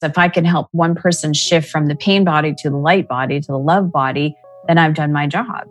If 0.00 0.16
I 0.16 0.28
can 0.28 0.44
help 0.44 0.68
one 0.70 0.94
person 0.94 1.34
shift 1.34 1.68
from 1.68 1.86
the 1.86 1.96
pain 1.96 2.22
body 2.22 2.54
to 2.58 2.70
the 2.70 2.76
light 2.76 3.08
body 3.08 3.40
to 3.40 3.46
the 3.48 3.58
love 3.58 3.90
body, 3.90 4.36
then 4.68 4.78
I've 4.78 4.94
done 4.94 5.12
my 5.12 5.26
job. 5.26 5.66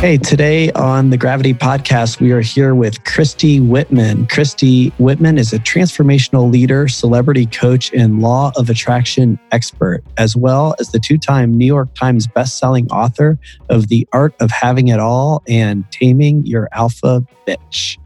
Hey, 0.00 0.16
today 0.16 0.72
on 0.72 1.10
the 1.10 1.16
Gravity 1.16 1.54
Podcast, 1.54 2.20
we 2.20 2.32
are 2.32 2.40
here 2.40 2.74
with 2.74 3.04
Christy 3.04 3.60
Whitman. 3.60 4.26
Christy 4.26 4.88
Whitman 4.98 5.38
is 5.38 5.52
a 5.52 5.58
transformational 5.58 6.50
leader, 6.52 6.88
celebrity 6.88 7.46
coach, 7.46 7.92
and 7.92 8.20
law 8.20 8.50
of 8.56 8.68
attraction 8.68 9.38
expert, 9.52 10.02
as 10.16 10.36
well 10.36 10.74
as 10.80 10.90
the 10.90 10.98
two 10.98 11.18
time 11.18 11.52
New 11.52 11.66
York 11.66 11.92
Times 11.94 12.26
bestselling 12.26 12.88
author 12.90 13.38
of 13.68 13.88
The 13.88 14.08
Art 14.12 14.34
of 14.40 14.50
Having 14.50 14.88
It 14.88 14.98
All 14.98 15.42
and 15.48 15.84
Taming 15.92 16.46
Your 16.46 16.68
Alpha 16.72 17.24
Bitch. 17.46 17.96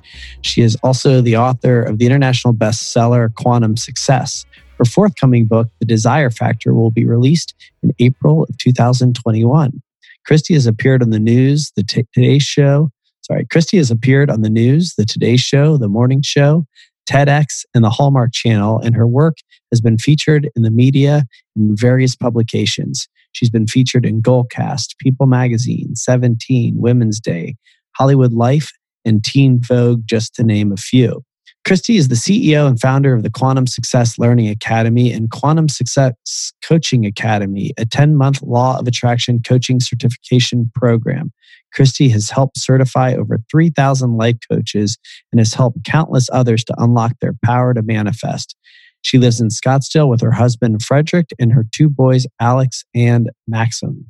She 0.43 0.63
is 0.63 0.77
also 0.83 1.21
the 1.21 1.37
author 1.37 1.83
of 1.83 1.99
the 1.99 2.07
international 2.07 2.55
bestseller 2.55 3.35
Quantum 3.35 3.77
Success. 3.77 4.45
Her 4.79 4.85
forthcoming 4.85 5.47
book, 5.47 5.69
The 5.79 5.87
Desire 5.87 6.31
Factor, 6.31 6.75
will 6.75 6.91
be 6.91 7.05
released 7.05 7.55
in 7.83 7.93
April 7.99 8.45
of 8.45 8.57
2021. 8.59 9.83
Christy 10.27 10.55
has 10.55 10.67
appeared 10.67 11.03
on 11.03 11.11
the 11.11 11.19
news, 11.19 11.73
the 11.77 11.83
Today 11.83 12.39
Show. 12.39 12.91
Sorry, 13.23 13.47
Christy 13.51 13.77
has 13.77 13.91
appeared 13.91 14.31
on 14.31 14.43
the 14.43 14.51
news, 14.51 14.95
the 14.97 15.05
Today 15.05 15.37
Show, 15.37 15.77
the 15.77 15.89
Morning 15.89 16.23
Show, 16.23 16.67
TEDx, 17.09 17.65
and 17.75 17.85
the 17.85 17.91
Hallmark 17.91 18.33
Channel, 18.33 18.81
and 18.81 18.95
her 18.95 19.07
work 19.07 19.39
has 19.71 19.81
been 19.81 19.99
featured 19.99 20.51
in 20.55 20.63
the 20.63 20.71
media 20.71 21.25
in 21.57 21.77
various 21.77 22.15
publications. 22.15 23.09
She's 23.33 23.51
been 23.51 23.67
featured 23.67 24.05
in 24.05 24.23
Goalcast, 24.23 24.99
People 24.99 25.27
Magazine, 25.27 25.95
17, 25.97 26.75
Women's 26.77 27.19
Day, 27.19 27.57
Hollywood 27.97 28.33
Life, 28.33 28.71
and 29.05 29.25
Teen 29.25 29.61
Vogue, 29.63 30.03
just 30.05 30.35
to 30.35 30.45
name 30.45 30.73
a 30.73 30.77
few. 30.77 31.23
Christy 31.65 31.97
is 31.97 32.09
the 32.09 32.17
CEO 32.17 32.67
and 32.67 32.81
founder 32.81 33.15
of 33.15 33.23
the 33.23 33.31
Quantum 33.31 33.69
Success 33.69 34.19
Learning 34.19 34.49
Academy 34.49 35.13
and 35.13 35.31
Quantum 35.31 35.69
Success 35.69 36.53
Coaching 36.65 37.07
Academy, 37.07 37.73
a 37.79 37.87
10 37.87 38.17
month 38.17 38.43
law 38.43 38.79
of 38.79 38.89
attraction 38.89 39.41
coaching 39.47 39.79
certification 39.79 40.71
program. 40.75 41.31
Christy 41.73 42.09
has 42.11 42.31
helped 42.31 42.59
certify 42.59 43.15
over 43.15 43.39
3,000 43.51 44.17
life 44.17 44.37
coaches 44.51 44.99
and 45.31 45.39
has 45.39 45.55
helped 45.55 45.85
countless 45.85 46.29
others 46.33 46.65
to 46.65 46.75
unlock 46.79 47.13
their 47.21 47.35
power 47.45 47.73
to 47.73 47.83
manifest. 47.83 48.57
She 49.03 49.19
lives 49.19 49.41
in 49.41 49.49
Scottsdale 49.49 50.09
with 50.09 50.21
her 50.21 50.33
husband, 50.33 50.83
Frederick, 50.83 51.31
and 51.39 51.53
her 51.53 51.65
two 51.73 51.89
boys, 51.89 52.27
Alex 52.41 52.85
and 52.95 53.31
Maxim. 53.47 54.07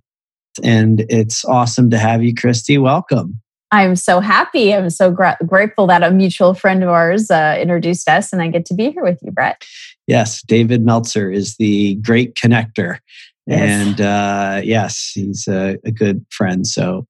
And 0.62 1.04
it's 1.08 1.44
awesome 1.44 1.90
to 1.90 1.98
have 1.98 2.22
you, 2.22 2.34
Christy. 2.34 2.78
Welcome. 2.78 3.40
I'm 3.72 3.96
so 3.96 4.20
happy. 4.20 4.74
I'm 4.74 4.90
so 4.90 5.10
gra- 5.10 5.38
grateful 5.46 5.86
that 5.86 6.02
a 6.02 6.10
mutual 6.10 6.52
friend 6.52 6.82
of 6.82 6.90
ours 6.90 7.30
uh, 7.30 7.58
introduced 7.58 8.08
us, 8.08 8.32
and 8.32 8.42
I 8.42 8.48
get 8.48 8.66
to 8.66 8.74
be 8.74 8.90
here 8.90 9.02
with 9.02 9.18
you, 9.22 9.32
Brett. 9.32 9.64
Yes, 10.06 10.42
David 10.42 10.84
Meltzer 10.84 11.30
is 11.30 11.56
the 11.56 11.94
great 11.96 12.34
connector. 12.34 12.98
Yes. 13.46 13.60
And 13.60 14.00
uh, 14.00 14.60
yes, 14.62 15.12
he's 15.14 15.48
a, 15.48 15.78
a, 15.84 15.90
good 15.90 16.24
friend. 16.30 16.64
So 16.66 17.06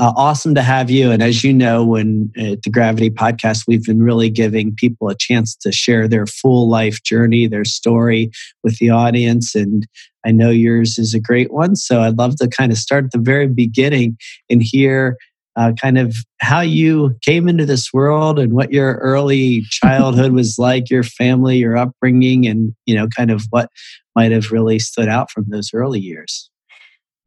uh, 0.00 0.12
awesome 0.16 0.54
to 0.54 0.62
have 0.62 0.90
you. 0.90 1.12
And 1.12 1.22
as 1.22 1.44
you 1.44 1.52
know, 1.52 1.84
when 1.84 2.32
at 2.36 2.62
the 2.62 2.70
Gravity 2.70 3.10
Podcast, 3.10 3.64
we've 3.68 3.84
been 3.84 4.02
really 4.02 4.28
giving 4.28 4.74
people 4.74 5.08
a 5.08 5.14
chance 5.14 5.54
to 5.56 5.70
share 5.70 6.08
their 6.08 6.26
full 6.26 6.68
life 6.68 7.02
journey, 7.02 7.46
their 7.46 7.64
story 7.64 8.30
with 8.64 8.78
the 8.78 8.90
audience. 8.90 9.54
And 9.54 9.86
I 10.24 10.32
know 10.32 10.50
yours 10.50 10.98
is 10.98 11.14
a 11.14 11.20
great 11.20 11.52
one. 11.52 11.76
So 11.76 12.02
I'd 12.02 12.18
love 12.18 12.36
to 12.36 12.48
kind 12.48 12.72
of 12.72 12.78
start 12.78 13.04
at 13.04 13.12
the 13.12 13.18
very 13.18 13.46
beginning 13.46 14.18
and 14.50 14.62
hear 14.62 15.16
uh, 15.56 15.72
kind 15.80 15.98
of 15.98 16.14
how 16.40 16.60
you 16.60 17.16
came 17.22 17.48
into 17.48 17.64
this 17.64 17.92
world 17.92 18.38
and 18.38 18.52
what 18.52 18.72
your 18.72 18.96
early 18.96 19.62
childhood 19.70 20.32
was 20.32 20.58
like, 20.58 20.90
your 20.90 21.02
family, 21.02 21.56
your 21.58 21.76
upbringing, 21.76 22.46
and 22.46 22.74
you 22.84 22.94
know, 22.94 23.08
kind 23.16 23.30
of 23.30 23.42
what 23.50 23.70
might 24.14 24.32
have 24.32 24.52
really 24.52 24.78
stood 24.78 25.08
out 25.08 25.30
from 25.30 25.44
those 25.48 25.70
early 25.72 26.00
years. 26.00 26.50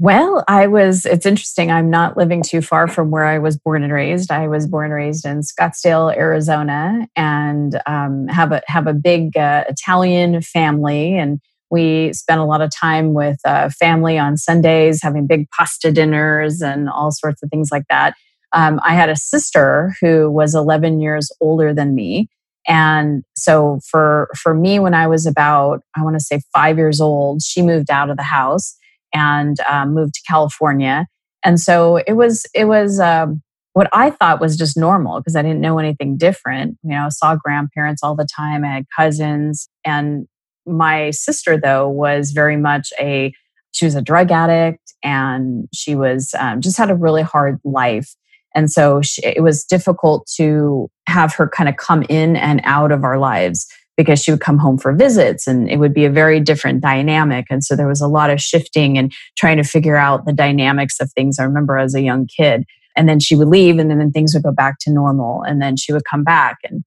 Well, 0.02 0.46
I 0.48 0.68
was, 0.68 1.06
it's 1.06 1.26
interesting. 1.26 1.72
I'm 1.72 1.90
not 1.90 2.16
living 2.16 2.42
too 2.42 2.62
far 2.62 2.88
from 2.88 3.12
where 3.12 3.26
I 3.26 3.38
was 3.38 3.58
born 3.58 3.84
and 3.84 3.92
raised. 3.92 4.32
I 4.32 4.48
was 4.48 4.66
born 4.66 4.86
and 4.86 4.94
raised 4.94 5.26
in 5.26 5.42
Scottsdale, 5.42 6.16
Arizona, 6.16 7.06
and 7.18 7.82
um, 7.86 8.26
have, 8.30 8.54
a, 8.54 8.62
have 8.68 8.88
a 8.88 8.94
big 8.94 9.36
uh, 9.36 9.66
Italian 9.68 10.42
family. 10.42 11.18
And 11.18 11.42
we 11.70 12.14
spent 12.14 12.40
a 12.40 12.46
lot 12.46 12.62
of 12.62 12.72
time 12.74 13.14
with 13.14 13.38
uh, 13.46 13.70
family 13.70 14.18
on 14.18 14.38
Sundays, 14.38 15.02
having 15.02 15.28
big 15.28 15.48
pasta 15.52 15.92
dinners 15.92 16.62
and 16.62 16.90
all 16.90 17.12
sorts 17.12 17.44
of 17.44 17.50
things 17.50 17.70
like 17.72 17.86
that. 17.90 18.16
Um, 18.54 18.80
I 18.84 18.96
had 18.96 19.10
a 19.10 19.16
sister 19.16 19.94
who 20.02 20.30
was 20.32 20.56
11 20.56 21.00
years 21.00 21.32
older 21.40 21.74
than 21.74 21.94
me. 21.94 22.28
And 22.68 23.24
so 23.36 23.80
for 23.90 24.30
for 24.38 24.54
me, 24.54 24.80
when 24.80 24.94
I 24.94 25.08
was 25.08 25.26
about, 25.26 25.82
I 25.96 26.04
want 26.04 26.16
to 26.16 26.24
say 26.24 26.42
five 26.54 26.78
years 26.78 27.00
old, 27.02 27.42
she 27.42 27.62
moved 27.62 27.90
out 27.90 28.10
of 28.10 28.18
the 28.18 28.24
house 28.24 28.76
and 29.14 29.58
um, 29.62 29.94
moved 29.94 30.16
to 30.16 30.22
California. 30.28 31.08
And 31.44 31.60
so 31.60 31.98
it 31.98 32.14
was 32.14 32.46
it 32.54 32.66
was 32.66 33.00
um, 33.00 33.42
what 33.74 33.90
I 33.94 34.10
thought 34.12 34.42
was 34.42 34.58
just 34.58 34.78
normal 34.78 35.20
because 35.20 35.36
I 35.36 35.42
didn't 35.42 35.62
know 35.62 35.80
anything 35.80 36.18
different. 36.18 36.78
You 36.84 36.92
know, 36.92 37.06
I 37.06 37.10
saw 37.10 37.36
grandparents 37.36 38.04
all 38.04 38.16
the 38.16 38.28
time. 38.36 38.64
I 38.64 38.74
had 38.74 38.86
cousins, 38.96 39.70
and 39.86 40.28
my 40.70 41.12
sister, 41.12 41.58
though, 41.58 41.90
was 41.90 42.32
very 42.32 42.58
much 42.58 42.92
a 43.00 43.34
she 43.72 43.86
was 43.86 43.96
a 43.96 44.02
drug 44.02 44.32
addict 44.32 44.94
and 45.04 45.68
she 45.74 45.96
was 45.96 46.34
um, 46.40 46.62
just 46.62 46.78
had 46.78 46.90
a 46.90 46.96
really 46.96 47.22
hard 47.22 47.60
life. 47.64 48.16
And 48.56 48.72
so 48.72 49.02
she, 49.02 49.24
it 49.24 49.44
was 49.44 49.64
difficult 49.64 50.30
to 50.38 50.90
have 51.08 51.34
her 51.36 51.48
kind 51.48 51.70
of 51.70 51.78
come 51.78 52.04
in 52.10 52.36
and 52.36 52.62
out 52.64 52.92
of 52.92 53.04
our 53.04 53.20
lives 53.20 53.68
because 53.96 54.22
she 54.24 54.32
would 54.32 54.40
come 54.40 54.58
home 54.58 54.78
for 54.78 54.94
visits 54.94 55.46
and 55.46 55.70
it 55.70 55.78
would 55.78 55.94
be 55.94 56.06
a 56.06 56.10
very 56.10 56.40
different 56.40 56.82
dynamic. 56.82 57.46
And 57.50 57.64
so 57.64 57.76
there 57.76 57.88
was 57.88 58.02
a 58.02 58.08
lot 58.08 58.30
of 58.30 58.42
shifting 58.42 58.98
and 58.98 59.12
trying 59.38 59.58
to 59.58 59.64
figure 59.64 59.98
out 59.98 60.26
the 60.26 60.34
dynamics 60.34 61.00
of 61.00 61.12
things. 61.12 61.38
I 61.38 61.44
remember 61.44 61.78
as 61.78 61.94
a 61.94 62.02
young 62.02 62.26
kid. 62.26 62.64
And 62.96 63.08
then 63.08 63.20
she 63.20 63.36
would 63.36 63.50
leave 63.50 63.78
and 63.78 63.90
then, 63.90 64.00
then 64.00 64.12
things 64.12 64.34
would 64.34 64.44
go 64.44 64.52
back 64.52 64.78
to 64.82 64.92
normal 64.92 65.44
and 65.44 65.62
then 65.62 65.78
she 65.78 65.94
would 65.94 66.06
come 66.06 66.24
back. 66.24 66.58
And 66.64 66.84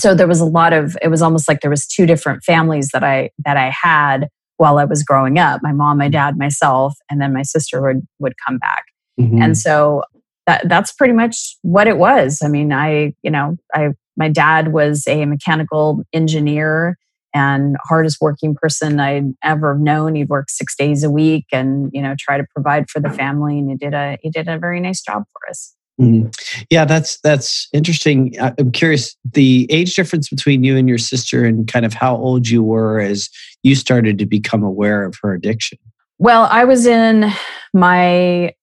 so 0.00 0.14
there 0.14 0.28
was 0.28 0.40
a 0.40 0.44
lot 0.44 0.72
of 0.72 0.96
it 1.02 1.08
was 1.08 1.22
almost 1.22 1.48
like 1.48 1.60
there 1.60 1.70
was 1.70 1.86
two 1.86 2.06
different 2.06 2.42
families 2.42 2.88
that 2.92 3.04
i 3.04 3.30
that 3.44 3.56
i 3.56 3.72
had 3.82 4.28
while 4.56 4.78
i 4.78 4.84
was 4.84 5.02
growing 5.02 5.38
up 5.38 5.60
my 5.62 5.72
mom 5.72 5.98
my 5.98 6.08
dad 6.08 6.38
myself 6.38 6.94
and 7.10 7.20
then 7.20 7.32
my 7.32 7.42
sister 7.42 7.80
would 7.80 8.06
would 8.18 8.34
come 8.46 8.58
back 8.58 8.84
mm-hmm. 9.18 9.40
and 9.42 9.56
so 9.56 10.02
that 10.46 10.68
that's 10.68 10.92
pretty 10.92 11.14
much 11.14 11.56
what 11.62 11.86
it 11.86 11.98
was 11.98 12.40
i 12.42 12.48
mean 12.48 12.72
i 12.72 13.12
you 13.22 13.30
know 13.30 13.56
i 13.74 13.90
my 14.16 14.28
dad 14.28 14.72
was 14.72 15.04
a 15.06 15.24
mechanical 15.24 16.02
engineer 16.12 16.96
and 17.32 17.76
hardest 17.84 18.18
working 18.20 18.54
person 18.54 18.98
I'd 18.98 19.32
ever 19.42 19.78
known. 19.78 20.14
He'd 20.14 20.28
work 20.28 20.50
six 20.50 20.74
days 20.76 21.04
a 21.04 21.10
week 21.10 21.46
and 21.52 21.90
you 21.92 22.02
know 22.02 22.14
try 22.18 22.36
to 22.36 22.44
provide 22.54 22.90
for 22.90 23.00
the 23.00 23.10
family, 23.10 23.58
and 23.58 23.70
he 23.70 23.76
did 23.76 23.94
a 23.94 24.18
he 24.20 24.30
did 24.30 24.48
a 24.48 24.58
very 24.58 24.80
nice 24.80 25.00
job 25.00 25.24
for 25.32 25.48
us. 25.48 25.74
Mm-hmm. 26.00 26.28
Yeah, 26.70 26.86
that's 26.86 27.20
that's 27.20 27.68
interesting. 27.74 28.34
I'm 28.40 28.72
curious 28.72 29.16
the 29.32 29.66
age 29.70 29.94
difference 29.94 30.30
between 30.30 30.64
you 30.64 30.76
and 30.76 30.88
your 30.88 30.98
sister, 30.98 31.44
and 31.44 31.68
kind 31.68 31.84
of 31.84 31.92
how 31.92 32.16
old 32.16 32.48
you 32.48 32.62
were 32.62 33.00
as 33.00 33.28
you 33.62 33.74
started 33.74 34.18
to 34.18 34.26
become 34.26 34.62
aware 34.62 35.04
of 35.04 35.16
her 35.22 35.34
addiction. 35.34 35.78
Well, 36.18 36.48
I 36.50 36.64
was 36.64 36.86
in 36.86 37.30
my, 37.74 38.54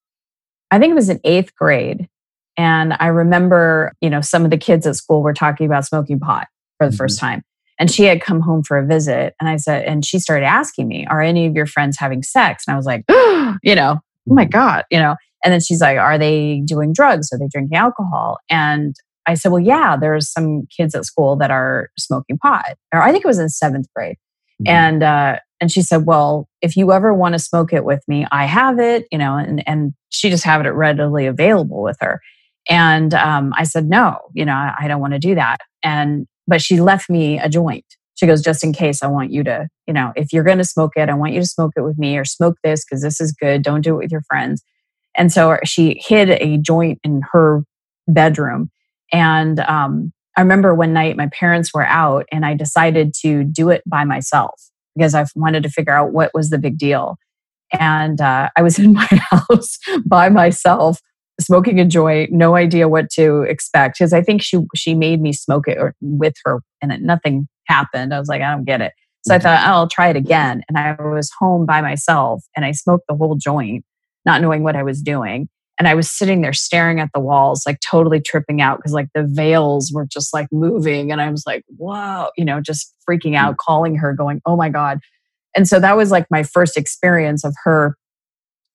I 0.72 0.80
think 0.80 0.92
it 0.92 0.96
was 0.96 1.10
in 1.10 1.20
eighth 1.24 1.56
grade, 1.56 2.08
and 2.58 2.96
I 3.00 3.08
remember, 3.08 3.94
you 4.02 4.10
know, 4.10 4.22
some 4.22 4.44
of 4.44 4.50
the 4.50 4.58
kids 4.58 4.88
at 4.88 4.96
school 4.96 5.22
were 5.22 5.34
talking 5.34 5.68
about 5.68 5.86
smoking 5.86 6.20
pot 6.20 6.48
for 6.78 6.88
the 6.88 6.92
mm-hmm. 6.92 6.98
first 6.98 7.20
time. 7.20 7.44
And 7.80 7.92
she 7.92 8.06
had 8.06 8.22
come 8.22 8.42
home 8.42 8.64
for 8.64 8.80
a 8.80 8.86
visit, 8.86 9.36
and 9.40 9.48
I 9.48 9.58
said, 9.58 9.86
and 9.86 10.04
she 10.04 10.18
started 10.18 10.46
asking 10.46 10.88
me, 10.88 11.06
"Are 11.06 11.22
any 11.22 11.46
of 11.46 11.56
your 11.56 11.68
friends 11.68 11.98
having 12.00 12.24
sex?" 12.24 12.64
And 12.66 12.74
I 12.74 12.78
was 12.78 12.88
like, 12.88 13.06
you 13.62 13.76
know, 13.76 14.00
oh 14.28 14.34
my 14.34 14.46
god, 14.46 14.86
you 14.90 14.98
know. 14.98 15.16
And 15.44 15.54
then 15.54 15.60
she's 15.60 15.82
like, 15.82 15.98
Are 15.98 16.18
they 16.18 16.62
doing 16.66 16.94
drugs? 16.94 17.30
Are 17.32 17.40
they 17.40 17.48
drinking 17.48 17.78
alcohol? 17.78 18.38
And 18.50 18.96
I 19.28 19.34
said, 19.34 19.52
Well, 19.52 19.62
yeah, 19.62 19.98
there's 19.98 20.32
some 20.32 20.68
kids 20.76 20.96
at 20.96 21.06
school 21.06 21.36
that 21.38 21.52
are 21.52 21.90
smoking 21.98 22.38
pot. 22.38 22.76
Or 22.94 23.02
I 23.02 23.12
think 23.12 23.24
it 23.24 23.28
was 23.28 23.40
in 23.40 23.50
seventh 23.50 23.88
grade. 23.96 24.18
Mm-hmm. 24.62 24.68
And 24.68 25.04
uh, 25.04 25.40
and 25.60 25.72
she 25.72 25.82
said, 25.82 26.06
Well, 26.06 26.48
if 26.62 26.76
you 26.76 26.92
ever 26.92 27.14
want 27.14 27.34
to 27.34 27.40
smoke 27.40 27.74
it 27.74 27.86
with 27.86 28.02
me, 28.08 28.26
I 28.32 28.46
have 28.46 28.80
it, 28.80 29.06
you 29.12 29.18
know, 29.18 29.36
and, 29.36 29.68
and 29.68 29.94
she 30.10 30.30
just 30.30 30.44
had 30.44 30.66
it 30.66 30.72
readily 30.72 31.26
available 31.26 31.82
with 31.82 31.98
her. 32.02 32.22
And 32.70 33.14
um, 33.14 33.54
I 33.56 33.64
said, 33.64 33.88
No, 33.88 34.18
you 34.34 34.46
know, 34.46 34.54
I, 34.54 34.74
I 34.80 34.88
don't 34.88 35.02
want 35.02 35.14
to 35.14 35.20
do 35.20 35.36
that. 35.36 35.58
And 35.84 36.28
but 36.48 36.62
she 36.62 36.80
left 36.80 37.10
me 37.10 37.40
a 37.40 37.50
joint. 37.50 37.86
She 38.16 38.26
goes, 38.26 38.42
just 38.42 38.64
in 38.64 38.74
case, 38.74 39.04
I 39.04 39.08
want 39.08 39.32
you 39.32 39.44
to, 39.44 39.68
you 39.86 39.94
know, 39.94 40.12
if 40.16 40.34
you're 40.34 40.44
going 40.44 40.58
to 40.58 40.64
smoke 40.64 40.94
it, 40.96 41.08
I 41.08 41.14
want 41.14 41.34
you 41.34 41.40
to 41.40 41.46
smoke 41.46 41.74
it 41.78 41.82
with 41.82 42.00
me 42.00 42.18
or 42.18 42.26
smoke 42.26 42.58
this 42.64 42.84
because 42.84 43.04
this 43.04 43.22
is 43.22 43.32
good. 43.32 43.62
Don't 43.62 43.82
do 43.82 43.94
it 43.94 43.98
with 43.98 44.12
your 44.12 44.24
friends. 44.28 44.64
And 45.18 45.32
so 45.32 45.58
she 45.66 46.02
hid 46.06 46.30
a 46.30 46.58
joint 46.58 47.00
in 47.04 47.22
her 47.32 47.64
bedroom. 48.08 48.70
And 49.12 49.60
um, 49.62 50.14
I 50.38 50.42
remember 50.42 50.76
one 50.76 50.94
night 50.94 51.18
my 51.18 51.28
parents 51.28 51.74
were 51.74 51.86
out 51.86 52.26
and 52.32 52.46
I 52.46 52.54
decided 52.54 53.14
to 53.22 53.44
do 53.44 53.70
it 53.70 53.82
by 53.86 54.04
myself 54.04 54.62
because 54.96 55.16
I 55.16 55.26
wanted 55.36 55.64
to 55.64 55.70
figure 55.70 55.94
out 55.94 56.14
what 56.14 56.32
was 56.34 56.50
the 56.50 56.58
big 56.58 56.78
deal. 56.78 57.18
And 57.78 58.22
uh, 58.22 58.50
I 58.56 58.62
was 58.62 58.80
in 58.80 58.94
my 58.94 59.08
house 59.32 59.78
by 60.06 60.30
myself 60.30 61.00
smoking 61.40 61.80
a 61.80 61.86
joint, 61.86 62.32
no 62.32 62.56
idea 62.56 62.88
what 62.88 63.10
to 63.12 63.42
expect. 63.44 63.98
Because 63.98 64.14
I 64.14 64.22
think 64.22 64.42
she 64.42 64.60
she 64.76 64.94
made 64.94 65.22
me 65.22 65.34
smoke 65.34 65.68
it 65.68 65.78
or 65.78 65.96
with 66.02 66.34
her, 66.46 66.62
and 66.82 66.92
it, 66.92 67.02
nothing 67.02 67.48
happened. 67.68 68.14
I 68.14 68.20
was 68.20 68.28
like, 68.28 68.42
I 68.42 68.52
don't 68.52 68.66
get 68.66 68.82
it. 68.82 68.94
So 69.26 69.34
I 69.34 69.38
mm-hmm. 69.38 69.44
thought, 69.44 69.64
oh, 69.68 69.72
I'll 69.72 69.90
try 69.90 70.10
it 70.10 70.16
again. 70.16 70.64
And 70.70 70.78
I 70.78 70.96
was 71.02 71.32
home 71.40 71.66
by 71.66 71.82
myself, 71.82 72.44
and 72.56 72.66
I 72.66 72.72
smoked 72.72 73.06
the 73.08 73.16
whole 73.16 73.36
joint, 73.36 73.86
not 74.28 74.42
knowing 74.42 74.62
what 74.62 74.76
I 74.76 74.84
was 74.84 75.02
doing. 75.02 75.50
And 75.80 75.88
I 75.88 75.96
was 75.96 76.12
sitting 76.12 76.42
there 76.42 76.54
staring 76.54 77.00
at 77.00 77.10
the 77.14 77.20
walls, 77.20 77.64
like 77.66 77.80
totally 77.80 78.20
tripping 78.20 78.62
out 78.62 78.78
because 78.78 78.94
like 78.94 79.10
the 79.16 79.24
veils 79.24 79.92
were 79.94 80.06
just 80.06 80.34
like 80.34 80.48
moving. 80.52 81.12
And 81.12 81.22
I 81.22 81.32
was 81.32 81.44
like, 81.48 81.64
whoa, 81.78 82.30
you 82.36 82.44
know, 82.44 82.60
just 82.60 82.94
freaking 83.10 83.36
out, 83.36 83.54
mm. 83.54 83.58
calling 83.58 83.96
her, 83.96 84.14
going, 84.14 84.42
oh 84.46 84.56
my 84.56 84.70
God. 84.70 85.00
And 85.56 85.68
so 85.68 85.80
that 85.80 85.96
was 85.96 86.12
like 86.12 86.28
my 86.30 86.44
first 86.44 86.78
experience 86.78 87.44
of 87.44 87.56
her 87.64 87.96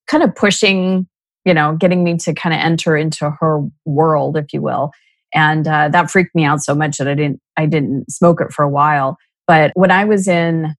kind 0.07 0.23
of 0.23 0.35
pushing, 0.35 1.09
you 1.45 1.55
know, 1.55 1.77
getting 1.77 2.03
me 2.05 2.17
to 2.19 2.35
kind 2.35 2.55
of 2.55 2.61
enter 2.61 2.97
into 2.97 3.31
her 3.41 3.61
world, 3.85 4.37
if 4.37 4.53
you 4.53 4.63
will. 4.63 4.93
And 5.35 5.67
uh, 5.67 5.89
that 5.89 6.11
freaked 6.11 6.35
me 6.35 6.45
out 6.45 6.63
so 6.63 6.75
much 6.75 6.99
that 6.99 7.09
I 7.09 7.15
didn't, 7.15 7.41
I 7.57 7.67
didn't 7.67 8.11
smoke 8.13 8.41
it 8.41 8.53
for 8.53 8.63
a 8.63 8.69
while. 8.69 9.17
But 9.49 9.73
when 9.75 9.91
I 9.91 10.05
was 10.05 10.29
in 10.29 10.75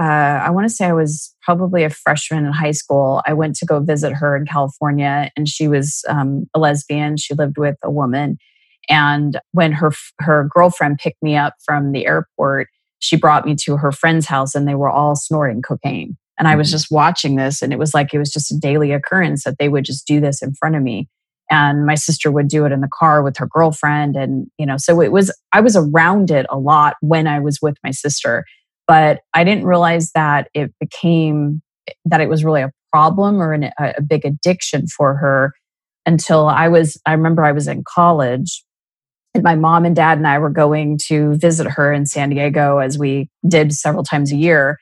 uh, 0.00 0.40
I 0.42 0.48
want 0.48 0.66
to 0.66 0.74
say 0.74 0.86
I 0.86 0.94
was 0.94 1.34
probably 1.42 1.84
a 1.84 1.90
freshman 1.90 2.46
in 2.46 2.52
high 2.52 2.70
school. 2.70 3.20
I 3.26 3.34
went 3.34 3.54
to 3.56 3.66
go 3.66 3.80
visit 3.80 4.14
her 4.14 4.34
in 4.34 4.46
California, 4.46 5.30
and 5.36 5.46
she 5.46 5.68
was 5.68 6.02
um, 6.08 6.46
a 6.54 6.58
lesbian. 6.58 7.18
She 7.18 7.34
lived 7.34 7.58
with 7.58 7.76
a 7.84 7.90
woman, 7.90 8.38
and 8.88 9.38
when 9.52 9.72
her 9.72 9.92
her 10.20 10.48
girlfriend 10.50 10.98
picked 10.98 11.22
me 11.22 11.36
up 11.36 11.54
from 11.66 11.92
the 11.92 12.06
airport, 12.06 12.68
she 12.98 13.16
brought 13.16 13.44
me 13.44 13.54
to 13.56 13.76
her 13.76 13.92
friend's 13.92 14.24
house, 14.24 14.54
and 14.54 14.66
they 14.66 14.74
were 14.74 14.88
all 14.88 15.16
snorting 15.16 15.60
cocaine. 15.60 16.16
And 16.38 16.48
I 16.48 16.56
was 16.56 16.68
mm-hmm. 16.68 16.76
just 16.76 16.90
watching 16.90 17.36
this, 17.36 17.60
and 17.60 17.70
it 17.70 17.78
was 17.78 17.92
like 17.92 18.14
it 18.14 18.18
was 18.18 18.32
just 18.32 18.50
a 18.50 18.58
daily 18.58 18.92
occurrence 18.92 19.44
that 19.44 19.58
they 19.58 19.68
would 19.68 19.84
just 19.84 20.06
do 20.06 20.18
this 20.18 20.40
in 20.40 20.54
front 20.54 20.76
of 20.76 20.82
me. 20.82 21.10
And 21.50 21.84
my 21.84 21.96
sister 21.96 22.30
would 22.30 22.48
do 22.48 22.64
it 22.64 22.72
in 22.72 22.80
the 22.80 22.88
car 22.88 23.22
with 23.22 23.36
her 23.36 23.46
girlfriend, 23.46 24.16
and 24.16 24.46
you 24.56 24.64
know, 24.64 24.78
so 24.78 25.02
it 25.02 25.12
was 25.12 25.30
I 25.52 25.60
was 25.60 25.76
around 25.76 26.30
it 26.30 26.46
a 26.48 26.58
lot 26.58 26.96
when 27.02 27.26
I 27.26 27.38
was 27.38 27.58
with 27.60 27.76
my 27.84 27.90
sister 27.90 28.46
but 28.90 29.20
I 29.34 29.44
didn't 29.44 29.66
realize 29.66 30.10
that 30.16 30.48
it 30.52 30.74
became 30.80 31.62
that 32.06 32.20
it 32.20 32.28
was 32.28 32.44
really 32.44 32.62
a 32.62 32.72
problem 32.90 33.40
or 33.40 33.52
an, 33.52 33.70
a 33.78 34.02
big 34.02 34.24
addiction 34.24 34.88
for 34.88 35.14
her 35.14 35.52
until 36.06 36.48
I 36.48 36.66
was, 36.66 37.00
I 37.06 37.12
remember 37.12 37.44
I 37.44 37.52
was 37.52 37.68
in 37.68 37.84
college 37.86 38.64
and 39.32 39.44
my 39.44 39.54
mom 39.54 39.84
and 39.84 39.94
dad 39.94 40.18
and 40.18 40.26
I 40.26 40.40
were 40.40 40.50
going 40.50 40.98
to 41.06 41.36
visit 41.36 41.68
her 41.68 41.92
in 41.92 42.04
San 42.04 42.30
Diego 42.30 42.78
as 42.78 42.98
we 42.98 43.28
did 43.46 43.72
several 43.72 44.02
times 44.02 44.32
a 44.32 44.36
year. 44.36 44.76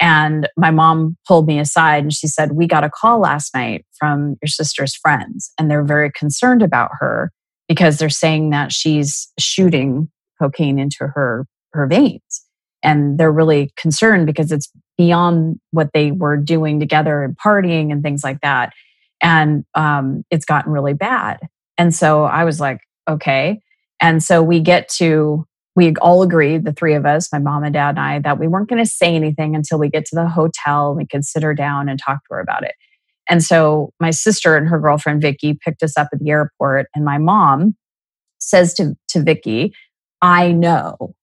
And 0.00 0.48
my 0.56 0.70
mom 0.70 1.18
pulled 1.28 1.46
me 1.46 1.58
aside 1.58 2.04
and 2.04 2.12
she 2.14 2.28
said, 2.28 2.52
We 2.52 2.66
got 2.66 2.84
a 2.84 2.90
call 2.90 3.20
last 3.20 3.54
night 3.54 3.84
from 3.98 4.36
your 4.40 4.48
sister's 4.48 4.96
friends, 4.96 5.52
and 5.58 5.70
they're 5.70 5.84
very 5.84 6.10
concerned 6.10 6.62
about 6.62 6.92
her 7.00 7.30
because 7.68 7.98
they're 7.98 8.08
saying 8.08 8.48
that 8.48 8.72
she's 8.72 9.30
shooting 9.38 10.08
cocaine 10.40 10.78
into 10.78 11.06
her, 11.08 11.44
her 11.74 11.86
veins 11.86 12.46
and 12.82 13.18
they're 13.18 13.32
really 13.32 13.72
concerned 13.76 14.26
because 14.26 14.52
it's 14.52 14.70
beyond 14.98 15.58
what 15.70 15.90
they 15.94 16.10
were 16.10 16.36
doing 16.36 16.80
together 16.80 17.22
and 17.22 17.36
partying 17.36 17.90
and 17.90 18.02
things 18.02 18.22
like 18.22 18.40
that. 18.40 18.72
And 19.22 19.64
um, 19.74 20.24
it's 20.30 20.44
gotten 20.44 20.72
really 20.72 20.94
bad. 20.94 21.38
And 21.78 21.94
so 21.94 22.24
i 22.24 22.44
was 22.44 22.60
like 22.60 22.80
okay. 23.08 23.60
And 24.00 24.22
so 24.22 24.42
we 24.42 24.60
get 24.60 24.88
to 24.90 25.44
we 25.74 25.94
all 25.96 26.22
agreed 26.22 26.64
the 26.64 26.72
three 26.72 26.94
of 26.94 27.06
us 27.06 27.32
my 27.32 27.38
mom 27.38 27.64
and 27.64 27.72
dad 27.72 27.90
and 27.90 28.00
i 28.00 28.18
that 28.18 28.38
we 28.38 28.46
weren't 28.46 28.68
going 28.68 28.82
to 28.82 28.90
say 28.90 29.14
anything 29.14 29.56
until 29.56 29.78
we 29.78 29.88
get 29.88 30.04
to 30.06 30.14
the 30.14 30.28
hotel 30.28 30.90
and 30.90 30.98
we 30.98 31.06
could 31.06 31.24
sit 31.24 31.42
her 31.42 31.54
down 31.54 31.88
and 31.88 31.98
talk 31.98 32.18
to 32.18 32.34
her 32.34 32.40
about 32.40 32.62
it. 32.62 32.74
And 33.28 33.42
so 33.42 33.92
my 34.00 34.10
sister 34.10 34.56
and 34.56 34.68
her 34.68 34.78
girlfriend 34.78 35.22
vicky 35.22 35.54
picked 35.54 35.82
us 35.82 35.96
up 35.96 36.08
at 36.12 36.18
the 36.18 36.30
airport 36.30 36.86
and 36.94 37.04
my 37.04 37.18
mom 37.18 37.74
says 38.38 38.74
to 38.74 38.94
to 39.08 39.22
vicky 39.22 39.72
i 40.20 40.52
know. 40.52 41.14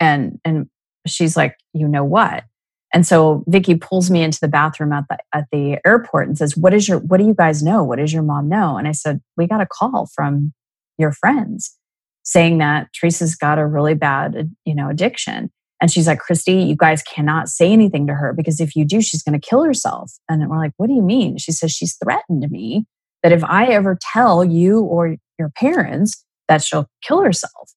And 0.00 0.40
and 0.44 0.66
she's 1.06 1.36
like, 1.36 1.56
you 1.72 1.88
know 1.88 2.04
what? 2.04 2.44
And 2.92 3.06
so 3.06 3.44
Vicky 3.46 3.76
pulls 3.76 4.10
me 4.10 4.22
into 4.22 4.40
the 4.40 4.48
bathroom 4.48 4.92
at 4.92 5.04
the 5.08 5.18
at 5.32 5.46
the 5.52 5.78
airport 5.86 6.28
and 6.28 6.36
says, 6.36 6.56
"What 6.56 6.74
is 6.74 6.88
your 6.88 6.98
what 6.98 7.18
do 7.18 7.24
you 7.24 7.34
guys 7.34 7.62
know? 7.62 7.84
What 7.84 7.98
does 7.98 8.12
your 8.12 8.22
mom 8.22 8.48
know?" 8.48 8.76
And 8.76 8.88
I 8.88 8.92
said, 8.92 9.20
"We 9.36 9.46
got 9.46 9.60
a 9.60 9.66
call 9.66 10.08
from 10.14 10.52
your 10.98 11.12
friends 11.12 11.76
saying 12.24 12.58
that 12.58 12.88
Teresa's 12.92 13.36
got 13.36 13.58
a 13.58 13.66
really 13.66 13.94
bad, 13.94 14.52
you 14.64 14.74
know, 14.74 14.88
addiction." 14.88 15.50
And 15.80 15.90
she's 15.90 16.06
like, 16.06 16.18
"Christy, 16.18 16.54
you 16.54 16.76
guys 16.76 17.02
cannot 17.02 17.48
say 17.48 17.72
anything 17.72 18.06
to 18.08 18.14
her 18.14 18.32
because 18.32 18.60
if 18.60 18.74
you 18.74 18.84
do, 18.84 19.00
she's 19.00 19.22
going 19.22 19.40
to 19.40 19.46
kill 19.46 19.62
herself." 19.62 20.12
And 20.28 20.48
we're 20.48 20.58
like, 20.58 20.72
"What 20.76 20.88
do 20.88 20.94
you 20.94 21.02
mean?" 21.02 21.38
She 21.38 21.52
says, 21.52 21.70
"She's 21.70 21.96
threatened 22.02 22.50
me 22.50 22.86
that 23.22 23.32
if 23.32 23.44
I 23.44 23.66
ever 23.66 23.98
tell 24.12 24.44
you 24.44 24.80
or 24.80 25.16
your 25.38 25.50
parents 25.56 26.24
that 26.48 26.62
she'll 26.64 26.88
kill 27.02 27.20
herself." 27.22 27.70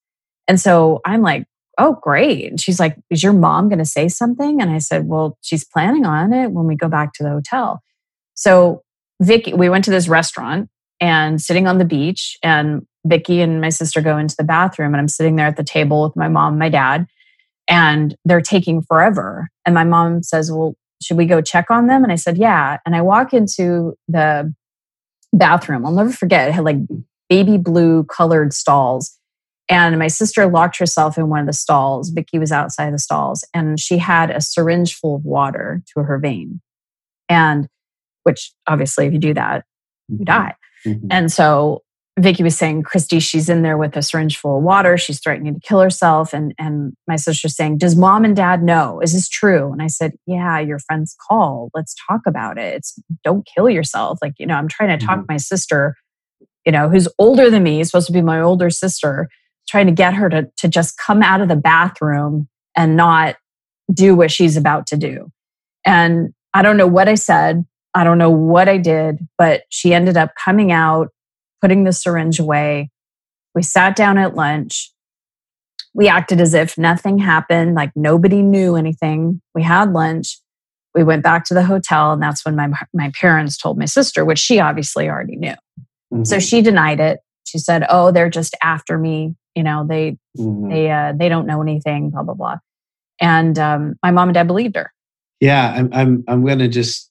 And 0.48 0.60
so 0.60 1.00
I'm 1.06 1.22
like, 1.22 1.46
oh, 1.78 1.98
great. 2.02 2.50
And 2.50 2.60
she's 2.60 2.80
like, 2.80 2.96
is 3.10 3.22
your 3.22 3.32
mom 3.32 3.68
going 3.68 3.78
to 3.78 3.84
say 3.84 4.08
something? 4.08 4.60
And 4.60 4.70
I 4.70 4.78
said, 4.78 5.06
well, 5.06 5.38
she's 5.42 5.64
planning 5.64 6.06
on 6.06 6.32
it 6.32 6.50
when 6.50 6.66
we 6.66 6.76
go 6.76 6.88
back 6.88 7.12
to 7.14 7.22
the 7.22 7.30
hotel. 7.30 7.82
So 8.34 8.82
Vicky, 9.20 9.54
we 9.54 9.68
went 9.68 9.84
to 9.84 9.90
this 9.90 10.08
restaurant 10.08 10.68
and 11.00 11.40
sitting 11.40 11.66
on 11.66 11.78
the 11.78 11.84
beach 11.84 12.36
and 12.42 12.86
Vicky 13.06 13.40
and 13.40 13.60
my 13.60 13.68
sister 13.68 14.00
go 14.00 14.16
into 14.16 14.34
the 14.36 14.44
bathroom 14.44 14.94
and 14.94 15.00
I'm 15.00 15.08
sitting 15.08 15.36
there 15.36 15.46
at 15.46 15.56
the 15.56 15.64
table 15.64 16.02
with 16.04 16.16
my 16.16 16.28
mom, 16.28 16.54
and 16.54 16.58
my 16.58 16.68
dad, 16.68 17.06
and 17.68 18.16
they're 18.24 18.40
taking 18.40 18.82
forever. 18.82 19.48
And 19.66 19.74
my 19.74 19.84
mom 19.84 20.22
says, 20.22 20.50
well, 20.50 20.74
should 21.02 21.16
we 21.16 21.26
go 21.26 21.42
check 21.42 21.70
on 21.70 21.86
them? 21.86 22.02
And 22.02 22.12
I 22.12 22.16
said, 22.16 22.38
yeah. 22.38 22.78
And 22.86 22.96
I 22.96 23.02
walk 23.02 23.34
into 23.34 23.94
the 24.08 24.54
bathroom. 25.32 25.84
I'll 25.84 25.92
never 25.92 26.12
forget. 26.12 26.48
It 26.48 26.52
had 26.52 26.64
like 26.64 26.78
baby 27.28 27.58
blue 27.58 28.04
colored 28.04 28.52
stalls 28.52 29.18
and 29.68 29.98
my 29.98 30.08
sister 30.08 30.46
locked 30.46 30.78
herself 30.78 31.16
in 31.16 31.28
one 31.28 31.40
of 31.40 31.46
the 31.46 31.52
stalls. 31.52 32.10
Vicky 32.10 32.38
was 32.38 32.52
outside 32.52 32.92
the 32.92 32.98
stalls, 32.98 33.46
and 33.54 33.80
she 33.80 33.98
had 33.98 34.30
a 34.30 34.40
syringe 34.40 34.94
full 34.94 35.16
of 35.16 35.24
water 35.24 35.82
to 35.94 36.02
her 36.02 36.18
vein. 36.18 36.60
And 37.28 37.68
which 38.24 38.52
obviously, 38.66 39.06
if 39.06 39.12
you 39.12 39.18
do 39.18 39.34
that, 39.34 39.64
you 40.08 40.16
mm-hmm. 40.16 40.24
die. 40.24 40.54
Mm-hmm. 40.86 41.06
And 41.10 41.32
so 41.32 41.82
Vicky 42.18 42.42
was 42.42 42.56
saying, 42.56 42.82
Christy, 42.84 43.18
she's 43.18 43.48
in 43.48 43.62
there 43.62 43.76
with 43.76 43.96
a 43.96 44.02
syringe 44.02 44.36
full 44.36 44.58
of 44.58 44.62
water. 44.62 44.96
She's 44.96 45.20
threatening 45.20 45.54
to 45.54 45.60
kill 45.60 45.80
herself. 45.80 46.32
And, 46.32 46.54
and 46.58 46.92
my 47.08 47.16
sister's 47.16 47.56
saying, 47.56 47.78
Does 47.78 47.96
mom 47.96 48.24
and 48.24 48.36
dad 48.36 48.62
know? 48.62 49.00
Is 49.00 49.12
this 49.12 49.28
true? 49.28 49.72
And 49.72 49.82
I 49.82 49.88
said, 49.88 50.12
Yeah, 50.26 50.58
your 50.60 50.78
friends 50.78 51.16
call. 51.28 51.70
Let's 51.74 51.94
talk 52.08 52.20
about 52.26 52.58
it. 52.58 52.74
It's 52.74 53.00
don't 53.24 53.46
kill 53.52 53.68
yourself. 53.68 54.18
Like, 54.22 54.34
you 54.38 54.46
know, 54.46 54.54
I'm 54.54 54.68
trying 54.68 54.96
to 54.96 55.04
talk 55.04 55.18
mm-hmm. 55.18 55.32
my 55.32 55.38
sister, 55.38 55.96
you 56.64 56.72
know, 56.72 56.88
who's 56.88 57.08
older 57.18 57.50
than 57.50 57.62
me, 57.62 57.82
supposed 57.82 58.06
to 58.06 58.12
be 58.12 58.22
my 58.22 58.40
older 58.40 58.70
sister, 58.70 59.28
trying 59.68 59.86
to 59.86 59.92
get 59.92 60.14
her 60.14 60.28
to, 60.28 60.50
to 60.58 60.68
just 60.68 60.98
come 60.98 61.22
out 61.22 61.40
of 61.40 61.48
the 61.48 61.56
bathroom 61.56 62.48
and 62.76 62.96
not 62.96 63.36
do 63.92 64.14
what 64.14 64.30
she's 64.30 64.56
about 64.56 64.86
to 64.88 64.96
do. 64.96 65.30
And 65.84 66.32
I 66.52 66.62
don't 66.62 66.76
know 66.76 66.86
what 66.86 67.08
I 67.08 67.14
said. 67.14 67.64
I 67.94 68.04
don't 68.04 68.18
know 68.18 68.30
what 68.30 68.68
I 68.68 68.78
did, 68.78 69.18
but 69.38 69.62
she 69.68 69.94
ended 69.94 70.16
up 70.16 70.32
coming 70.42 70.72
out, 70.72 71.08
putting 71.60 71.84
the 71.84 71.92
syringe 71.92 72.40
away. 72.40 72.90
We 73.54 73.62
sat 73.62 73.94
down 73.94 74.18
at 74.18 74.34
lunch. 74.34 74.90
We 75.94 76.08
acted 76.08 76.40
as 76.40 76.54
if 76.54 76.76
nothing 76.76 77.18
happened, 77.18 77.76
like 77.76 77.92
nobody 77.94 78.42
knew 78.42 78.74
anything. 78.74 79.40
We 79.54 79.62
had 79.62 79.92
lunch. 79.92 80.40
We 80.92 81.04
went 81.04 81.22
back 81.22 81.44
to 81.46 81.54
the 81.54 81.62
hotel, 81.62 82.12
and 82.12 82.22
that's 82.22 82.44
when 82.44 82.56
my, 82.56 82.68
my 82.92 83.12
parents 83.20 83.56
told 83.56 83.78
my 83.78 83.84
sister, 83.84 84.24
which 84.24 84.40
she 84.40 84.58
obviously 84.58 85.08
already 85.08 85.36
knew. 85.36 85.54
Mm-hmm. 86.12 86.24
So 86.24 86.40
she 86.40 86.62
denied 86.62 86.98
it. 86.98 87.20
She 87.44 87.58
said, 87.58 87.84
"Oh, 87.88 88.10
they're 88.10 88.30
just 88.30 88.56
after 88.60 88.98
me 88.98 89.36
you 89.54 89.62
know 89.62 89.86
they 89.88 90.16
mm-hmm. 90.38 90.68
they 90.68 90.90
uh, 90.90 91.12
they 91.16 91.28
don't 91.28 91.46
know 91.46 91.62
anything 91.62 92.10
blah 92.10 92.22
blah 92.22 92.34
blah. 92.34 92.58
And 93.20 93.58
um, 93.58 93.94
my 94.02 94.10
mom 94.10 94.28
and 94.28 94.34
dad 94.34 94.46
believed 94.46 94.76
her. 94.76 94.92
Yeah 95.40 95.74
i'm 95.76 95.88
i'm, 95.92 96.24
I'm 96.28 96.44
going 96.44 96.58
to 96.60 96.68
just 96.68 97.10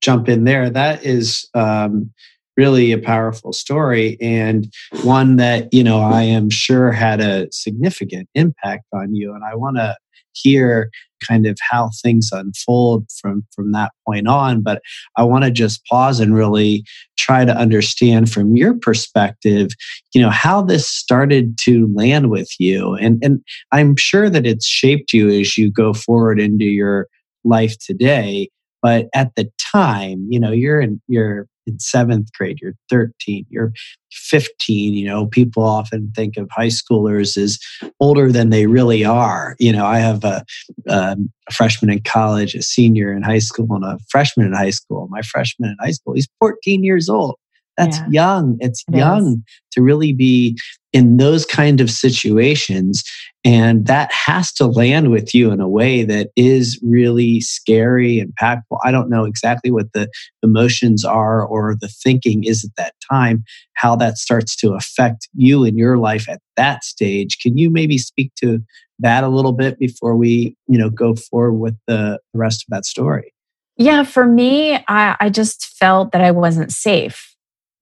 jump 0.00 0.28
in 0.28 0.44
there. 0.44 0.68
That 0.68 1.04
is 1.04 1.48
um, 1.54 2.12
really 2.56 2.92
a 2.92 2.98
powerful 2.98 3.52
story 3.52 4.16
and 4.20 4.72
one 5.02 5.36
that 5.36 5.72
you 5.72 5.82
know 5.82 6.00
i 6.00 6.22
am 6.22 6.48
sure 6.50 6.92
had 6.92 7.20
a 7.20 7.50
significant 7.50 8.28
impact 8.34 8.84
on 8.92 9.14
you 9.14 9.34
and 9.34 9.42
i 9.44 9.54
want 9.54 9.76
to 9.76 9.96
hear 10.34 10.90
kind 11.26 11.46
of 11.46 11.56
how 11.70 11.90
things 12.02 12.30
unfold 12.32 13.06
from 13.20 13.44
from 13.54 13.72
that 13.72 13.92
point 14.06 14.28
on 14.28 14.60
but 14.60 14.82
i 15.16 15.22
want 15.22 15.44
to 15.44 15.50
just 15.50 15.84
pause 15.86 16.20
and 16.20 16.34
really 16.34 16.84
try 17.16 17.44
to 17.44 17.56
understand 17.56 18.30
from 18.30 18.56
your 18.56 18.74
perspective 18.74 19.68
you 20.12 20.20
know 20.20 20.30
how 20.30 20.60
this 20.60 20.86
started 20.86 21.56
to 21.58 21.90
land 21.94 22.30
with 22.30 22.50
you. 22.58 22.94
And 22.94 23.22
and 23.24 23.40
i'm 23.72 23.96
sure 23.96 24.28
that 24.28 24.46
it's 24.46 24.66
shaped 24.66 25.12
you 25.12 25.28
as 25.28 25.56
you 25.56 25.70
go 25.70 25.92
forward 25.92 26.40
into 26.40 26.64
your 26.64 27.08
life 27.44 27.76
today 27.78 28.48
but 28.84 29.06
at 29.14 29.34
the 29.34 29.50
time 29.72 30.26
you 30.28 30.38
know 30.38 30.52
you're 30.52 30.80
in 30.80 31.00
you're 31.08 31.48
in 31.66 31.78
seventh 31.78 32.32
grade, 32.32 32.58
you're 32.60 32.74
13, 32.90 33.46
you're 33.48 33.72
15. 34.12 34.94
You 34.94 35.06
know, 35.06 35.26
people 35.26 35.62
often 35.62 36.12
think 36.14 36.36
of 36.36 36.48
high 36.50 36.68
schoolers 36.68 37.36
as 37.36 37.58
older 38.00 38.30
than 38.30 38.50
they 38.50 38.66
really 38.66 39.04
are. 39.04 39.56
You 39.58 39.72
know, 39.72 39.86
I 39.86 39.98
have 39.98 40.24
a, 40.24 40.44
um, 40.88 41.30
a, 41.48 41.52
freshman 41.52 41.90
in 41.90 42.02
college, 42.02 42.54
a 42.54 42.62
senior 42.62 43.12
in 43.12 43.22
high 43.22 43.38
school, 43.38 43.66
and 43.70 43.84
a 43.84 43.98
freshman 44.10 44.46
in 44.46 44.52
high 44.52 44.70
school. 44.70 45.08
My 45.10 45.22
freshman 45.22 45.70
in 45.70 45.76
high 45.80 45.92
school, 45.92 46.14
he's 46.14 46.28
14 46.40 46.84
years 46.84 47.08
old. 47.08 47.36
That's 47.76 47.98
yeah. 47.98 48.06
young. 48.10 48.56
It's 48.60 48.84
it 48.88 48.96
young 48.96 49.26
is. 49.26 49.60
to 49.72 49.82
really 49.82 50.12
be 50.12 50.56
in 50.92 51.16
those 51.16 51.44
kind 51.44 51.80
of 51.80 51.90
situations. 51.90 53.02
And 53.44 53.86
that 53.86 54.12
has 54.12 54.52
to 54.54 54.66
land 54.66 55.10
with 55.10 55.34
you 55.34 55.50
in 55.50 55.60
a 55.60 55.68
way 55.68 56.04
that 56.04 56.30
is 56.36 56.80
really 56.82 57.40
scary, 57.40 58.24
impactful. 58.24 58.78
I 58.84 58.92
don't 58.92 59.10
know 59.10 59.24
exactly 59.24 59.72
what 59.72 59.92
the 59.92 60.08
emotions 60.42 61.04
are 61.04 61.44
or 61.44 61.74
the 61.78 61.88
thinking 61.88 62.44
is 62.44 62.64
at 62.64 62.70
that 62.76 62.94
time, 63.10 63.42
how 63.74 63.96
that 63.96 64.18
starts 64.18 64.54
to 64.56 64.74
affect 64.74 65.28
you 65.34 65.64
in 65.64 65.76
your 65.76 65.98
life 65.98 66.28
at 66.28 66.40
that 66.56 66.84
stage. 66.84 67.38
Can 67.38 67.58
you 67.58 67.70
maybe 67.70 67.98
speak 67.98 68.32
to 68.36 68.60
that 69.00 69.24
a 69.24 69.28
little 69.28 69.52
bit 69.52 69.78
before 69.80 70.16
we, 70.16 70.56
you 70.68 70.78
know, 70.78 70.90
go 70.90 71.16
forward 71.16 71.54
with 71.54 71.76
the, 71.88 72.20
the 72.32 72.38
rest 72.38 72.62
of 72.62 72.66
that 72.70 72.86
story? 72.86 73.34
Yeah, 73.76 74.04
for 74.04 74.24
me, 74.24 74.76
I, 74.86 75.16
I 75.18 75.28
just 75.28 75.66
felt 75.66 76.12
that 76.12 76.20
I 76.20 76.30
wasn't 76.30 76.72
safe 76.72 77.33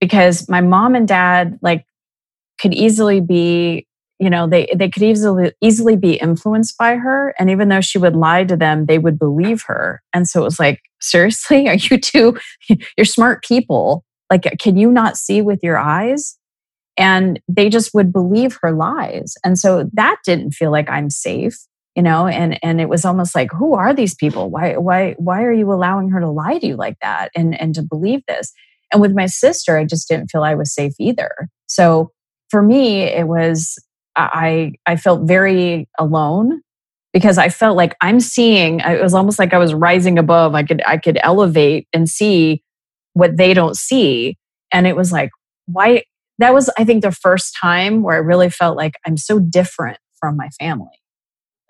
because 0.02 0.48
my 0.48 0.60
mom 0.60 0.96
and 0.96 1.06
dad 1.06 1.60
like 1.62 1.86
could 2.60 2.74
easily 2.74 3.20
be 3.20 3.86
you 4.18 4.28
know 4.28 4.48
they 4.48 4.68
they 4.74 4.90
could 4.90 5.04
easily 5.04 5.52
easily 5.60 5.94
be 5.94 6.14
influenced 6.14 6.76
by 6.76 6.96
her 6.96 7.32
and 7.38 7.50
even 7.50 7.68
though 7.68 7.80
she 7.80 7.98
would 7.98 8.16
lie 8.16 8.42
to 8.42 8.56
them 8.56 8.86
they 8.86 8.98
would 8.98 9.16
believe 9.16 9.62
her. 9.62 10.02
And 10.12 10.26
so 10.26 10.40
it 10.40 10.44
was 10.44 10.58
like 10.58 10.82
seriously 11.00 11.68
are 11.68 11.76
you 11.76 11.98
two 11.98 12.36
you're 12.96 13.04
smart 13.04 13.44
people. 13.44 14.04
Like 14.28 14.42
can 14.58 14.76
you 14.76 14.90
not 14.90 15.16
see 15.16 15.40
with 15.40 15.60
your 15.62 15.78
eyes? 15.78 16.36
And 16.96 17.38
they 17.46 17.68
just 17.68 17.94
would 17.94 18.12
believe 18.12 18.58
her 18.60 18.72
lies. 18.72 19.34
And 19.44 19.56
so 19.56 19.88
that 19.92 20.16
didn't 20.24 20.50
feel 20.50 20.72
like 20.72 20.90
i'm 20.90 21.10
safe 21.10 21.58
you 21.94 22.02
know 22.02 22.26
and 22.26 22.58
and 22.64 22.80
it 22.80 22.88
was 22.88 23.04
almost 23.04 23.36
like 23.36 23.52
who 23.52 23.74
are 23.74 23.94
these 23.94 24.16
people? 24.16 24.50
Why 24.50 24.76
why 24.78 25.14
why 25.18 25.44
are 25.44 25.52
you 25.52 25.72
allowing 25.72 26.08
her 26.10 26.18
to 26.18 26.28
lie 26.28 26.58
to 26.58 26.66
you 26.66 26.76
like 26.76 26.96
that 27.02 27.30
and 27.36 27.60
and 27.60 27.72
to 27.76 27.82
believe 27.82 28.22
this 28.26 28.52
and 28.92 29.00
with 29.00 29.14
my 29.14 29.26
sister, 29.26 29.78
I 29.78 29.84
just 29.84 30.08
didn't 30.08 30.28
feel 30.28 30.42
I 30.42 30.54
was 30.54 30.74
safe 30.74 30.92
either. 31.00 31.48
So 31.66 32.12
for 32.50 32.62
me, 32.62 33.02
it 33.02 33.26
was, 33.26 33.78
I, 34.14 34.72
I 34.86 34.96
felt 34.96 35.22
very 35.22 35.88
alone 35.98 36.60
because 37.12 37.38
I 37.38 37.48
felt 37.48 37.76
like 37.76 37.96
I'm 38.00 38.20
seeing, 38.20 38.80
it 38.80 39.02
was 39.02 39.14
almost 39.14 39.38
like 39.38 39.54
I 39.54 39.58
was 39.58 39.72
rising 39.72 40.18
above. 40.18 40.54
I 40.54 40.62
could, 40.62 40.82
I 40.86 40.98
could 40.98 41.18
elevate 41.22 41.88
and 41.92 42.08
see 42.08 42.62
what 43.14 43.36
they 43.36 43.54
don't 43.54 43.76
see. 43.76 44.36
And 44.72 44.86
it 44.86 44.96
was 44.96 45.12
like, 45.12 45.30
why? 45.66 46.04
That 46.38 46.54
was, 46.54 46.70
I 46.78 46.84
think, 46.84 47.02
the 47.02 47.12
first 47.12 47.56
time 47.60 48.02
where 48.02 48.16
I 48.16 48.18
really 48.18 48.50
felt 48.50 48.76
like 48.76 48.94
I'm 49.06 49.16
so 49.16 49.38
different 49.38 49.98
from 50.18 50.36
my 50.36 50.48
family. 50.60 50.98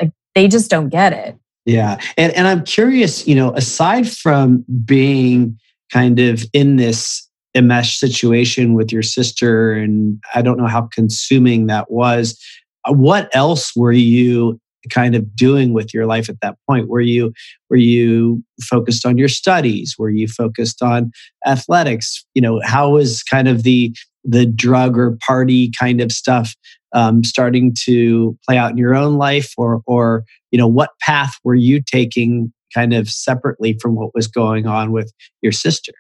Like 0.01 0.13
they 0.35 0.49
just 0.49 0.71
don't 0.71 0.89
get 0.89 1.13
it. 1.13 1.37
Yeah. 1.65 2.01
And, 2.17 2.33
and 2.33 2.49
I'm 2.49 2.65
curious, 2.65 3.27
you 3.27 3.35
know, 3.35 3.53
aside 3.55 4.09
from 4.11 4.65
being 4.85 5.59
kind 5.93 6.19
of 6.19 6.45
in 6.53 6.77
this 6.77 7.29
enmeshed 7.55 7.99
situation 7.99 8.75
with 8.75 8.91
your 8.91 9.03
sister 9.03 9.75
and 9.75 10.19
i 10.35 10.41
don't 10.41 10.57
know 10.57 10.67
how 10.67 10.89
consuming 10.93 11.67
that 11.67 11.91
was. 11.91 12.43
Uh, 12.85 12.93
what 12.95 13.29
else 13.35 13.77
were 13.77 13.93
you 13.93 14.59
kind 14.91 15.15
of 15.15 15.35
doing 15.37 15.73
with 15.73 15.95
your 15.95 16.07
life 16.07 16.29
at 16.29 16.41
that 16.41 16.57
point? 16.69 16.89
Were 16.89 17.01
you 17.01 17.33
were 17.71 17.77
you 17.77 18.43
focused 18.63 19.07
on 19.07 19.19
your 19.19 19.29
studies? 19.29 19.95
Were 19.99 20.11
you 20.11 20.29
focused 20.29 20.83
on 20.83 21.13
athletics? 21.47 22.25
You 22.35 22.43
know 22.43 22.61
how 22.65 22.91
was 22.91 23.23
kind 23.23 23.49
of 23.49 23.63
the 23.63 23.95
the 24.25 24.47
drug 24.47 24.97
or 24.97 25.19
party 25.27 25.71
kind 25.79 26.01
of 26.01 26.13
stuff 26.13 26.55
um, 26.93 27.25
starting 27.25 27.75
to 27.85 28.37
play 28.47 28.57
out 28.57 28.71
in 28.71 28.79
your 28.79 28.95
own 28.95 29.17
life 29.17 29.53
or 29.57 29.83
or 29.87 30.25
you 30.51 30.59
know 30.59 30.69
what 30.69 30.91
path 31.01 31.39
were 31.45 31.55
you 31.55 31.81
taking 31.81 32.53
kind 32.75 32.93
of 32.93 33.09
separately 33.09 33.79
from 33.81 33.95
what 33.95 34.15
was 34.15 34.27
going 34.27 34.67
on 34.67 34.93
with 34.93 35.13
your 35.41 35.53
sister? 35.53 35.93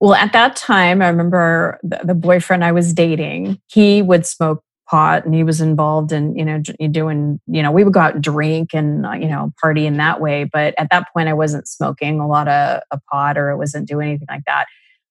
Well, 0.00 0.14
at 0.14 0.32
that 0.32 0.56
time, 0.56 1.00
I 1.00 1.08
remember 1.08 1.78
the, 1.82 2.00
the 2.04 2.14
boyfriend 2.14 2.64
I 2.64 2.72
was 2.72 2.92
dating, 2.92 3.60
he 3.68 4.02
would 4.02 4.26
smoke 4.26 4.64
pot 4.90 5.24
and 5.24 5.34
he 5.34 5.44
was 5.44 5.60
involved 5.60 6.12
in, 6.12 6.36
you 6.36 6.44
know, 6.44 6.60
doing, 6.90 7.40
you 7.46 7.62
know, 7.62 7.70
we 7.70 7.84
would 7.84 7.94
go 7.94 8.00
out 8.00 8.14
and 8.14 8.22
drink 8.22 8.70
and, 8.74 9.06
uh, 9.06 9.12
you 9.12 9.28
know, 9.28 9.52
party 9.60 9.86
in 9.86 9.96
that 9.98 10.20
way. 10.20 10.44
But 10.44 10.74
at 10.76 10.90
that 10.90 11.06
point, 11.14 11.28
I 11.28 11.32
wasn't 11.32 11.68
smoking 11.68 12.20
a 12.20 12.26
lot 12.26 12.48
of 12.48 12.82
a 12.90 13.00
pot 13.10 13.38
or 13.38 13.50
it 13.50 13.56
wasn't 13.56 13.88
doing 13.88 14.08
anything 14.08 14.26
like 14.28 14.42
that. 14.46 14.66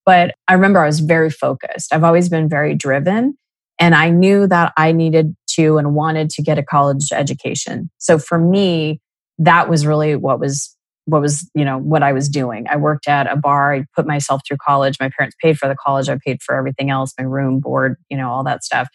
But 0.05 0.35
I 0.47 0.53
remember 0.53 0.79
I 0.79 0.87
was 0.87 0.99
very 0.99 1.29
focused. 1.29 1.93
I've 1.93 2.03
always 2.03 2.29
been 2.29 2.49
very 2.49 2.75
driven. 2.75 3.37
And 3.79 3.95
I 3.95 4.09
knew 4.09 4.45
that 4.45 4.73
I 4.77 4.91
needed 4.91 5.35
to 5.55 5.77
and 5.77 5.95
wanted 5.95 6.29
to 6.31 6.43
get 6.43 6.59
a 6.59 6.63
college 6.63 7.11
education. 7.11 7.89
So 7.97 8.19
for 8.19 8.37
me, 8.37 8.99
that 9.41 9.69
was 9.69 9.85
really 9.85 10.15
what 10.15 10.39
was 10.39 10.75
what 11.05 11.21
was 11.21 11.49
you 11.55 11.65
know 11.65 11.77
what 11.77 12.03
i 12.03 12.13
was 12.13 12.29
doing. 12.29 12.67
I 12.69 12.77
worked 12.77 13.07
at 13.07 13.27
a 13.27 13.35
bar 13.35 13.73
i 13.73 13.85
put 13.95 14.05
myself 14.05 14.41
through 14.47 14.57
college 14.65 14.97
my 14.99 15.09
parents 15.09 15.35
paid 15.41 15.57
for 15.57 15.67
the 15.67 15.75
college 15.75 16.09
i 16.09 16.17
paid 16.25 16.41
for 16.41 16.55
everything 16.55 16.89
else 16.89 17.13
my 17.17 17.25
room 17.25 17.59
board 17.59 17.97
you 18.09 18.17
know 18.17 18.29
all 18.29 18.43
that 18.43 18.63
stuff. 18.63 18.87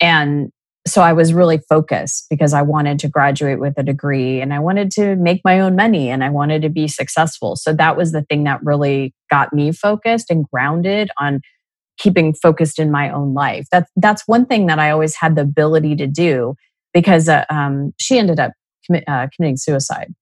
And 0.00 0.50
so 0.86 1.00
i 1.00 1.12
was 1.12 1.32
really 1.32 1.58
focused 1.68 2.26
because 2.28 2.52
i 2.52 2.60
wanted 2.60 2.98
to 2.98 3.08
graduate 3.08 3.60
with 3.60 3.74
a 3.78 3.82
degree 3.82 4.40
and 4.40 4.52
i 4.52 4.58
wanted 4.58 4.90
to 4.90 5.14
make 5.16 5.40
my 5.44 5.60
own 5.60 5.76
money 5.76 6.10
and 6.10 6.24
i 6.24 6.28
wanted 6.28 6.62
to 6.62 6.68
be 6.68 6.88
successful. 6.88 7.56
So 7.56 7.72
that 7.72 7.96
was 7.96 8.10
the 8.12 8.22
thing 8.22 8.44
that 8.44 8.60
really 8.62 9.14
got 9.30 9.52
me 9.52 9.70
focused 9.72 10.30
and 10.30 10.44
grounded 10.52 11.10
on 11.18 11.40
keeping 11.98 12.34
focused 12.34 12.80
in 12.80 12.90
my 12.90 13.08
own 13.10 13.32
life. 13.32 13.66
That's 13.70 13.90
that's 13.94 14.26
one 14.26 14.44
thing 14.46 14.66
that 14.66 14.80
i 14.80 14.90
always 14.90 15.14
had 15.14 15.36
the 15.36 15.42
ability 15.42 15.94
to 15.96 16.08
do 16.08 16.56
because 16.92 17.28
uh, 17.28 17.44
um, 17.50 17.92
she 17.98 18.18
ended 18.18 18.40
up 18.40 18.52
uh, 19.06 19.28
committing 19.36 19.56
suicide 19.56 20.14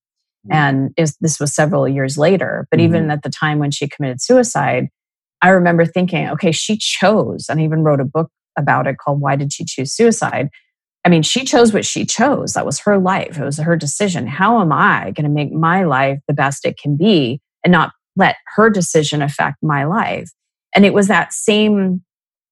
Mm-hmm. 0.47 0.55
And 0.55 0.95
was, 0.99 1.17
this 1.19 1.41
was 1.41 1.55
several 1.55 1.89
years 1.89 2.19
later. 2.19 2.67
But 2.71 2.79
mm-hmm. 2.79 2.87
even 2.87 3.11
at 3.11 3.23
the 3.23 3.31
time 3.31 3.59
when 3.59 3.71
she 3.71 3.89
committed 3.89 4.21
suicide, 4.21 4.89
I 5.41 5.51
remember 5.51 5.85
thinking, 5.85 6.29
okay, 6.31 6.53
she 6.53 6.77
chose, 6.77 7.47
and 7.49 7.61
I 7.61 7.65
even 7.65 7.83
wrote 7.83 8.01
a 8.01 8.05
book 8.05 8.31
about 8.57 8.87
it 8.87 8.99
called 8.99 9.21
Why 9.21 9.37
Did 9.37 9.53
She 9.53 9.65
Choose 9.65 9.93
Suicide? 9.93 10.49
I 11.05 11.09
mean, 11.09 11.23
she 11.23 11.45
chose 11.45 11.73
what 11.73 11.85
she 11.85 12.05
chose. 12.05 12.53
That 12.53 12.67
was 12.67 12.79
her 12.81 12.99
life, 12.99 13.39
it 13.39 13.45
was 13.45 13.59
her 13.59 13.77
decision. 13.77 14.27
How 14.27 14.61
am 14.61 14.73
I 14.73 15.13
going 15.13 15.25
to 15.25 15.31
make 15.31 15.53
my 15.53 15.85
life 15.85 16.21
the 16.29 16.35
best 16.35 16.65
it 16.65 16.79
can 16.79 16.97
be 16.97 17.41
and 17.65 17.73
not 17.73 17.93
let 18.15 18.37
her 18.55 18.71
decision 18.71 19.21
affect 19.23 19.57
my 19.63 19.85
life? 19.85 20.31
And 20.75 20.85
it 20.87 20.95
was 20.95 21.09
that 21.09 21.33
same 21.33 22.03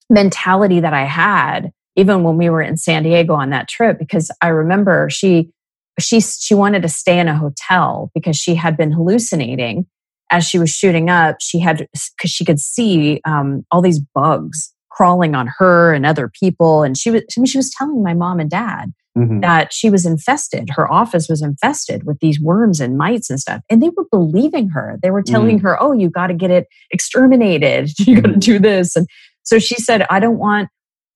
mentality 0.09 0.81
that 0.81 0.95
I 0.95 1.05
had 1.05 1.71
even 1.97 2.23
when 2.23 2.37
we 2.37 2.49
were 2.51 2.63
in 2.63 2.77
San 2.77 3.03
Diego 3.03 3.35
on 3.35 3.51
that 3.51 3.69
trip, 3.69 3.99
because 3.99 4.31
I 4.41 4.49
remember 4.49 5.11
she 5.11 5.51
she 5.99 6.21
she 6.21 6.55
wanted 6.55 6.83
to 6.83 6.89
stay 6.89 7.19
in 7.19 7.29
a 7.29 7.37
hotel 7.37 8.11
because 8.15 8.37
she 8.37 8.55
had 8.55 8.77
been 8.77 8.93
hallucinating 8.93 9.87
as 10.31 10.47
she 10.47 10.59
was 10.59 10.71
shooting 10.71 11.11
up. 11.11 11.37
She 11.41 11.59
had 11.59 11.87
because 11.93 12.31
she 12.31 12.45
could 12.45 12.61
see 12.61 13.21
um, 13.25 13.65
all 13.71 13.83
these 13.83 14.01
bugs 14.01 14.73
crawling 14.91 15.35
on 15.35 15.49
her 15.59 15.93
and 15.93 16.07
other 16.07 16.31
people, 16.41 16.83
and 16.83 16.97
she 16.97 17.11
was 17.11 17.23
I 17.23 17.41
mean, 17.41 17.47
she 17.47 17.59
was 17.59 17.71
telling 17.71 18.03
my 18.03 18.15
mom 18.15 18.41
and 18.41 18.51
dad 18.51 18.93
mm-hmm. 19.17 19.41
that 19.41 19.73
she 19.73 19.91
was 19.91 20.07
infested. 20.07 20.71
Her 20.71 20.91
office 20.91 21.29
was 21.29 21.43
infested 21.43 22.05
with 22.05 22.19
these 22.21 22.41
worms 22.41 22.81
and 22.81 22.97
mites 22.97 23.31
and 23.31 23.41
stuff, 23.41 23.63
and 23.69 23.83
they 23.83 23.91
were 23.91 24.07
believing 24.11 24.69
her. 24.71 24.99
They 25.03 25.11
were 25.11 25.23
telling 25.23 25.59
mm-hmm. 25.59 25.67
her, 25.67 25.83
"Oh, 25.83 25.93
you 25.93 26.11
got 26.11 26.29
to 26.29 26.35
get 26.35 26.51
it 26.51 26.67
exterminated. 26.91 27.91
You 27.99 28.17
got 28.17 28.23
to 28.23 28.29
mm-hmm. 28.31 28.39
do 28.39 28.59
this." 28.59 28.97
And 28.97 29.07
so 29.43 29.59
she 29.59 29.77
said, 29.77 30.07
"I 30.11 30.21
don't 30.21 30.39
want." 30.39 30.69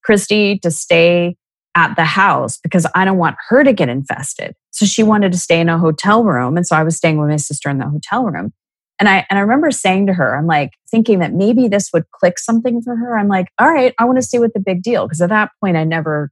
Christy 0.04 0.58
to 0.58 0.70
stay 0.70 1.34
at 1.74 1.94
the 1.96 2.04
house 2.04 2.58
because 2.58 2.86
I 2.94 3.04
don't 3.04 3.18
want 3.18 3.36
her 3.48 3.64
to 3.64 3.72
get 3.72 3.88
infested. 3.88 4.54
So 4.70 4.86
she 4.86 5.02
wanted 5.02 5.32
to 5.32 5.38
stay 5.38 5.60
in 5.60 5.68
a 5.68 5.78
hotel 5.78 6.24
room. 6.24 6.56
And 6.56 6.66
so 6.66 6.76
I 6.76 6.82
was 6.82 6.96
staying 6.96 7.18
with 7.18 7.28
my 7.28 7.36
sister 7.36 7.68
in 7.68 7.78
the 7.78 7.88
hotel 7.88 8.24
room. 8.24 8.52
And 9.00 9.08
I 9.08 9.26
and 9.28 9.38
I 9.38 9.42
remember 9.42 9.70
saying 9.70 10.06
to 10.06 10.12
her, 10.14 10.36
I'm 10.36 10.46
like 10.46 10.70
thinking 10.88 11.18
that 11.18 11.32
maybe 11.32 11.66
this 11.66 11.90
would 11.92 12.04
click 12.12 12.38
something 12.38 12.80
for 12.80 12.96
her. 12.96 13.18
I'm 13.18 13.28
like, 13.28 13.48
all 13.58 13.68
right, 13.68 13.92
I 13.98 14.04
want 14.04 14.18
to 14.18 14.22
see 14.22 14.38
what 14.38 14.54
the 14.54 14.60
big 14.60 14.82
deal. 14.82 15.06
Because 15.06 15.20
at 15.20 15.30
that 15.30 15.50
point 15.60 15.76
I 15.76 15.84
never, 15.84 16.30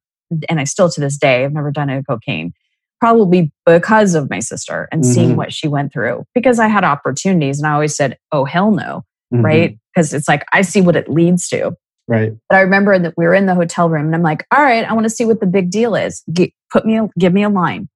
and 0.49 0.61
I 0.61 0.64
still 0.64 0.88
to 0.90 1.00
this 1.00 1.18
day, 1.18 1.44
I've 1.44 1.52
never 1.52 1.72
done 1.72 1.90
a 1.90 2.02
cocaine. 2.04 2.52
Probably 3.00 3.50
because 3.66 4.14
of 4.14 4.30
my 4.30 4.38
sister 4.38 4.88
and 4.92 5.02
mm-hmm. 5.02 5.12
seeing 5.12 5.37
what 5.37 5.52
she 5.52 5.66
went 5.66 5.92
through. 5.92 6.25
Because 6.34 6.61
I 6.61 6.68
had 6.68 6.84
opportunities 6.84 7.58
and 7.58 7.66
I 7.66 7.72
always 7.72 7.96
said, 7.96 8.16
oh 8.30 8.44
hell 8.44 8.70
no. 8.70 9.02
Mm-hmm. 9.34 9.44
Right. 9.44 9.78
Because 9.92 10.14
it's 10.14 10.28
like 10.28 10.44
I 10.52 10.62
see 10.62 10.80
what 10.80 10.94
it 10.94 11.08
leads 11.08 11.49
to. 11.49 11.72
Right. 12.09 12.32
But 12.49 12.56
I 12.56 12.61
remember 12.61 12.99
that 12.99 13.14
we 13.16 13.25
were 13.25 13.35
in 13.35 13.47
the 13.47 13.54
hotel 13.54 13.88
room 13.88 14.06
and 14.06 14.14
I'm 14.14 14.23
like, 14.23 14.47
all 14.50 14.62
right, 14.62 14.85
I 14.85 14.92
want 14.92 15.04
to 15.04 15.11
see 15.11 15.25
what 15.25 15.40
the 15.40 15.47
big 15.47 15.71
deal 15.71 15.94
is. 15.94 16.23
put 16.71 16.85
me, 16.85 17.00
give 17.18 17.32
me 17.32 17.42
a 17.42 17.49
line. 17.49 17.88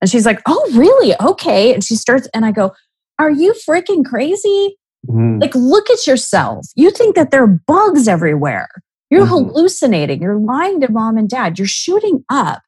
And 0.00 0.10
she's 0.10 0.26
like, 0.26 0.42
oh, 0.46 0.70
really? 0.74 1.14
Okay. 1.20 1.72
And 1.72 1.82
she 1.82 1.96
starts, 1.96 2.28
and 2.34 2.44
I 2.44 2.52
go, 2.52 2.74
are 3.18 3.30
you 3.30 3.54
freaking 3.66 4.04
crazy? 4.04 4.76
Mm-hmm. 5.08 5.38
Like, 5.38 5.54
look 5.54 5.88
at 5.88 6.06
yourself. 6.06 6.66
You 6.74 6.90
think 6.90 7.14
that 7.14 7.30
there 7.30 7.42
are 7.42 7.60
bugs 7.66 8.06
everywhere. 8.06 8.68
You're 9.10 9.22
mm-hmm. 9.22 9.48
hallucinating. 9.48 10.20
You're 10.20 10.38
lying 10.38 10.80
to 10.80 10.92
mom 10.92 11.16
and 11.16 11.28
dad. 11.28 11.58
You're 11.58 11.68
shooting 11.68 12.24
up. 12.28 12.60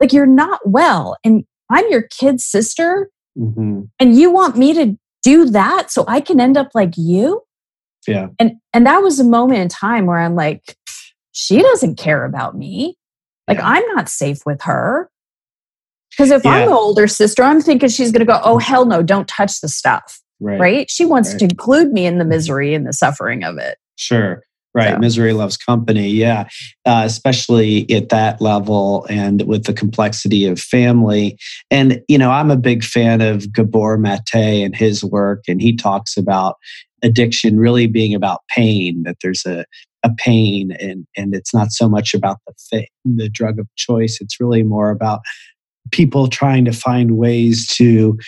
Like, 0.00 0.12
you're 0.12 0.26
not 0.26 0.60
well. 0.64 1.16
And 1.24 1.44
I'm 1.70 1.90
your 1.90 2.02
kid's 2.02 2.44
sister. 2.44 3.10
Mm-hmm. 3.36 3.82
And 3.98 4.16
you 4.16 4.30
want 4.30 4.56
me 4.56 4.72
to 4.74 4.96
do 5.22 5.46
that 5.46 5.90
so 5.90 6.04
I 6.06 6.20
can 6.20 6.40
end 6.40 6.56
up 6.56 6.68
like 6.74 6.94
you? 6.96 7.42
Yeah. 8.06 8.28
And 8.38 8.52
and 8.72 8.86
that 8.86 8.98
was 8.98 9.20
a 9.20 9.24
moment 9.24 9.60
in 9.60 9.68
time 9.68 10.06
where 10.06 10.18
I'm 10.18 10.34
like, 10.34 10.76
she 11.32 11.60
doesn't 11.60 11.96
care 11.96 12.24
about 12.24 12.56
me. 12.56 12.96
Like 13.48 13.58
yeah. 13.58 13.68
I'm 13.68 13.86
not 13.94 14.08
safe 14.08 14.40
with 14.46 14.62
her. 14.62 15.10
Because 16.10 16.30
if 16.30 16.44
yeah. 16.44 16.52
I'm 16.52 16.68
the 16.68 16.74
older 16.74 17.06
sister, 17.06 17.42
I'm 17.42 17.60
thinking 17.60 17.88
she's 17.90 18.10
going 18.10 18.20
to 18.20 18.26
go, 18.26 18.40
oh, 18.42 18.58
hell 18.58 18.86
no, 18.86 19.02
don't 19.02 19.28
touch 19.28 19.60
the 19.60 19.68
stuff. 19.68 20.20
Right. 20.40 20.58
right? 20.58 20.90
She 20.90 21.04
wants 21.04 21.30
right. 21.32 21.38
to 21.40 21.44
include 21.46 21.92
me 21.92 22.06
in 22.06 22.18
the 22.18 22.24
misery 22.24 22.74
and 22.74 22.86
the 22.86 22.92
suffering 22.92 23.44
of 23.44 23.58
it. 23.58 23.78
Sure. 23.96 24.42
Right. 24.74 24.92
So. 24.92 24.98
Misery 24.98 25.32
loves 25.32 25.56
company. 25.56 26.08
Yeah. 26.08 26.48
Uh, 26.84 27.02
especially 27.04 27.90
at 27.90 28.10
that 28.10 28.40
level 28.40 29.06
and 29.08 29.42
with 29.42 29.64
the 29.64 29.72
complexity 29.72 30.46
of 30.46 30.60
family. 30.60 31.38
And, 31.70 32.02
you 32.08 32.18
know, 32.18 32.30
I'm 32.30 32.50
a 32.50 32.56
big 32.56 32.84
fan 32.84 33.20
of 33.20 33.52
Gabor 33.52 33.98
Mate 33.98 34.34
and 34.34 34.76
his 34.76 35.04
work. 35.04 35.44
And 35.48 35.60
he 35.60 35.76
talks 35.76 36.16
about 36.16 36.56
addiction 37.06 37.58
really 37.58 37.86
being 37.86 38.14
about 38.14 38.42
pain, 38.54 39.02
that 39.04 39.16
there's 39.22 39.44
a, 39.46 39.64
a 40.02 40.10
pain 40.16 40.72
and, 40.80 41.06
and 41.16 41.34
it's 41.34 41.54
not 41.54 41.72
so 41.72 41.88
much 41.88 42.14
about 42.14 42.38
the 42.46 42.54
thing, 42.70 42.86
the 43.04 43.28
drug 43.28 43.58
of 43.58 43.66
choice. 43.76 44.18
It's 44.20 44.40
really 44.40 44.62
more 44.62 44.90
about 44.90 45.20
people 45.92 46.28
trying 46.28 46.64
to 46.64 46.72
find 46.72 47.16
ways 47.16 47.66
to 47.68 48.18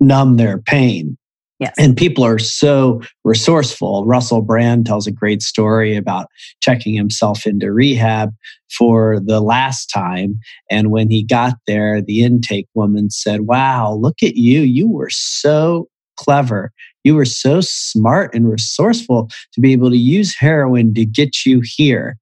numb 0.00 0.36
their 0.36 0.58
pain 0.58 1.18
Yes. 1.60 1.74
And 1.78 1.94
people 1.94 2.24
are 2.24 2.38
so 2.38 3.02
resourceful. 3.22 4.06
Russell 4.06 4.40
Brand 4.40 4.86
tells 4.86 5.06
a 5.06 5.12
great 5.12 5.42
story 5.42 5.94
about 5.94 6.26
checking 6.62 6.94
himself 6.94 7.46
into 7.46 7.70
rehab 7.70 8.34
for 8.70 9.20
the 9.20 9.42
last 9.42 9.86
time. 9.86 10.40
And 10.70 10.90
when 10.90 11.10
he 11.10 11.22
got 11.22 11.56
there, 11.66 12.00
the 12.00 12.24
intake 12.24 12.66
woman 12.74 13.10
said, 13.10 13.42
Wow, 13.42 13.92
look 13.92 14.22
at 14.22 14.36
you. 14.36 14.62
You 14.62 14.88
were 14.88 15.10
so 15.10 15.88
clever. 16.16 16.72
You 17.04 17.14
were 17.14 17.24
so 17.24 17.60
smart 17.60 18.34
and 18.34 18.50
resourceful 18.50 19.30
to 19.52 19.60
be 19.60 19.72
able 19.72 19.90
to 19.90 19.96
use 19.96 20.36
heroin 20.36 20.94
to 20.94 21.04
get 21.04 21.44
you 21.46 21.62
here. 21.62 22.16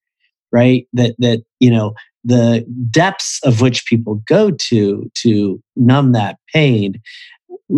Right? 0.51 0.87
That, 0.95 1.15
that, 1.19 1.43
you 1.61 1.71
know, 1.71 1.95
the 2.25 2.65
depths 2.91 3.41
of 3.45 3.61
which 3.61 3.87
people 3.87 4.23
go 4.27 4.51
to 4.51 5.11
to 5.15 5.63
numb 5.77 6.13
that 6.13 6.37
pain 6.53 7.01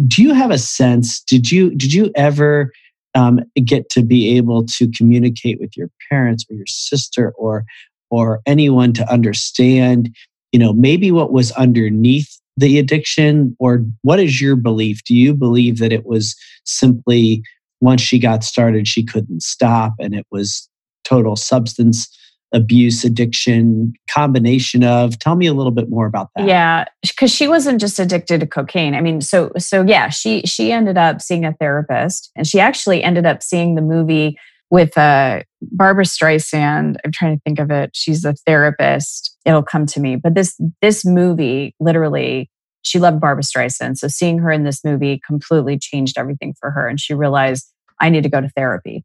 do 0.06 0.22
you 0.22 0.32
have 0.32 0.50
a 0.50 0.58
sense 0.58 1.20
did 1.20 1.50
you 1.50 1.70
did 1.74 1.92
you 1.92 2.10
ever 2.14 2.72
um, 3.14 3.40
get 3.64 3.88
to 3.90 4.02
be 4.02 4.36
able 4.36 4.64
to 4.64 4.90
communicate 4.96 5.58
with 5.60 5.76
your 5.76 5.90
parents 6.10 6.44
or 6.48 6.54
your 6.54 6.66
sister 6.66 7.32
or 7.36 7.64
or 8.10 8.40
anyone 8.46 8.92
to 8.92 9.12
understand 9.12 10.14
you 10.52 10.58
know 10.58 10.72
maybe 10.72 11.10
what 11.10 11.32
was 11.32 11.52
underneath 11.52 12.40
the 12.60 12.78
addiction 12.78 13.56
or 13.58 13.84
what 14.02 14.20
is 14.20 14.40
your 14.40 14.54
belief? 14.54 15.02
Do 15.04 15.14
you 15.14 15.34
believe 15.34 15.78
that 15.78 15.92
it 15.92 16.04
was 16.04 16.36
simply 16.64 17.42
once 17.80 18.02
she 18.02 18.18
got 18.18 18.44
started 18.44 18.86
she 18.86 19.02
couldn't 19.02 19.42
stop 19.42 19.94
and 19.98 20.14
it 20.14 20.26
was 20.30 20.68
total 21.02 21.36
substance 21.36 22.14
abuse 22.52 23.02
addiction 23.02 23.94
combination 24.10 24.84
of? 24.84 25.18
Tell 25.18 25.36
me 25.36 25.46
a 25.46 25.54
little 25.54 25.72
bit 25.72 25.88
more 25.88 26.06
about 26.06 26.28
that. 26.36 26.46
Yeah 26.46 26.84
because 27.02 27.32
she 27.32 27.48
wasn't 27.48 27.80
just 27.80 27.98
addicted 27.98 28.40
to 28.40 28.46
cocaine. 28.46 28.94
I 28.94 29.00
mean 29.00 29.22
so 29.22 29.52
so 29.56 29.82
yeah 29.82 30.10
she 30.10 30.42
she 30.42 30.70
ended 30.70 30.98
up 30.98 31.22
seeing 31.22 31.46
a 31.46 31.54
therapist 31.54 32.30
and 32.36 32.46
she 32.46 32.60
actually 32.60 33.02
ended 33.02 33.24
up 33.24 33.42
seeing 33.42 33.74
the 33.74 33.82
movie 33.82 34.36
with 34.70 34.96
uh 34.96 35.42
barbra 35.62 36.04
streisand 36.04 36.96
i'm 37.04 37.12
trying 37.12 37.36
to 37.36 37.42
think 37.42 37.58
of 37.58 37.70
it 37.70 37.90
she's 37.92 38.24
a 38.24 38.34
therapist 38.46 39.36
it'll 39.44 39.62
come 39.62 39.86
to 39.86 40.00
me 40.00 40.16
but 40.16 40.34
this 40.34 40.58
this 40.80 41.04
movie 41.04 41.74
literally 41.80 42.50
she 42.82 42.98
loved 42.98 43.20
barbra 43.20 43.42
streisand 43.42 43.96
so 43.96 44.08
seeing 44.08 44.38
her 44.38 44.50
in 44.50 44.64
this 44.64 44.84
movie 44.84 45.20
completely 45.26 45.78
changed 45.78 46.16
everything 46.16 46.54
for 46.58 46.70
her 46.70 46.88
and 46.88 47.00
she 47.00 47.14
realized 47.14 47.70
i 48.00 48.08
need 48.08 48.22
to 48.22 48.30
go 48.30 48.40
to 48.40 48.48
therapy. 48.50 49.04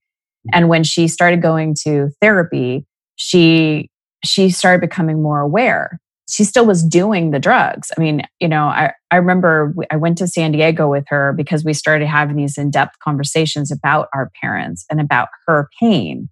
And 0.53 0.69
when 0.69 0.83
she 0.83 1.07
started 1.07 1.41
going 1.41 1.75
to 1.85 2.09
therapy 2.21 2.85
she 3.15 3.89
she 4.23 4.49
started 4.49 4.81
becoming 4.81 5.21
more 5.21 5.39
aware 5.39 5.99
she 6.27 6.43
still 6.43 6.65
was 6.65 6.83
doing 6.83 7.31
the 7.31 7.39
drugs. 7.39 7.91
I 7.97 7.99
mean 7.99 8.23
you 8.39 8.47
know 8.47 8.65
i, 8.65 8.91
I 9.11 9.17
remember 9.17 9.73
i 9.91 9.95
went 9.95 10.17
to 10.19 10.27
san 10.27 10.51
diego 10.51 10.89
with 10.89 11.05
her 11.07 11.33
because 11.33 11.63
we 11.63 11.73
started 11.73 12.07
having 12.07 12.35
these 12.35 12.57
in-depth 12.57 12.99
conversations 12.99 13.71
about 13.71 14.09
our 14.13 14.31
parents 14.41 14.85
and 14.89 14.99
about 14.99 15.29
her 15.47 15.69
pain. 15.79 16.29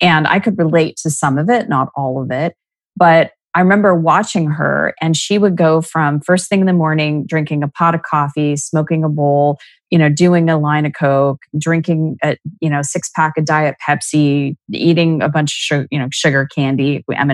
And 0.00 0.26
i 0.26 0.38
could 0.40 0.58
relate 0.58 0.96
to 1.02 1.10
some 1.10 1.38
of 1.38 1.48
it 1.50 1.68
not 1.68 1.88
all 1.96 2.22
of 2.22 2.30
it 2.30 2.54
but 2.96 3.32
I 3.54 3.60
remember 3.60 3.94
watching 3.96 4.48
her, 4.50 4.94
and 5.00 5.16
she 5.16 5.36
would 5.36 5.56
go 5.56 5.80
from 5.80 6.20
first 6.20 6.48
thing 6.48 6.60
in 6.60 6.66
the 6.66 6.72
morning, 6.72 7.26
drinking 7.26 7.64
a 7.64 7.68
pot 7.68 7.96
of 7.96 8.02
coffee, 8.02 8.56
smoking 8.56 9.02
a 9.02 9.08
bowl, 9.08 9.58
you 9.90 9.98
know, 9.98 10.08
doing 10.08 10.48
a 10.48 10.56
line 10.56 10.86
of 10.86 10.92
Coke, 10.98 11.40
drinking 11.58 12.16
a 12.22 12.36
you 12.60 12.70
know 12.70 12.80
six 12.82 13.10
pack 13.14 13.36
of 13.36 13.44
Diet 13.44 13.74
Pepsi, 13.86 14.56
eating 14.72 15.20
a 15.20 15.28
bunch 15.28 15.50
of 15.50 15.56
sugar, 15.56 15.88
you 15.90 15.98
know 15.98 16.08
sugar 16.12 16.46
candy, 16.54 17.04
M 17.12 17.30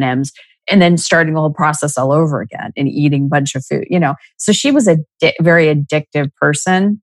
and 0.68 0.83
then 0.83 0.96
starting 0.96 1.35
the 1.35 1.40
whole 1.40 1.52
process 1.52 1.96
all 1.96 2.12
over 2.12 2.40
again 2.40 2.72
and 2.76 2.88
eating 2.88 3.24
a 3.24 3.29
bunch 3.29 3.55
of 3.55 3.64
food. 3.64 3.87
You 3.90 4.00
know, 4.00 4.14
so 4.37 4.52
she 4.52 4.70
was 4.70 4.88
a 4.88 4.98
di- 5.20 5.37
very 5.40 5.66
addictive 5.74 6.35
person 6.35 7.00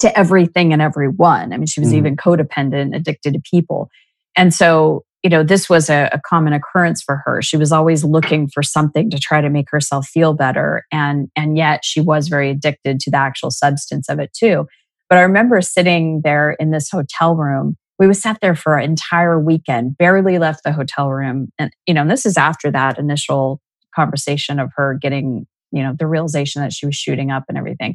to 0.00 0.18
everything 0.18 0.72
and 0.72 0.80
everyone. 0.80 1.52
I 1.52 1.56
mean, 1.56 1.66
she 1.66 1.80
was 1.80 1.90
mm. 1.90 1.96
even 1.96 2.16
codependent, 2.16 2.94
addicted 2.94 3.34
to 3.34 3.40
people, 3.50 3.90
and 4.36 4.54
so 4.54 5.04
you 5.22 5.28
know, 5.28 5.42
this 5.42 5.68
was 5.68 5.90
a, 5.90 6.08
a, 6.12 6.20
common 6.20 6.52
occurrence 6.52 7.02
for 7.02 7.22
her. 7.26 7.42
She 7.42 7.56
was 7.56 7.72
always 7.72 8.04
looking 8.04 8.48
for 8.48 8.62
something 8.62 9.10
to 9.10 9.18
try 9.18 9.40
to 9.40 9.50
make 9.50 9.70
herself 9.70 10.06
feel 10.06 10.32
better. 10.32 10.84
And, 10.90 11.28
and 11.36 11.58
yet 11.58 11.84
she 11.84 12.00
was 12.00 12.28
very 12.28 12.50
addicted 12.50 13.00
to 13.00 13.10
the 13.10 13.18
actual 13.18 13.50
substance 13.50 14.08
of 14.08 14.18
it 14.18 14.32
too. 14.32 14.66
But 15.10 15.18
I 15.18 15.22
remember 15.22 15.60
sitting 15.60 16.22
there 16.24 16.52
in 16.52 16.70
this 16.70 16.88
hotel 16.90 17.36
room. 17.36 17.76
We 18.00 18.08
was 18.08 18.20
sat 18.20 18.38
there 18.40 18.56
for 18.56 18.78
an 18.78 18.84
entire 18.84 19.38
weekend, 19.38 19.98
barely 19.98 20.38
left 20.38 20.64
the 20.64 20.72
hotel 20.72 21.10
room. 21.10 21.52
And, 21.58 21.70
you 21.86 21.92
know, 21.92 22.00
and 22.00 22.10
this 22.10 22.24
is 22.24 22.38
after 22.38 22.70
that 22.70 22.98
initial 22.98 23.60
conversation 23.94 24.58
of 24.58 24.70
her 24.76 24.98
getting, 25.00 25.46
you 25.70 25.82
know, 25.82 25.94
the 25.96 26.06
realization 26.06 26.62
that 26.62 26.72
she 26.72 26.86
was 26.86 26.96
shooting 26.96 27.30
up 27.30 27.44
and 27.48 27.58
everything. 27.58 27.94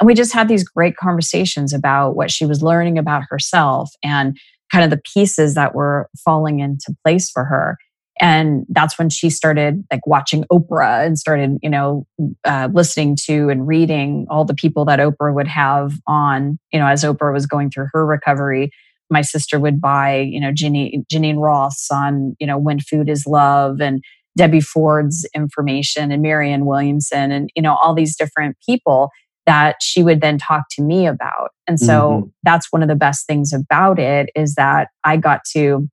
And 0.00 0.08
we 0.08 0.14
just 0.14 0.32
had 0.32 0.48
these 0.48 0.64
great 0.64 0.96
conversations 0.96 1.72
about 1.72 2.16
what 2.16 2.32
she 2.32 2.44
was 2.44 2.62
learning 2.62 2.98
about 2.98 3.22
herself 3.30 3.92
and 4.02 4.36
kind 4.72 4.84
of 4.84 4.90
the 4.90 5.00
pieces 5.14 5.54
that 5.54 5.72
were 5.72 6.10
falling 6.24 6.58
into 6.58 6.92
place 7.04 7.30
for 7.30 7.44
her 7.44 7.78
and 8.20 8.64
that's 8.68 8.98
when 8.98 9.10
she 9.10 9.28
started 9.28 9.84
like 9.90 10.06
watching 10.06 10.44
oprah 10.44 11.04
and 11.04 11.18
started 11.18 11.58
you 11.62 11.70
know 11.70 12.06
uh, 12.44 12.68
listening 12.72 13.16
to 13.16 13.48
and 13.48 13.66
reading 13.66 14.26
all 14.30 14.44
the 14.44 14.54
people 14.54 14.84
that 14.84 15.00
oprah 15.00 15.34
would 15.34 15.48
have 15.48 15.98
on 16.06 16.58
you 16.72 16.78
know 16.78 16.86
as 16.86 17.02
oprah 17.02 17.32
was 17.32 17.46
going 17.46 17.70
through 17.70 17.88
her 17.92 18.06
recovery 18.06 18.70
my 19.14 19.22
sister 19.22 19.58
would 19.58 19.80
buy 19.80 20.18
you 20.18 20.40
know 20.40 20.50
Jeanine, 20.50 21.06
Geneen 21.10 21.38
Roth's 21.38 21.88
on 21.90 22.36
you 22.38 22.46
know 22.46 22.58
when 22.58 22.80
food 22.80 23.08
is 23.08 23.26
love 23.26 23.80
and 23.80 24.04
debbie 24.36 24.60
ford's 24.60 25.26
information 25.34 26.10
and 26.12 26.20
marianne 26.20 26.66
williamson 26.66 27.30
and 27.30 27.48
you 27.56 27.62
know 27.62 27.74
all 27.76 27.94
these 27.94 28.16
different 28.16 28.56
people 28.66 29.10
that 29.46 29.76
she 29.82 30.02
would 30.02 30.20
then 30.20 30.38
talk 30.38 30.64
to 30.70 30.82
me 30.82 31.06
about. 31.06 31.50
And 31.68 31.78
so 31.78 32.10
mm-hmm. 32.10 32.28
that's 32.42 32.72
one 32.72 32.82
of 32.82 32.88
the 32.88 32.94
best 32.94 33.26
things 33.26 33.52
about 33.52 33.98
it 33.98 34.30
is 34.34 34.54
that 34.54 34.88
I 35.04 35.16
got 35.16 35.40
to 35.52 35.88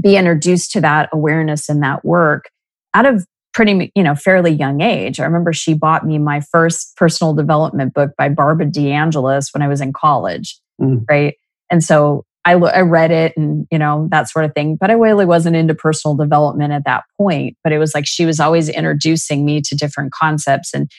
be 0.00 0.16
introduced 0.16 0.72
to 0.72 0.80
that 0.80 1.08
awareness 1.12 1.68
and 1.68 1.82
that 1.82 2.04
work 2.04 2.50
out 2.94 3.06
of 3.06 3.26
pretty 3.52 3.92
you 3.94 4.02
know 4.02 4.14
fairly 4.14 4.50
young 4.50 4.80
age 4.80 5.20
i 5.20 5.24
remember 5.24 5.52
she 5.52 5.74
bought 5.74 6.06
me 6.06 6.16
my 6.18 6.40
first 6.40 6.96
personal 6.96 7.34
development 7.34 7.92
book 7.92 8.10
by 8.16 8.26
barbara 8.26 8.64
deangelis 8.64 9.52
when 9.52 9.60
i 9.60 9.68
was 9.68 9.82
in 9.82 9.92
college 9.92 10.58
mm. 10.80 11.04
right 11.10 11.34
and 11.70 11.84
so 11.84 12.24
I, 12.44 12.54
I 12.54 12.80
read 12.80 13.12
it 13.12 13.34
and 13.36 13.66
you 13.70 13.78
know 13.78 14.08
that 14.10 14.28
sort 14.28 14.44
of 14.44 14.52
thing 14.52 14.76
but 14.76 14.90
i 14.90 14.94
really 14.94 15.24
wasn't 15.24 15.54
into 15.54 15.74
personal 15.74 16.16
development 16.16 16.72
at 16.72 16.84
that 16.86 17.04
point 17.16 17.56
but 17.62 17.72
it 17.72 17.78
was 17.78 17.94
like 17.94 18.06
she 18.06 18.26
was 18.26 18.40
always 18.40 18.68
introducing 18.68 19.44
me 19.44 19.60
to 19.62 19.76
different 19.76 20.12
concepts 20.12 20.74
and 20.74 20.90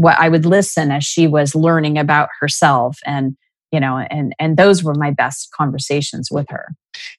what 0.00 0.18
I 0.18 0.30
would 0.30 0.46
listen 0.46 0.90
as 0.90 1.04
she 1.04 1.26
was 1.26 1.54
learning 1.54 1.98
about 1.98 2.30
herself 2.40 2.98
and 3.04 3.36
you 3.70 3.78
know 3.78 3.98
and 3.98 4.34
and 4.38 4.56
those 4.56 4.82
were 4.82 4.94
my 4.94 5.10
best 5.10 5.50
conversations 5.54 6.30
with 6.30 6.46
her. 6.48 6.68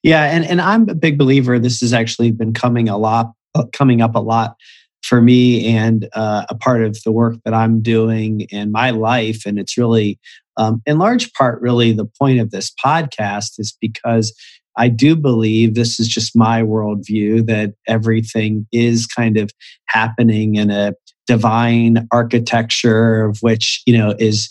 Yeah 0.02 0.24
and 0.24 0.44
and 0.46 0.60
i'm 0.62 0.90
a 0.90 0.96
big 0.96 1.18
believer 1.18 1.60
this 1.60 1.80
has 1.82 1.94
actually 1.94 2.32
been 2.32 2.54
coming 2.54 2.90
a 2.90 2.98
lot 2.98 3.34
uh, 3.54 3.66
coming 3.72 4.02
up 4.02 4.16
a 4.16 4.20
lot 4.20 4.56
for 5.04 5.22
me 5.22 5.68
and 5.68 6.10
uh, 6.14 6.46
a 6.50 6.56
part 6.56 6.84
of 6.84 7.02
the 7.04 7.12
work 7.12 7.36
that 7.46 7.54
i'm 7.54 7.82
doing 7.82 8.42
in 8.50 8.72
my 8.72 8.90
life 8.90 9.46
and 9.46 9.60
it's 9.60 9.78
really 9.78 10.20
um, 10.62 10.82
in 10.86 11.00
large 11.00 11.34
part 11.34 11.60
really 11.62 11.92
the 11.92 12.10
point 12.20 12.40
of 12.40 12.52
this 12.52 12.72
podcast 12.84 13.60
is 13.60 13.76
because 13.82 14.34
I 14.78 14.88
do 14.88 15.16
believe 15.16 15.74
this 15.74 16.00
is 16.00 16.08
just 16.08 16.36
my 16.36 16.62
worldview 16.62 17.46
that 17.48 17.74
everything 17.88 18.68
is 18.72 19.06
kind 19.06 19.38
of 19.38 19.52
happening 19.88 20.56
in 20.56 20.70
a 20.70 20.94
divine 21.28 22.08
architecture 22.12 23.26
of 23.26 23.40
which 23.42 23.82
you 23.86 23.98
know 23.98 24.16
is 24.20 24.50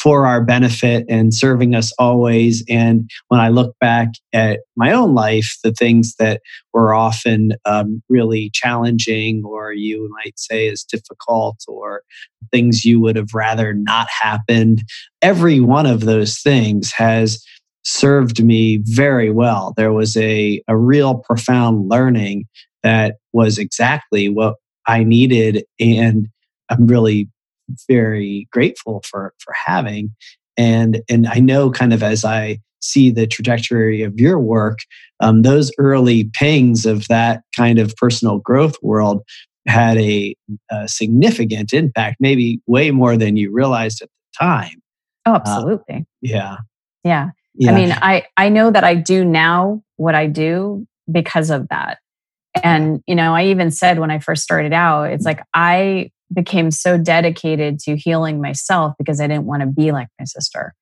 for 0.00 0.26
our 0.26 0.42
benefit 0.42 1.04
and 1.08 1.34
serving 1.34 1.74
us 1.74 1.92
always. 1.98 2.64
And 2.68 3.10
when 3.28 3.40
I 3.40 3.48
look 3.48 3.74
back 3.80 4.08
at 4.32 4.60
my 4.76 4.92
own 4.92 5.14
life, 5.14 5.58
the 5.62 5.72
things 5.72 6.14
that 6.18 6.40
were 6.72 6.94
often 6.94 7.52
um, 7.66 8.02
really 8.08 8.50
challenging, 8.54 9.42
or 9.44 9.72
you 9.72 10.10
might 10.24 10.38
say 10.38 10.68
is 10.68 10.84
difficult, 10.84 11.58
or 11.68 12.02
things 12.50 12.84
you 12.84 13.00
would 13.00 13.16
have 13.16 13.34
rather 13.34 13.74
not 13.74 14.08
happened, 14.08 14.82
every 15.20 15.60
one 15.60 15.86
of 15.86 16.00
those 16.00 16.40
things 16.40 16.92
has 16.92 17.44
served 17.84 18.42
me 18.42 18.80
very 18.84 19.30
well. 19.30 19.74
There 19.76 19.92
was 19.92 20.16
a, 20.16 20.62
a 20.68 20.76
real 20.76 21.16
profound 21.18 21.88
learning 21.88 22.44
that 22.82 23.16
was 23.32 23.58
exactly 23.58 24.28
what 24.28 24.54
I 24.86 25.04
needed. 25.04 25.64
And 25.78 26.28
I'm 26.70 26.86
really 26.86 27.28
very 27.88 28.48
grateful 28.52 29.02
for, 29.08 29.34
for 29.38 29.54
having. 29.66 30.14
And, 30.56 31.02
and 31.08 31.26
I 31.26 31.40
know 31.40 31.70
kind 31.70 31.92
of 31.92 32.02
as 32.02 32.24
I 32.24 32.60
see 32.80 33.10
the 33.10 33.26
trajectory 33.26 34.02
of 34.02 34.18
your 34.18 34.38
work, 34.38 34.78
um, 35.20 35.42
those 35.42 35.70
early 35.78 36.30
pings 36.34 36.86
of 36.86 37.06
that 37.08 37.42
kind 37.56 37.78
of 37.78 37.94
personal 37.96 38.38
growth 38.38 38.76
world 38.82 39.22
had 39.66 39.98
a, 39.98 40.34
a, 40.70 40.88
significant 40.88 41.72
impact, 41.72 42.16
maybe 42.20 42.60
way 42.66 42.90
more 42.90 43.16
than 43.16 43.36
you 43.36 43.52
realized 43.52 44.02
at 44.02 44.08
the 44.08 44.44
time. 44.44 44.82
Oh, 45.26 45.34
uh, 45.34 45.36
absolutely. 45.36 45.96
Uh, 45.96 46.04
yeah. 46.22 46.56
Yeah. 47.04 47.30
Yeah. 47.54 47.72
I 47.72 47.74
mean, 47.74 47.92
I, 47.92 48.26
I 48.36 48.48
know 48.48 48.70
that 48.70 48.84
I 48.84 48.94
do 48.94 49.24
now 49.24 49.82
what 49.96 50.14
I 50.14 50.26
do 50.26 50.86
because 51.10 51.50
of 51.50 51.68
that. 51.68 51.98
And, 52.62 53.02
you 53.06 53.14
know, 53.14 53.34
I 53.34 53.46
even 53.46 53.70
said 53.70 53.98
when 53.98 54.10
I 54.10 54.18
first 54.18 54.42
started 54.42 54.72
out, 54.72 55.10
it's 55.10 55.24
like 55.24 55.42
I 55.54 56.10
became 56.32 56.70
so 56.70 56.96
dedicated 56.96 57.78
to 57.80 57.96
healing 57.96 58.40
myself 58.40 58.94
because 58.98 59.20
I 59.20 59.26
didn't 59.26 59.46
want 59.46 59.62
to 59.62 59.66
be 59.66 59.92
like 59.92 60.08
my 60.18 60.24
sister. 60.24 60.74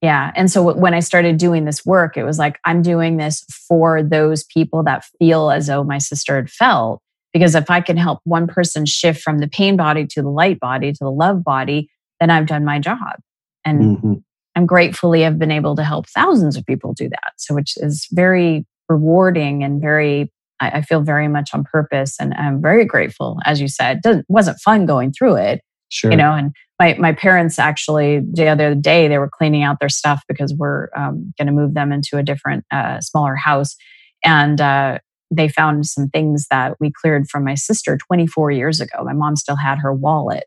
Yeah. 0.00 0.32
And 0.36 0.50
so 0.50 0.74
when 0.74 0.92
I 0.92 1.00
started 1.00 1.38
doing 1.38 1.64
this 1.64 1.84
work, 1.86 2.16
it 2.16 2.24
was 2.24 2.38
like, 2.38 2.58
I'm 2.64 2.82
doing 2.82 3.16
this 3.16 3.42
for 3.66 4.02
those 4.02 4.44
people 4.44 4.82
that 4.84 5.04
feel 5.18 5.50
as 5.50 5.66
though 5.66 5.82
my 5.82 5.98
sister 5.98 6.36
had 6.36 6.50
felt. 6.50 7.00
Because 7.32 7.54
if 7.54 7.70
I 7.70 7.80
can 7.80 7.96
help 7.96 8.20
one 8.24 8.46
person 8.46 8.86
shift 8.86 9.22
from 9.22 9.38
the 9.38 9.48
pain 9.48 9.76
body 9.76 10.06
to 10.08 10.22
the 10.22 10.28
light 10.28 10.60
body 10.60 10.92
to 10.92 10.98
the 11.00 11.10
love 11.10 11.42
body, 11.42 11.88
then 12.20 12.30
I've 12.30 12.46
done 12.46 12.64
my 12.64 12.78
job. 12.78 13.16
And 13.64 13.96
mm-hmm. 13.96 14.12
I'm 14.54 14.66
gratefully 14.66 15.22
have 15.22 15.38
been 15.38 15.50
able 15.50 15.74
to 15.76 15.82
help 15.82 16.06
thousands 16.08 16.56
of 16.56 16.66
people 16.66 16.92
do 16.92 17.08
that. 17.08 17.32
So, 17.38 17.54
which 17.54 17.76
is 17.78 18.06
very 18.12 18.66
rewarding 18.88 19.64
and 19.64 19.80
very, 19.80 20.30
I, 20.60 20.82
feel 20.82 21.02
very 21.02 21.28
much 21.28 21.50
on 21.52 21.64
purpose. 21.64 22.16
And 22.18 22.32
I'm 22.34 22.62
very 22.62 22.84
grateful, 22.84 23.38
as 23.44 23.60
you 23.60 23.68
said. 23.68 24.00
It 24.04 24.24
wasn't 24.28 24.60
fun 24.60 24.86
going 24.86 25.12
through 25.12 25.36
it, 25.36 25.60
Sure. 25.94 26.10
You 26.10 26.16
know, 26.16 26.32
and 26.32 26.52
my, 26.80 26.96
my 26.98 27.12
parents 27.12 27.58
actually 27.58 28.20
the 28.20 28.48
other 28.48 28.74
day 28.74 29.06
they 29.06 29.18
were 29.18 29.30
cleaning 29.30 29.62
out 29.62 29.78
their 29.78 29.88
stuff 29.88 30.22
because 30.26 30.52
we're 30.52 30.88
um, 30.96 31.32
going 31.38 31.46
to 31.46 31.52
move 31.52 31.74
them 31.74 31.92
into 31.92 32.18
a 32.18 32.22
different 32.22 32.64
uh, 32.72 33.00
smaller 33.00 33.36
house 33.36 33.76
and 34.24 34.60
uh, 34.60 34.98
they 35.30 35.48
found 35.48 35.86
some 35.86 36.08
things 36.08 36.46
that 36.50 36.76
we 36.80 36.90
cleared 36.90 37.28
from 37.28 37.44
my 37.44 37.54
sister 37.54 37.96
24 37.96 38.50
years 38.50 38.80
ago 38.80 39.04
my 39.04 39.12
mom 39.12 39.36
still 39.36 39.54
had 39.54 39.78
her 39.78 39.92
wallet 39.92 40.44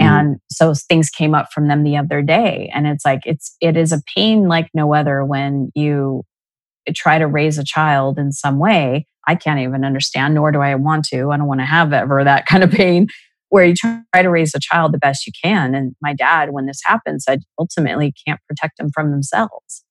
mm-hmm. 0.00 0.08
and 0.08 0.36
so 0.50 0.72
things 0.74 1.10
came 1.10 1.34
up 1.34 1.52
from 1.52 1.68
them 1.68 1.84
the 1.84 1.96
other 1.96 2.22
day 2.22 2.70
and 2.74 2.86
it's 2.86 3.04
like 3.04 3.20
it's 3.26 3.54
it 3.60 3.76
is 3.76 3.92
a 3.92 4.02
pain 4.16 4.48
like 4.48 4.70
no 4.72 4.94
other 4.94 5.22
when 5.22 5.70
you 5.74 6.24
try 6.94 7.18
to 7.18 7.26
raise 7.26 7.58
a 7.58 7.64
child 7.64 8.18
in 8.18 8.32
some 8.32 8.58
way 8.58 9.06
i 9.28 9.34
can't 9.36 9.60
even 9.60 9.84
understand 9.84 10.34
nor 10.34 10.50
do 10.50 10.60
i 10.60 10.74
want 10.74 11.04
to 11.04 11.30
i 11.30 11.36
don't 11.36 11.46
want 11.46 11.60
to 11.60 11.66
have 11.66 11.92
ever 11.92 12.24
that 12.24 12.46
kind 12.46 12.64
of 12.64 12.70
pain 12.70 13.06
where 13.50 13.64
you 13.64 13.74
try 13.74 14.22
to 14.22 14.28
raise 14.28 14.54
a 14.54 14.60
child 14.60 14.92
the 14.92 14.98
best 14.98 15.26
you 15.26 15.32
can. 15.42 15.74
And 15.74 15.94
my 16.02 16.14
dad, 16.14 16.50
when 16.52 16.66
this 16.66 16.80
happened, 16.84 17.22
said 17.22 17.40
ultimately 17.58 18.12
can't 18.26 18.40
protect 18.48 18.78
them 18.78 18.90
from 18.92 19.10
themselves. 19.10 19.84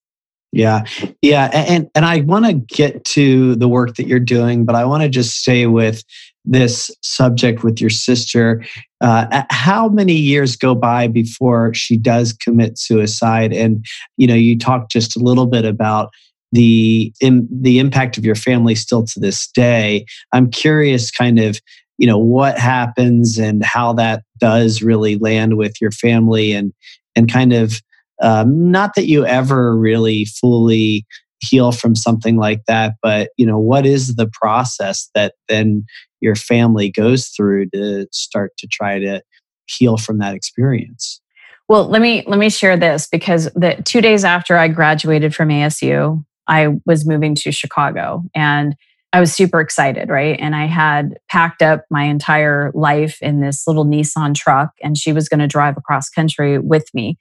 Yeah. 0.53 0.85
Yeah. 1.21 1.49
And 1.53 1.89
and 1.93 2.05
I 2.05 2.21
want 2.21 2.45
to 2.45 2.53
get 2.53 3.03
to 3.05 3.55
the 3.55 3.67
work 3.67 3.95
that 3.97 4.07
you're 4.07 4.19
doing, 4.19 4.63
but 4.63 4.75
I 4.75 4.85
want 4.85 5.03
to 5.03 5.09
just 5.09 5.37
stay 5.37 5.67
with 5.67 6.03
this 6.45 6.89
subject 7.03 7.63
with 7.63 7.81
your 7.81 7.89
sister. 7.89 8.63
Uh, 9.01 9.43
how 9.49 9.89
many 9.89 10.13
years 10.13 10.55
go 10.55 10.73
by 10.73 11.07
before 11.07 11.73
she 11.73 11.97
does 11.97 12.31
commit 12.31 12.79
suicide? 12.79 13.51
And 13.51 13.85
you 14.15 14.25
know, 14.25 14.35
you 14.35 14.57
talked 14.57 14.89
just 14.89 15.17
a 15.17 15.19
little 15.19 15.47
bit 15.47 15.65
about 15.65 16.11
the 16.51 17.13
in, 17.19 17.47
the 17.51 17.79
impact 17.79 18.17
of 18.17 18.25
your 18.25 18.35
family 18.35 18.75
still 18.75 19.05
to 19.05 19.19
this 19.19 19.47
day. 19.51 20.05
I'm 20.33 20.49
curious, 20.49 21.11
kind 21.11 21.39
of 21.39 21.59
you 21.97 22.07
know 22.07 22.17
what 22.17 22.57
happens 22.57 23.37
and 23.37 23.63
how 23.63 23.93
that 23.93 24.23
does 24.39 24.81
really 24.81 25.17
land 25.17 25.57
with 25.57 25.81
your 25.81 25.91
family 25.91 26.53
and 26.53 26.73
and 27.15 27.31
kind 27.31 27.53
of 27.53 27.81
um, 28.21 28.71
not 28.71 28.95
that 28.95 29.07
you 29.07 29.25
ever 29.25 29.75
really 29.77 30.25
fully 30.25 31.05
heal 31.39 31.71
from 31.71 31.95
something 31.95 32.37
like 32.37 32.61
that 32.67 32.93
but 33.01 33.29
you 33.37 33.45
know 33.45 33.59
what 33.59 33.85
is 33.85 34.15
the 34.15 34.29
process 34.31 35.09
that 35.13 35.33
then 35.49 35.85
your 36.19 36.35
family 36.35 36.89
goes 36.89 37.27
through 37.27 37.69
to 37.69 38.07
start 38.11 38.51
to 38.57 38.67
try 38.67 38.97
to 38.97 39.21
heal 39.67 39.97
from 39.97 40.17
that 40.17 40.33
experience 40.33 41.21
well 41.67 41.87
let 41.87 42.01
me 42.01 42.23
let 42.27 42.39
me 42.39 42.49
share 42.49 42.77
this 42.77 43.07
because 43.07 43.45
the 43.55 43.79
two 43.85 44.01
days 44.01 44.23
after 44.23 44.57
i 44.57 44.67
graduated 44.67 45.35
from 45.35 45.49
asu 45.49 46.23
i 46.47 46.69
was 46.85 47.07
moving 47.07 47.35
to 47.35 47.51
chicago 47.51 48.23
and 48.35 48.75
I 49.13 49.19
was 49.19 49.33
super 49.33 49.61
excited, 49.61 50.09
right? 50.09 50.37
And 50.39 50.55
I 50.55 50.65
had 50.65 51.17
packed 51.29 51.61
up 51.61 51.85
my 51.89 52.03
entire 52.03 52.71
life 52.75 53.17
in 53.21 53.39
this 53.39 53.65
little 53.65 53.85
Nissan 53.85 54.35
truck, 54.35 54.71
and 54.83 54.97
she 54.97 55.13
was 55.13 55.29
going 55.29 55.39
to 55.39 55.47
drive 55.47 55.77
across 55.77 56.09
country 56.09 56.59
with 56.59 56.85
me. 56.93 57.17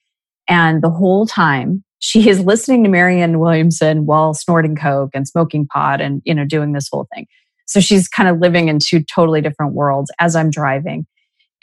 And 0.48 0.82
the 0.82 0.90
whole 0.90 1.26
time, 1.26 1.84
she 1.98 2.28
is 2.28 2.40
listening 2.40 2.84
to 2.84 2.90
Marianne 2.90 3.38
Williamson 3.38 4.04
while 4.04 4.34
snorting 4.34 4.76
coke 4.76 5.10
and 5.14 5.26
smoking 5.26 5.66
pot 5.66 6.00
and 6.00 6.20
you 6.24 6.34
know 6.34 6.44
doing 6.44 6.72
this 6.72 6.88
whole 6.92 7.06
thing. 7.14 7.26
So 7.66 7.80
she's 7.80 8.08
kind 8.08 8.28
of 8.28 8.38
living 8.38 8.68
in 8.68 8.78
two 8.78 9.02
totally 9.02 9.40
different 9.40 9.72
worlds 9.72 10.10
as 10.20 10.36
I'm 10.36 10.50
driving. 10.50 11.06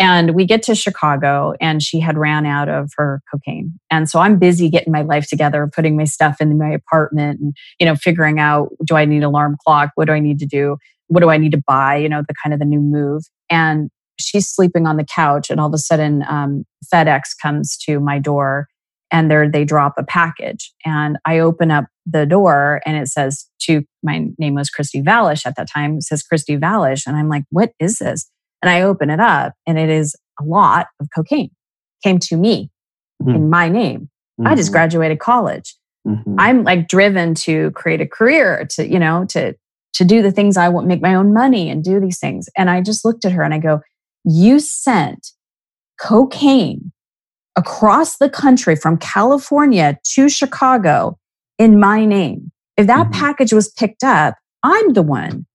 And 0.03 0.35
we 0.35 0.43
get 0.43 0.61
to 0.63 0.75
Chicago 0.75 1.53
and 1.61 1.81
she 1.81 2.01
had 2.01 2.17
ran 2.17 2.45
out 2.45 2.67
of 2.67 2.91
her 2.97 3.21
cocaine. 3.31 3.79
And 3.89 4.09
so 4.09 4.19
I'm 4.19 4.37
busy 4.37 4.69
getting 4.69 4.91
my 4.91 5.01
life 5.01 5.29
together, 5.29 5.65
putting 5.73 5.95
my 5.95 6.03
stuff 6.03 6.41
in 6.41 6.57
my 6.57 6.71
apartment 6.71 7.39
and, 7.39 7.55
you 7.79 7.85
know, 7.85 7.95
figuring 7.95 8.37
out 8.37 8.67
do 8.83 8.97
I 8.97 9.05
need 9.05 9.23
alarm 9.23 9.55
clock? 9.65 9.91
What 9.95 10.07
do 10.07 10.13
I 10.13 10.19
need 10.19 10.39
to 10.39 10.45
do? 10.45 10.75
What 11.07 11.21
do 11.21 11.29
I 11.29 11.37
need 11.37 11.53
to 11.53 11.61
buy? 11.65 11.95
You 11.95 12.09
know, 12.09 12.21
the 12.27 12.35
kind 12.43 12.53
of 12.53 12.59
the 12.59 12.65
new 12.65 12.81
move. 12.81 13.23
And 13.49 13.89
she's 14.19 14.49
sleeping 14.49 14.87
on 14.87 14.97
the 14.97 15.05
couch 15.05 15.49
and 15.49 15.57
all 15.57 15.67
of 15.67 15.73
a 15.73 15.77
sudden 15.77 16.25
um, 16.27 16.65
FedEx 16.93 17.21
comes 17.41 17.77
to 17.85 18.01
my 18.01 18.19
door 18.19 18.67
and 19.09 19.31
there 19.31 19.49
they 19.49 19.63
drop 19.63 19.93
a 19.97 20.03
package. 20.03 20.73
And 20.83 21.17
I 21.23 21.39
open 21.39 21.71
up 21.71 21.85
the 22.05 22.25
door 22.25 22.81
and 22.85 22.97
it 22.97 23.07
says 23.07 23.47
to 23.61 23.83
my 24.03 24.25
name 24.37 24.55
was 24.55 24.69
Christy 24.69 25.01
Valish 25.01 25.45
at 25.45 25.55
that 25.55 25.69
time. 25.73 26.01
Says 26.01 26.23
Christy 26.23 26.57
Valish. 26.57 27.07
And 27.07 27.15
I'm 27.15 27.29
like, 27.29 27.43
what 27.51 27.71
is 27.79 27.99
this? 27.99 28.29
And 28.63 28.69
I 28.69 28.81
open 28.81 29.09
it 29.09 29.19
up 29.19 29.53
and 29.67 29.77
it 29.77 29.89
is 29.89 30.15
a 30.39 30.43
lot 30.43 30.87
of 30.99 31.09
cocaine 31.13 31.51
came 32.03 32.19
to 32.19 32.37
me 32.37 32.69
mm-hmm. 33.21 33.35
in 33.35 33.49
my 33.49 33.69
name. 33.69 34.09
Mm-hmm. 34.39 34.47
I 34.47 34.55
just 34.55 34.67
mm-hmm. 34.67 34.73
graduated 34.73 35.19
college. 35.19 35.75
Mm-hmm. 36.07 36.35
I'm 36.37 36.63
like 36.63 36.87
driven 36.87 37.33
to 37.35 37.71
create 37.71 38.01
a 38.01 38.07
career 38.07 38.65
to, 38.71 38.87
you 38.87 38.99
know, 38.99 39.25
to 39.29 39.53
to 39.93 40.03
do 40.03 40.23
the 40.23 40.31
things 40.31 40.57
I 40.57 40.69
want, 40.69 40.87
make 40.87 41.03
my 41.03 41.13
own 41.13 41.33
money 41.33 41.69
and 41.69 41.83
do 41.83 41.99
these 41.99 42.19
things. 42.19 42.49
And 42.57 42.69
I 42.69 42.81
just 42.81 43.05
looked 43.05 43.25
at 43.25 43.31
her 43.31 43.43
and 43.43 43.53
I 43.53 43.59
go, 43.59 43.81
You 44.25 44.59
sent 44.59 45.31
cocaine 45.99 46.91
across 47.55 48.17
the 48.17 48.29
country 48.29 48.75
from 48.75 48.97
California 48.97 49.99
to 50.15 50.29
Chicago 50.29 51.19
in 51.59 51.79
my 51.79 52.05
name. 52.05 52.51
If 52.75 52.87
that 52.87 53.11
mm-hmm. 53.11 53.19
package 53.19 53.53
was 53.53 53.71
picked 53.71 54.03
up, 54.03 54.35
I'm 54.63 54.93
the 54.93 55.03
one 55.03 55.45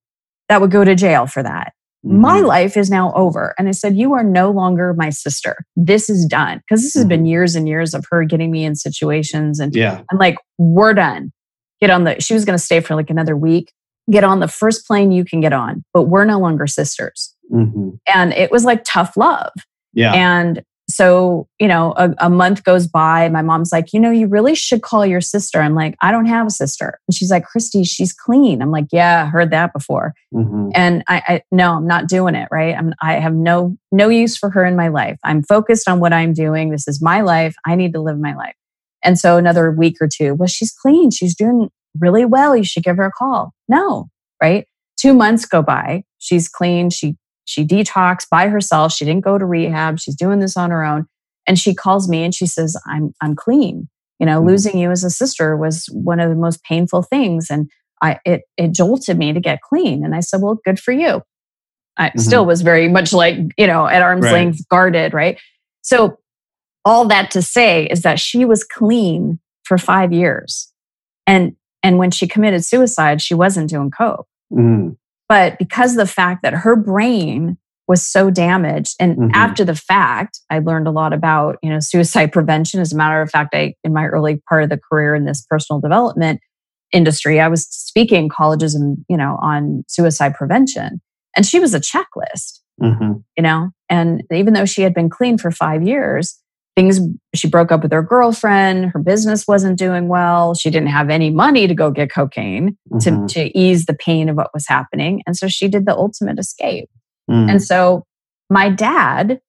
that 0.48 0.60
would 0.60 0.70
go 0.70 0.84
to 0.84 0.94
jail 0.94 1.26
for 1.26 1.42
that. 1.42 1.72
Mm-hmm. 2.08 2.20
My 2.20 2.40
life 2.40 2.76
is 2.76 2.88
now 2.88 3.12
over. 3.12 3.54
And 3.58 3.68
I 3.68 3.72
said, 3.72 3.96
You 3.96 4.14
are 4.14 4.24
no 4.24 4.50
longer 4.50 4.94
my 4.94 5.10
sister. 5.10 5.56
This 5.76 6.08
is 6.08 6.24
done. 6.24 6.62
Because 6.66 6.82
this 6.82 6.94
has 6.94 7.02
mm-hmm. 7.02 7.08
been 7.08 7.26
years 7.26 7.54
and 7.54 7.68
years 7.68 7.92
of 7.92 8.06
her 8.10 8.24
getting 8.24 8.50
me 8.50 8.64
in 8.64 8.76
situations. 8.76 9.60
And 9.60 9.74
yeah. 9.76 10.00
I'm 10.10 10.18
like, 10.18 10.36
We're 10.56 10.94
done. 10.94 11.32
Get 11.80 11.90
on 11.90 12.04
the, 12.04 12.20
she 12.20 12.34
was 12.34 12.44
going 12.44 12.58
to 12.58 12.64
stay 12.64 12.80
for 12.80 12.94
like 12.94 13.10
another 13.10 13.36
week. 13.36 13.72
Get 14.10 14.24
on 14.24 14.40
the 14.40 14.48
first 14.48 14.86
plane 14.86 15.12
you 15.12 15.24
can 15.24 15.40
get 15.40 15.52
on, 15.52 15.84
but 15.92 16.04
we're 16.04 16.24
no 16.24 16.38
longer 16.38 16.66
sisters. 16.66 17.34
Mm-hmm. 17.52 17.90
And 18.12 18.32
it 18.32 18.50
was 18.50 18.64
like 18.64 18.82
tough 18.84 19.16
love. 19.16 19.52
Yeah. 19.92 20.14
And 20.14 20.62
so, 20.90 21.46
you 21.58 21.68
know, 21.68 21.92
a, 21.96 22.14
a, 22.18 22.30
month 22.30 22.64
goes 22.64 22.86
by. 22.86 23.28
My 23.28 23.42
mom's 23.42 23.72
like, 23.72 23.92
you 23.92 24.00
know, 24.00 24.10
you 24.10 24.26
really 24.26 24.54
should 24.54 24.80
call 24.80 25.04
your 25.04 25.20
sister. 25.20 25.60
I'm 25.60 25.74
like, 25.74 25.96
I 26.00 26.10
don't 26.10 26.26
have 26.26 26.46
a 26.46 26.50
sister. 26.50 26.98
And 27.06 27.14
she's 27.14 27.30
like, 27.30 27.44
Christy, 27.44 27.84
she's 27.84 28.12
clean. 28.12 28.62
I'm 28.62 28.70
like, 28.70 28.86
yeah, 28.90 29.24
I 29.24 29.26
heard 29.26 29.50
that 29.50 29.74
before. 29.74 30.14
Mm-hmm. 30.32 30.70
And 30.74 31.04
I, 31.06 31.22
I, 31.28 31.42
no, 31.52 31.74
I'm 31.74 31.86
not 31.86 32.08
doing 32.08 32.34
it. 32.34 32.48
Right. 32.50 32.74
I'm, 32.74 32.94
I 33.02 33.14
have 33.14 33.34
no, 33.34 33.76
no 33.92 34.08
use 34.08 34.36
for 34.36 34.48
her 34.48 34.64
in 34.64 34.76
my 34.76 34.88
life. 34.88 35.18
I'm 35.24 35.42
focused 35.42 35.88
on 35.88 36.00
what 36.00 36.14
I'm 36.14 36.32
doing. 36.32 36.70
This 36.70 36.88
is 36.88 37.02
my 37.02 37.20
life. 37.20 37.54
I 37.66 37.74
need 37.74 37.92
to 37.92 38.00
live 38.00 38.18
my 38.18 38.34
life. 38.34 38.56
And 39.04 39.18
so 39.18 39.36
another 39.36 39.70
week 39.70 39.96
or 40.00 40.08
two, 40.08 40.34
well, 40.34 40.48
she's 40.48 40.72
clean. 40.72 41.10
She's 41.10 41.36
doing 41.36 41.68
really 42.00 42.24
well. 42.24 42.56
You 42.56 42.64
should 42.64 42.82
give 42.82 42.96
her 42.96 43.06
a 43.06 43.12
call. 43.12 43.52
No. 43.68 44.08
Right. 44.42 44.66
Two 44.98 45.12
months 45.12 45.44
go 45.44 45.60
by. 45.62 46.04
She's 46.18 46.48
clean. 46.48 46.88
She 46.88 47.16
she 47.48 47.64
detoxed 47.64 48.28
by 48.30 48.48
herself. 48.48 48.92
She 48.92 49.06
didn't 49.06 49.24
go 49.24 49.38
to 49.38 49.46
rehab. 49.46 49.98
She's 49.98 50.14
doing 50.14 50.38
this 50.38 50.54
on 50.54 50.70
her 50.70 50.84
own. 50.84 51.06
And 51.46 51.58
she 51.58 51.74
calls 51.74 52.06
me 52.06 52.22
and 52.22 52.34
she 52.34 52.44
says, 52.44 52.78
I'm, 52.86 53.14
I'm 53.22 53.34
clean. 53.34 53.88
You 54.18 54.26
know, 54.26 54.38
mm-hmm. 54.38 54.48
losing 54.48 54.76
you 54.76 54.90
as 54.90 55.02
a 55.02 55.08
sister 55.08 55.56
was 55.56 55.86
one 55.90 56.20
of 56.20 56.28
the 56.28 56.36
most 56.36 56.62
painful 56.62 57.04
things. 57.04 57.48
And 57.48 57.70
I, 58.02 58.18
it, 58.26 58.42
it 58.58 58.74
jolted 58.74 59.16
me 59.16 59.32
to 59.32 59.40
get 59.40 59.62
clean. 59.62 60.04
And 60.04 60.14
I 60.14 60.20
said, 60.20 60.42
well, 60.42 60.60
good 60.62 60.78
for 60.78 60.92
you. 60.92 61.22
I 61.96 62.08
mm-hmm. 62.08 62.18
still 62.18 62.44
was 62.44 62.60
very 62.60 62.86
much 62.86 63.14
like, 63.14 63.38
you 63.56 63.66
know, 63.66 63.86
at 63.86 64.02
arm's 64.02 64.24
right. 64.24 64.32
length 64.32 64.68
guarded. 64.68 65.14
Right. 65.14 65.40
So 65.80 66.18
all 66.84 67.06
that 67.08 67.30
to 67.30 67.40
say 67.40 67.86
is 67.86 68.02
that 68.02 68.20
she 68.20 68.44
was 68.44 68.62
clean 68.62 69.40
for 69.64 69.78
five 69.78 70.12
years. 70.12 70.70
And, 71.26 71.56
and 71.82 71.96
when 71.96 72.10
she 72.10 72.28
committed 72.28 72.62
suicide, 72.62 73.22
she 73.22 73.32
wasn't 73.32 73.70
doing 73.70 73.90
coke. 73.90 74.26
Mm. 74.52 74.98
But 75.28 75.58
because 75.58 75.92
of 75.92 75.98
the 75.98 76.06
fact 76.06 76.42
that 76.42 76.54
her 76.54 76.76
brain 76.76 77.58
was 77.88 78.06
so 78.06 78.30
damaged. 78.30 78.94
And 79.00 79.16
mm-hmm. 79.16 79.30
after 79.32 79.64
the 79.64 79.74
fact, 79.74 80.40
I 80.50 80.58
learned 80.58 80.86
a 80.86 80.92
lot 80.92 81.14
about, 81.14 81.56
you 81.62 81.70
know, 81.70 81.80
suicide 81.80 82.30
prevention. 82.32 82.80
As 82.80 82.92
a 82.92 82.96
matter 82.96 83.22
of 83.22 83.30
fact, 83.30 83.54
I 83.54 83.74
in 83.82 83.94
my 83.94 84.04
early 84.06 84.42
part 84.48 84.62
of 84.62 84.68
the 84.68 84.78
career 84.78 85.14
in 85.14 85.24
this 85.24 85.44
personal 85.48 85.80
development 85.80 86.40
industry, 86.92 87.40
I 87.40 87.48
was 87.48 87.66
speaking 87.66 88.28
colleges 88.28 88.74
and, 88.74 88.98
you 89.08 89.16
know, 89.16 89.38
on 89.40 89.84
suicide 89.88 90.34
prevention. 90.34 91.00
And 91.34 91.46
she 91.46 91.58
was 91.58 91.74
a 91.74 91.80
checklist, 91.80 92.60
mm-hmm. 92.80 93.14
you 93.36 93.42
know, 93.42 93.70
and 93.88 94.22
even 94.30 94.52
though 94.52 94.66
she 94.66 94.82
had 94.82 94.94
been 94.94 95.08
clean 95.08 95.38
for 95.38 95.50
five 95.50 95.82
years, 95.82 96.38
things 96.78 97.00
she 97.34 97.48
broke 97.48 97.72
up 97.72 97.82
with 97.82 97.90
her 97.90 98.02
girlfriend 98.02 98.92
her 98.92 99.00
business 99.00 99.48
wasn't 99.48 99.76
doing 99.76 100.06
well 100.06 100.54
she 100.54 100.70
didn't 100.70 100.88
have 100.88 101.10
any 101.10 101.28
money 101.28 101.66
to 101.66 101.74
go 101.74 101.90
get 101.90 102.08
cocaine 102.08 102.78
mm-hmm. 102.92 103.26
to, 103.26 103.34
to 103.34 103.58
ease 103.58 103.86
the 103.86 103.94
pain 103.94 104.28
of 104.28 104.36
what 104.36 104.54
was 104.54 104.64
happening 104.68 105.20
and 105.26 105.36
so 105.36 105.48
she 105.48 105.66
did 105.66 105.86
the 105.86 105.96
ultimate 105.96 106.38
escape 106.38 106.88
mm. 107.28 107.50
and 107.50 107.60
so 107.60 108.04
my 108.48 108.68
dad 108.68 109.40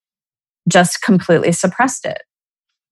just 0.68 1.02
completely 1.02 1.52
suppressed 1.52 2.04
it 2.04 2.22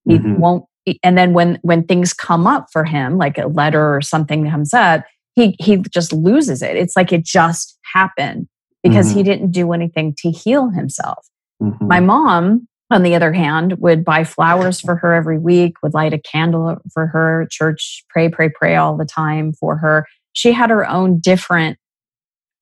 he 0.05 0.19
mm-hmm. 0.19 0.37
won't 0.37 0.65
and 1.03 1.19
then 1.19 1.33
when 1.33 1.59
when 1.63 1.85
things 1.85 2.15
come 2.15 2.47
up 2.47 2.69
for 2.73 2.85
him 2.85 3.19
like 3.19 3.39
a 3.39 3.49
letter 3.49 3.97
or 3.97 4.01
something 4.01 4.49
comes 4.49 4.73
up 4.73 5.05
he 5.35 5.57
he 5.59 5.79
just 5.91 6.13
loses 6.13 6.63
it 6.63 6.77
it's 6.77 6.95
like 6.95 7.13
it 7.13 7.25
just 7.25 7.77
happened 7.93 8.47
because 8.85 9.09
mm-hmm. 9.09 9.19
he 9.19 9.23
didn't 9.25 9.51
do 9.51 9.73
anything 9.73 10.15
to 10.17 10.31
heal 10.31 10.71
himself 10.71 11.27
mm-hmm. 11.61 11.89
my 11.89 11.99
mom 11.99 12.69
on 12.91 13.03
the 13.03 13.15
other 13.15 13.33
hand, 13.33 13.79
would 13.79 14.05
buy 14.05 14.25
flowers 14.25 14.81
for 14.81 14.97
her 14.97 15.13
every 15.13 15.39
week, 15.39 15.83
would 15.83 15.95
light 15.95 16.15
a 16.15 16.19
candle 16.19 16.79
for 16.93 17.07
her, 17.07 17.47
church, 17.51 18.05
pray, 18.09 18.29
pray, 18.29 18.49
pray 18.49 18.77
all 18.77 18.97
the 18.97 19.05
time 19.05 19.53
for 19.53 19.77
her. 19.77 20.07
She 20.33 20.53
had 20.53 20.71
her 20.71 20.89
own 20.89 21.19
different 21.21 21.79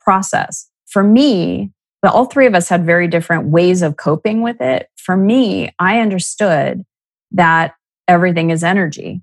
process. 0.00 0.68
For 0.86 1.02
me, 1.02 1.72
but 2.00 2.12
all 2.12 2.26
three 2.26 2.46
of 2.46 2.54
us 2.54 2.68
had 2.68 2.86
very 2.86 3.08
different 3.08 3.48
ways 3.48 3.82
of 3.82 3.96
coping 3.96 4.42
with 4.42 4.60
it. 4.60 4.88
For 4.96 5.16
me, 5.16 5.70
I 5.78 6.00
understood 6.00 6.84
that 7.32 7.74
everything 8.06 8.50
is 8.50 8.62
energy 8.62 9.22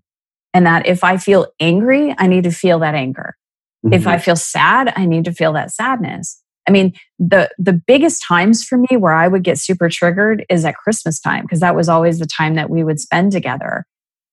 and 0.54 0.66
that 0.66 0.86
if 0.86 1.04
I 1.04 1.18
feel 1.18 1.48
angry, 1.60 2.14
I 2.18 2.28
need 2.28 2.44
to 2.44 2.52
feel 2.52 2.80
that 2.80 2.96
anger. 2.96 3.38
Mm-hmm. 3.86 3.94
If 3.94 4.08
I 4.08 4.18
feel 4.18 4.36
sad, 4.36 4.94
I 4.96 5.06
need 5.06 5.26
to 5.26 5.32
feel 5.32 5.54
that 5.54 5.72
sadness. 5.72 6.43
I 6.68 6.72
mean, 6.72 6.94
the 7.20 7.50
the 7.58 7.74
biggest 7.74 8.24
times 8.24 8.64
for 8.64 8.78
me 8.78 8.98
where 8.98 9.14
I 9.14 9.28
would 9.28 9.44
get 9.44 9.58
super 9.58 9.90
triggered 9.90 10.46
is 10.50 10.66
at 10.66 10.76
Christmas 10.76 11.20
time 11.20 11.44
because 11.44 11.60
that 11.60 11.76
was 11.76 11.90
always 11.90 12.20
the 12.20 12.26
time 12.26 12.56
that 12.56 12.70
we 12.70 12.84
would 12.84 13.00
spend 13.00 13.32
together. 13.32 13.86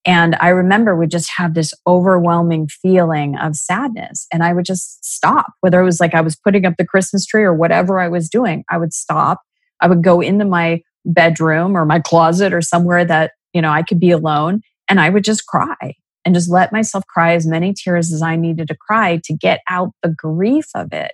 And 0.06 0.36
I 0.40 0.48
remember 0.48 0.96
we 0.96 1.06
just 1.06 1.30
have 1.36 1.54
this 1.54 1.74
overwhelming 1.86 2.68
feeling 2.68 3.36
of 3.36 3.54
sadness. 3.54 4.26
And 4.32 4.42
I 4.42 4.54
would 4.54 4.64
just 4.64 5.04
stop, 5.04 5.52
whether 5.60 5.80
it 5.80 5.84
was 5.84 6.00
like 6.00 6.14
I 6.14 6.22
was 6.22 6.36
putting 6.36 6.64
up 6.64 6.74
the 6.78 6.86
Christmas 6.86 7.26
tree 7.26 7.42
or 7.42 7.54
whatever 7.54 8.00
I 8.00 8.08
was 8.08 8.28
doing, 8.28 8.64
I 8.70 8.78
would 8.78 8.94
stop. 8.94 9.42
I 9.80 9.88
would 9.88 10.02
go 10.02 10.20
into 10.20 10.44
my 10.44 10.82
bedroom 11.04 11.76
or 11.76 11.84
my 11.84 12.00
closet 12.00 12.54
or 12.54 12.62
somewhere 12.62 13.04
that, 13.04 13.32
you 13.52 13.60
know, 13.60 13.70
I 13.70 13.82
could 13.82 14.00
be 14.00 14.10
alone 14.10 14.62
and 14.88 15.00
I 15.00 15.10
would 15.10 15.24
just 15.24 15.46
cry 15.46 15.94
and 16.24 16.34
just 16.34 16.50
let 16.50 16.72
myself 16.72 17.04
cry 17.06 17.34
as 17.34 17.46
many 17.46 17.74
tears 17.74 18.12
as 18.12 18.22
I 18.22 18.36
needed 18.36 18.68
to 18.68 18.76
cry 18.76 19.20
to 19.24 19.34
get 19.34 19.60
out 19.68 19.90
the 20.02 20.10
grief 20.10 20.66
of 20.74 20.92
it 20.92 21.12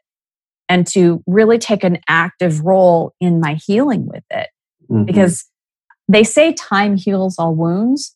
and 0.69 0.87
to 0.89 1.23
really 1.27 1.59
take 1.59 1.85
an 1.85 1.99
active 2.09 2.61
role 2.61 3.15
in 3.21 3.41
my 3.41 3.55
healing 3.55 4.07
with 4.07 4.25
it. 4.31 4.49
Mm-hmm. 4.91 5.05
Because 5.05 5.45
they 6.09 6.25
say 6.25 6.53
time 6.53 6.97
heals 6.97 7.37
all 7.39 7.55
wounds, 7.55 8.15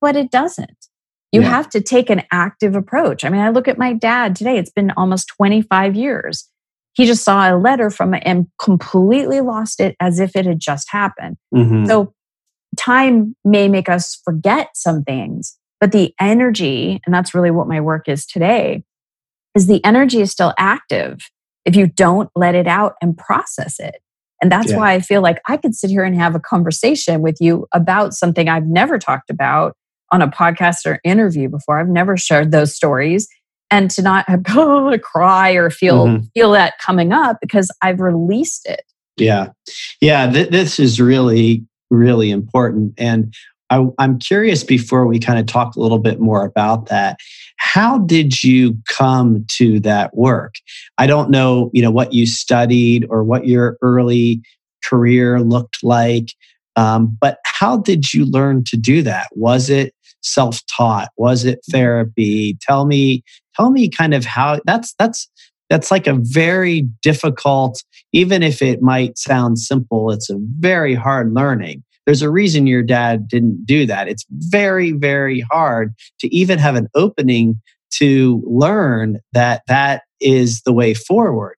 but 0.00 0.16
it 0.16 0.30
doesn't. 0.30 0.86
You 1.32 1.40
yeah. 1.40 1.48
have 1.48 1.70
to 1.70 1.80
take 1.80 2.10
an 2.10 2.22
active 2.30 2.76
approach. 2.76 3.24
I 3.24 3.30
mean, 3.30 3.40
I 3.40 3.48
look 3.48 3.68
at 3.68 3.78
my 3.78 3.94
dad 3.94 4.36
today, 4.36 4.58
it's 4.58 4.70
been 4.70 4.90
almost 4.96 5.28
25 5.36 5.96
years. 5.96 6.48
He 6.94 7.06
just 7.06 7.24
saw 7.24 7.50
a 7.50 7.56
letter 7.56 7.88
from 7.88 8.14
and 8.22 8.48
completely 8.60 9.40
lost 9.40 9.80
it 9.80 9.96
as 9.98 10.20
if 10.20 10.36
it 10.36 10.44
had 10.44 10.60
just 10.60 10.90
happened. 10.90 11.38
Mm-hmm. 11.54 11.86
So, 11.86 12.12
time 12.76 13.34
may 13.44 13.68
make 13.68 13.88
us 13.88 14.20
forget 14.24 14.68
some 14.74 15.04
things, 15.04 15.58
but 15.80 15.92
the 15.92 16.14
energy, 16.20 17.00
and 17.06 17.14
that's 17.14 17.34
really 17.34 17.50
what 17.50 17.66
my 17.66 17.80
work 17.80 18.08
is 18.08 18.26
today, 18.26 18.84
is 19.54 19.66
the 19.66 19.82
energy 19.84 20.20
is 20.20 20.30
still 20.30 20.52
active 20.58 21.30
if 21.64 21.76
you 21.76 21.86
don't 21.86 22.30
let 22.34 22.54
it 22.54 22.66
out 22.66 22.94
and 23.00 23.16
process 23.16 23.78
it. 23.78 23.96
And 24.42 24.50
that's 24.50 24.70
yeah. 24.70 24.76
why 24.76 24.92
I 24.92 25.00
feel 25.00 25.22
like 25.22 25.40
I 25.48 25.56
could 25.56 25.74
sit 25.74 25.90
here 25.90 26.02
and 26.02 26.16
have 26.16 26.34
a 26.34 26.40
conversation 26.40 27.22
with 27.22 27.36
you 27.40 27.66
about 27.72 28.12
something 28.12 28.48
I've 28.48 28.66
never 28.66 28.98
talked 28.98 29.30
about 29.30 29.76
on 30.10 30.20
a 30.20 30.28
podcast 30.28 30.84
or 30.84 31.00
interview 31.04 31.48
before. 31.48 31.78
I've 31.78 31.88
never 31.88 32.16
shared 32.16 32.50
those 32.50 32.74
stories. 32.74 33.28
And 33.70 33.90
to 33.92 34.02
not 34.02 34.28
have 34.28 34.42
oh, 34.50 34.98
cry 35.02 35.52
or 35.52 35.70
feel 35.70 36.06
mm-hmm. 36.06 36.26
feel 36.34 36.52
that 36.52 36.74
coming 36.78 37.12
up 37.12 37.38
because 37.40 37.70
I've 37.80 38.00
released 38.00 38.66
it. 38.66 38.82
Yeah, 39.16 39.48
yeah. 40.00 40.30
Th- 40.30 40.50
this 40.50 40.78
is 40.78 41.00
really 41.00 41.64
really 41.92 42.30
important. 42.30 42.94
And 42.98 43.34
I, 43.72 43.86
I'm 43.98 44.18
curious 44.18 44.62
before 44.64 45.06
we 45.06 45.18
kind 45.18 45.38
of 45.38 45.46
talk 45.46 45.74
a 45.74 45.80
little 45.80 45.98
bit 45.98 46.20
more 46.20 46.44
about 46.44 46.86
that. 46.86 47.18
How 47.56 47.98
did 47.98 48.42
you 48.42 48.76
come 48.86 49.46
to 49.56 49.80
that 49.80 50.14
work? 50.14 50.56
I 50.98 51.06
don't 51.06 51.30
know, 51.30 51.70
you 51.72 51.80
know, 51.80 51.90
what 51.90 52.12
you 52.12 52.26
studied 52.26 53.06
or 53.08 53.24
what 53.24 53.46
your 53.46 53.78
early 53.80 54.42
career 54.84 55.40
looked 55.40 55.82
like, 55.82 56.34
um, 56.76 57.16
but 57.18 57.38
how 57.44 57.78
did 57.78 58.12
you 58.12 58.26
learn 58.26 58.62
to 58.64 58.76
do 58.76 59.00
that? 59.02 59.28
Was 59.32 59.70
it 59.70 59.94
self-taught? 60.20 61.08
Was 61.16 61.46
it 61.46 61.60
therapy? 61.70 62.58
Tell 62.60 62.84
me, 62.84 63.24
tell 63.56 63.70
me, 63.70 63.88
kind 63.88 64.12
of 64.12 64.26
how. 64.26 64.60
That's 64.66 64.94
that's 64.98 65.28
that's 65.70 65.90
like 65.90 66.06
a 66.06 66.18
very 66.20 66.82
difficult. 67.02 67.82
Even 68.12 68.42
if 68.42 68.60
it 68.60 68.82
might 68.82 69.16
sound 69.16 69.58
simple, 69.58 70.10
it's 70.10 70.28
a 70.28 70.36
very 70.58 70.94
hard 70.94 71.32
learning 71.32 71.82
there's 72.06 72.22
a 72.22 72.30
reason 72.30 72.66
your 72.66 72.82
dad 72.82 73.28
didn't 73.28 73.64
do 73.64 73.86
that. 73.86 74.08
It's 74.08 74.24
very, 74.30 74.92
very 74.92 75.40
hard 75.50 75.94
to 76.20 76.34
even 76.34 76.58
have 76.58 76.74
an 76.74 76.88
opening 76.94 77.60
to 77.94 78.42
learn 78.46 79.20
that 79.32 79.62
that 79.68 80.02
is 80.20 80.62
the 80.62 80.72
way 80.72 80.94
forward. 80.94 81.56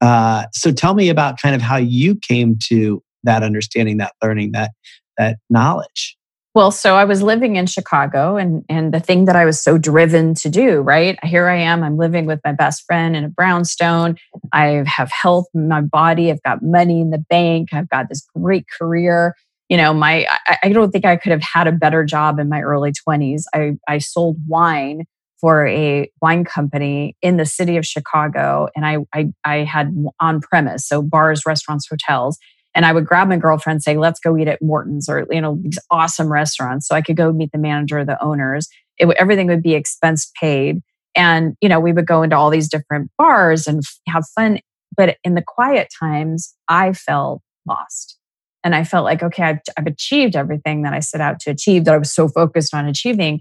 Uh, 0.00 0.44
so 0.52 0.72
tell 0.72 0.94
me 0.94 1.08
about 1.08 1.40
kind 1.40 1.54
of 1.54 1.62
how 1.62 1.76
you 1.76 2.16
came 2.16 2.56
to 2.68 3.02
that 3.24 3.42
understanding, 3.42 3.96
that 3.98 4.12
learning, 4.22 4.52
that 4.52 4.70
that 5.16 5.38
knowledge. 5.50 6.16
Well, 6.54 6.70
so 6.70 6.96
I 6.96 7.04
was 7.04 7.22
living 7.22 7.56
in 7.56 7.66
Chicago 7.66 8.36
and 8.36 8.64
and 8.68 8.92
the 8.92 9.00
thing 9.00 9.24
that 9.24 9.36
I 9.36 9.44
was 9.44 9.60
so 9.62 9.76
driven 9.78 10.34
to 10.36 10.48
do, 10.48 10.80
right? 10.80 11.22
Here 11.24 11.48
I 11.48 11.56
am, 11.56 11.82
I'm 11.82 11.96
living 11.96 12.26
with 12.26 12.40
my 12.44 12.52
best 12.52 12.84
friend 12.84 13.16
in 13.16 13.24
a 13.24 13.28
brownstone. 13.28 14.16
I 14.52 14.84
have 14.86 15.10
health 15.10 15.46
in 15.54 15.68
my 15.68 15.80
body, 15.80 16.30
I've 16.30 16.42
got 16.42 16.62
money 16.62 17.00
in 17.00 17.10
the 17.10 17.24
bank, 17.30 17.68
I've 17.72 17.88
got 17.88 18.08
this 18.08 18.26
great 18.36 18.66
career 18.78 19.34
you 19.68 19.76
know 19.76 19.92
my 19.92 20.26
I, 20.46 20.58
I, 20.64 20.68
don't 20.70 20.90
think 20.90 21.04
i 21.04 21.16
could 21.16 21.32
have 21.32 21.42
had 21.42 21.66
a 21.66 21.72
better 21.72 22.04
job 22.04 22.38
in 22.38 22.48
my 22.48 22.60
early 22.62 22.92
20s 22.92 23.44
i, 23.54 23.72
I 23.86 23.98
sold 23.98 24.36
wine 24.46 25.04
for 25.40 25.66
a 25.66 26.10
wine 26.20 26.44
company 26.44 27.16
in 27.22 27.36
the 27.36 27.46
city 27.46 27.76
of 27.76 27.86
chicago 27.86 28.68
and 28.74 28.86
i 28.86 28.98
i, 29.14 29.32
I 29.44 29.56
had 29.64 29.94
on 30.20 30.40
premise 30.40 30.86
so 30.86 31.02
bars 31.02 31.42
restaurants 31.46 31.88
hotels. 31.88 32.38
And 32.74 32.86
i 32.86 32.92
would 32.92 33.06
grab 33.06 33.28
my 33.28 33.36
girlfriend 33.36 33.76
and 33.76 33.82
say 33.82 33.96
let's 33.96 34.20
go 34.20 34.36
eat 34.36 34.48
at 34.48 34.62
morton's 34.62 35.08
or 35.08 35.26
you 35.30 35.40
know 35.40 35.58
these 35.62 35.78
awesome 35.90 36.30
restaurants 36.30 36.86
so 36.86 36.94
i 36.94 37.02
could 37.02 37.16
go 37.16 37.32
meet 37.32 37.52
the 37.52 37.58
manager 37.58 38.04
the 38.04 38.22
owners. 38.22 38.68
It, 38.98 39.08
everything 39.18 39.46
would 39.46 39.62
be 39.62 39.74
expense 39.74 40.30
paid. 40.40 40.80
And 41.14 41.56
you 41.60 41.68
know 41.68 41.80
we 41.80 41.92
would 41.92 42.06
go 42.06 42.22
into 42.22 42.36
all 42.36 42.50
these 42.50 42.68
different 42.68 43.10
bars 43.16 43.66
and 43.66 43.82
have 44.08 44.24
fun. 44.34 44.60
But 44.96 45.18
in 45.24 45.34
the 45.34 45.42
quiet 45.44 45.88
times 45.98 46.54
i 46.68 46.92
felt 46.92 47.42
lost 47.66 48.17
and 48.64 48.74
I 48.74 48.84
felt 48.84 49.04
like, 49.04 49.22
okay, 49.22 49.42
I've, 49.44 49.60
I've 49.76 49.86
achieved 49.86 50.36
everything 50.36 50.82
that 50.82 50.92
I 50.92 51.00
set 51.00 51.20
out 51.20 51.40
to 51.40 51.50
achieve 51.50 51.84
that 51.84 51.94
I 51.94 51.98
was 51.98 52.12
so 52.12 52.28
focused 52.28 52.74
on 52.74 52.86
achieving. 52.86 53.40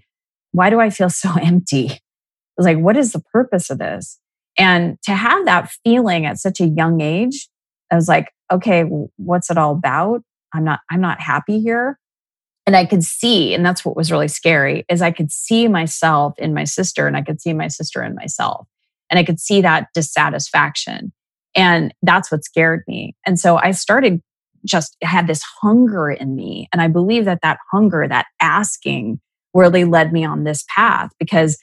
Why 0.51 0.69
do 0.69 0.79
I 0.79 0.89
feel 0.89 1.09
so 1.11 1.33
empty? 1.41 1.99
Was 2.57 2.65
like, 2.65 2.77
what 2.77 2.97
is 2.97 3.11
the 3.11 3.21
purpose 3.31 3.69
of 3.69 3.77
this? 3.77 4.19
And 4.57 4.97
to 5.03 5.13
have 5.13 5.45
that 5.45 5.69
feeling 5.83 6.25
at 6.25 6.39
such 6.39 6.59
a 6.59 6.65
young 6.65 7.01
age, 7.01 7.47
I 7.91 7.95
was 7.95 8.07
like, 8.07 8.31
okay, 8.51 8.83
what's 9.17 9.51
it 9.51 9.57
all 9.57 9.73
about? 9.73 10.21
I'm 10.53 10.63
not, 10.63 10.79
I'm 10.89 11.01
not 11.01 11.21
happy 11.21 11.59
here. 11.59 11.99
And 12.65 12.75
I 12.75 12.85
could 12.85 13.03
see, 13.03 13.53
and 13.53 13.65
that's 13.65 13.85
what 13.85 13.95
was 13.95 14.11
really 14.11 14.27
scary, 14.27 14.85
is 14.89 15.01
I 15.01 15.11
could 15.11 15.31
see 15.31 15.67
myself 15.67 16.33
in 16.37 16.53
my 16.53 16.63
sister 16.63 17.07
and 17.07 17.15
I 17.15 17.21
could 17.21 17.39
see 17.39 17.53
my 17.53 17.67
sister 17.67 18.03
in 18.03 18.15
myself. 18.15 18.67
And 19.09 19.17
I 19.17 19.23
could 19.23 19.39
see 19.39 19.61
that 19.61 19.87
dissatisfaction. 19.93 21.13
And 21.55 21.93
that's 22.01 22.31
what 22.31 22.43
scared 22.43 22.83
me. 22.87 23.15
And 23.25 23.39
so 23.39 23.57
I 23.57 23.71
started 23.71 24.21
just 24.65 24.97
had 25.03 25.27
this 25.27 25.43
hunger 25.61 26.11
in 26.11 26.35
me. 26.35 26.67
And 26.71 26.81
I 26.81 26.87
believe 26.87 27.25
that 27.25 27.39
that 27.43 27.59
hunger, 27.71 28.07
that 28.07 28.27
asking, 28.41 29.19
really 29.53 29.85
led 29.85 30.13
me 30.13 30.23
on 30.23 30.43
this 30.43 30.63
path 30.73 31.11
because 31.19 31.57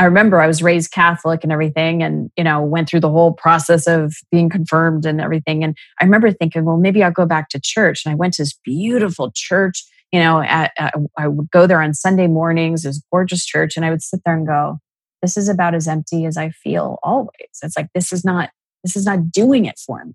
I 0.00 0.04
remember 0.04 0.40
I 0.40 0.46
was 0.46 0.62
raised 0.62 0.92
Catholic 0.92 1.40
and 1.42 1.52
everything, 1.52 2.02
and 2.02 2.30
you 2.36 2.42
know 2.42 2.62
went 2.62 2.88
through 2.88 3.00
the 3.00 3.10
whole 3.10 3.34
process 3.34 3.86
of 3.86 4.14
being 4.30 4.48
confirmed 4.48 5.04
and 5.04 5.20
everything. 5.20 5.62
And 5.62 5.76
I 6.00 6.04
remember 6.04 6.32
thinking, 6.32 6.64
well, 6.64 6.78
maybe 6.78 7.02
I'll 7.02 7.10
go 7.10 7.26
back 7.26 7.50
to 7.50 7.60
church. 7.62 8.04
And 8.04 8.12
I 8.12 8.14
went 8.14 8.34
to 8.34 8.42
this 8.42 8.58
beautiful 8.64 9.30
church. 9.34 9.84
You 10.10 10.20
know, 10.20 10.40
at, 10.40 10.72
I 11.18 11.28
would 11.28 11.50
go 11.50 11.66
there 11.66 11.82
on 11.82 11.92
Sunday 11.92 12.26
mornings. 12.28 12.82
This 12.82 13.02
gorgeous 13.12 13.44
church, 13.44 13.76
and 13.76 13.84
I 13.84 13.90
would 13.90 14.02
sit 14.02 14.20
there 14.24 14.34
and 14.34 14.46
go, 14.46 14.78
"This 15.20 15.36
is 15.36 15.50
about 15.50 15.74
as 15.74 15.86
empty 15.86 16.24
as 16.24 16.38
I 16.38 16.48
feel 16.48 16.98
always." 17.02 17.60
It's 17.62 17.76
like 17.76 17.88
this 17.94 18.10
is 18.10 18.24
not 18.24 18.50
this 18.82 18.96
is 18.96 19.04
not 19.04 19.30
doing 19.30 19.66
it 19.66 19.78
for 19.78 20.02
me. 20.04 20.14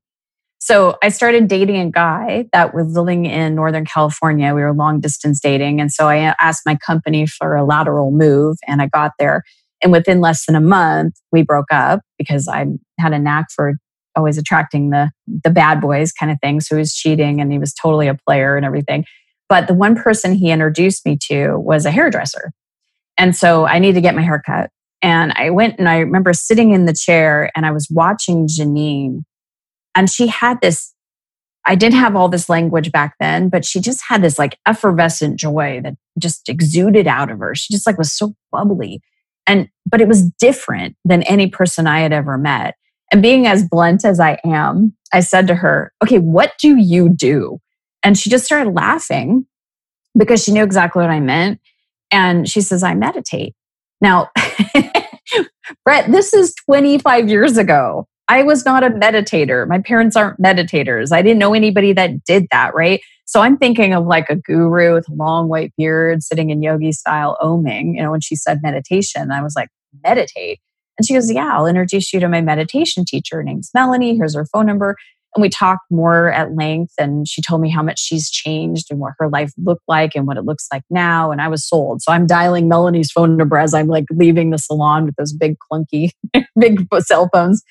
So 0.65 0.97
I 1.03 1.09
started 1.09 1.47
dating 1.47 1.77
a 1.77 1.91
guy 1.91 2.47
that 2.51 2.73
was 2.73 2.87
living 2.97 3.27
in 3.27 3.53
Northern 3.53 3.85
California. 3.85 4.55
We 4.55 4.63
were 4.63 4.73
long 4.73 4.99
distance 4.99 5.39
dating. 5.39 5.79
And 5.79 5.91
so 5.91 6.07
I 6.07 6.33
asked 6.39 6.63
my 6.65 6.75
company 6.75 7.27
for 7.27 7.55
a 7.55 7.63
lateral 7.63 8.09
move 8.09 8.57
and 8.67 8.81
I 8.81 8.87
got 8.87 9.11
there. 9.19 9.43
And 9.83 9.91
within 9.91 10.21
less 10.21 10.47
than 10.47 10.55
a 10.55 10.59
month, 10.59 11.13
we 11.31 11.43
broke 11.43 11.71
up 11.71 11.99
because 12.17 12.47
I 12.47 12.65
had 12.99 13.13
a 13.13 13.19
knack 13.19 13.51
for 13.55 13.75
always 14.15 14.39
attracting 14.39 14.89
the 14.89 15.11
the 15.27 15.51
bad 15.51 15.81
boys 15.81 16.11
kind 16.11 16.31
of 16.31 16.39
thing. 16.41 16.59
So 16.61 16.73
he 16.73 16.79
was 16.79 16.95
cheating 16.95 17.39
and 17.39 17.51
he 17.51 17.59
was 17.59 17.71
totally 17.71 18.07
a 18.07 18.17
player 18.27 18.57
and 18.57 18.65
everything. 18.65 19.05
But 19.47 19.67
the 19.67 19.75
one 19.75 19.95
person 19.95 20.33
he 20.33 20.49
introduced 20.49 21.05
me 21.05 21.15
to 21.27 21.59
was 21.59 21.85
a 21.85 21.91
hairdresser. 21.91 22.53
And 23.19 23.35
so 23.35 23.67
I 23.67 23.77
needed 23.77 23.95
to 23.95 24.01
get 24.01 24.15
my 24.15 24.23
hair 24.23 24.41
cut. 24.43 24.71
And 25.03 25.31
I 25.33 25.51
went 25.51 25.77
and 25.77 25.87
I 25.87 25.99
remember 25.99 26.33
sitting 26.33 26.71
in 26.71 26.85
the 26.85 26.95
chair 26.99 27.51
and 27.55 27.67
I 27.67 27.71
was 27.71 27.87
watching 27.91 28.47
Janine. 28.47 29.25
And 29.95 30.09
she 30.09 30.27
had 30.27 30.59
this, 30.61 30.93
I 31.65 31.75
didn't 31.75 31.99
have 31.99 32.15
all 32.15 32.29
this 32.29 32.49
language 32.49 32.91
back 32.91 33.15
then, 33.19 33.49
but 33.49 33.65
she 33.65 33.79
just 33.79 34.01
had 34.07 34.21
this 34.21 34.37
like 34.37 34.59
effervescent 34.67 35.39
joy 35.39 35.81
that 35.83 35.95
just 36.19 36.47
exuded 36.49 37.07
out 37.07 37.31
of 37.31 37.39
her. 37.39 37.55
She 37.55 37.73
just 37.73 37.87
like 37.87 37.97
was 37.97 38.13
so 38.13 38.35
bubbly. 38.51 39.01
And, 39.47 39.69
but 39.85 40.01
it 40.01 40.07
was 40.07 40.29
different 40.39 40.95
than 41.05 41.23
any 41.23 41.47
person 41.47 41.87
I 41.87 41.99
had 41.99 42.13
ever 42.13 42.37
met. 42.37 42.75
And 43.11 43.21
being 43.21 43.47
as 43.47 43.67
blunt 43.67 44.03
as 44.03 44.19
I 44.19 44.39
am, 44.43 44.95
I 45.13 45.19
said 45.19 45.47
to 45.47 45.55
her, 45.55 45.93
okay, 46.03 46.19
what 46.19 46.53
do 46.59 46.75
you 46.75 47.09
do? 47.09 47.59
And 48.03 48.17
she 48.17 48.29
just 48.29 48.45
started 48.45 48.71
laughing 48.71 49.45
because 50.17 50.43
she 50.43 50.51
knew 50.51 50.63
exactly 50.63 51.01
what 51.01 51.11
I 51.11 51.19
meant. 51.19 51.59
And 52.11 52.49
she 52.49 52.61
says, 52.61 52.83
I 52.83 52.95
meditate. 52.95 53.55
Now, 54.01 54.29
Brett, 55.85 56.11
this 56.11 56.33
is 56.33 56.53
25 56.65 57.29
years 57.29 57.57
ago. 57.57 58.07
I 58.27 58.43
was 58.43 58.65
not 58.65 58.83
a 58.83 58.89
meditator. 58.89 59.67
My 59.67 59.79
parents 59.79 60.15
aren't 60.15 60.41
meditators. 60.41 61.11
I 61.11 61.21
didn't 61.21 61.39
know 61.39 61.53
anybody 61.53 61.93
that 61.93 62.23
did 62.23 62.47
that, 62.51 62.73
right? 62.73 63.01
So 63.25 63.41
I'm 63.41 63.57
thinking 63.57 63.93
of 63.93 64.05
like 64.05 64.29
a 64.29 64.35
guru 64.35 64.93
with 64.93 65.09
a 65.09 65.13
long 65.13 65.47
white 65.47 65.73
beard 65.77 66.23
sitting 66.23 66.49
in 66.49 66.61
yogi 66.61 66.91
style 66.91 67.37
oming. 67.41 67.95
You 67.95 68.03
know, 68.03 68.11
when 68.11 68.21
she 68.21 68.35
said 68.35 68.61
meditation, 68.61 69.31
I 69.31 69.41
was 69.41 69.55
like, 69.55 69.69
meditate. 70.03 70.59
And 70.97 71.05
she 71.05 71.13
goes, 71.13 71.31
Yeah, 71.31 71.51
I'll 71.53 71.67
introduce 71.67 72.13
you 72.13 72.19
to 72.19 72.29
my 72.29 72.41
meditation 72.41 73.03
teacher. 73.05 73.37
Her 73.37 73.43
name's 73.43 73.71
Melanie. 73.73 74.15
Here's 74.15 74.35
her 74.35 74.45
phone 74.45 74.65
number. 74.65 74.95
And 75.35 75.41
we 75.41 75.49
talked 75.49 75.83
more 75.91 76.31
at 76.31 76.55
length. 76.55 76.93
And 76.97 77.27
she 77.27 77.41
told 77.41 77.61
me 77.61 77.69
how 77.69 77.83
much 77.83 77.99
she's 77.99 78.29
changed 78.29 78.87
and 78.89 78.99
what 78.99 79.13
her 79.19 79.27
life 79.27 79.51
looked 79.57 79.83
like 79.87 80.15
and 80.15 80.25
what 80.25 80.37
it 80.37 80.45
looks 80.45 80.67
like 80.71 80.83
now. 80.89 81.31
And 81.31 81.41
I 81.41 81.49
was 81.49 81.67
sold. 81.67 82.01
So 82.01 82.13
I'm 82.13 82.25
dialing 82.25 82.69
Melanie's 82.69 83.11
phone 83.11 83.35
number 83.35 83.57
as 83.57 83.73
I'm 83.73 83.87
like 83.87 84.05
leaving 84.11 84.51
the 84.51 84.57
salon 84.57 85.05
with 85.05 85.15
those 85.15 85.33
big, 85.33 85.57
clunky, 85.59 86.11
big 86.59 86.87
cell 87.01 87.29
phones. 87.33 87.63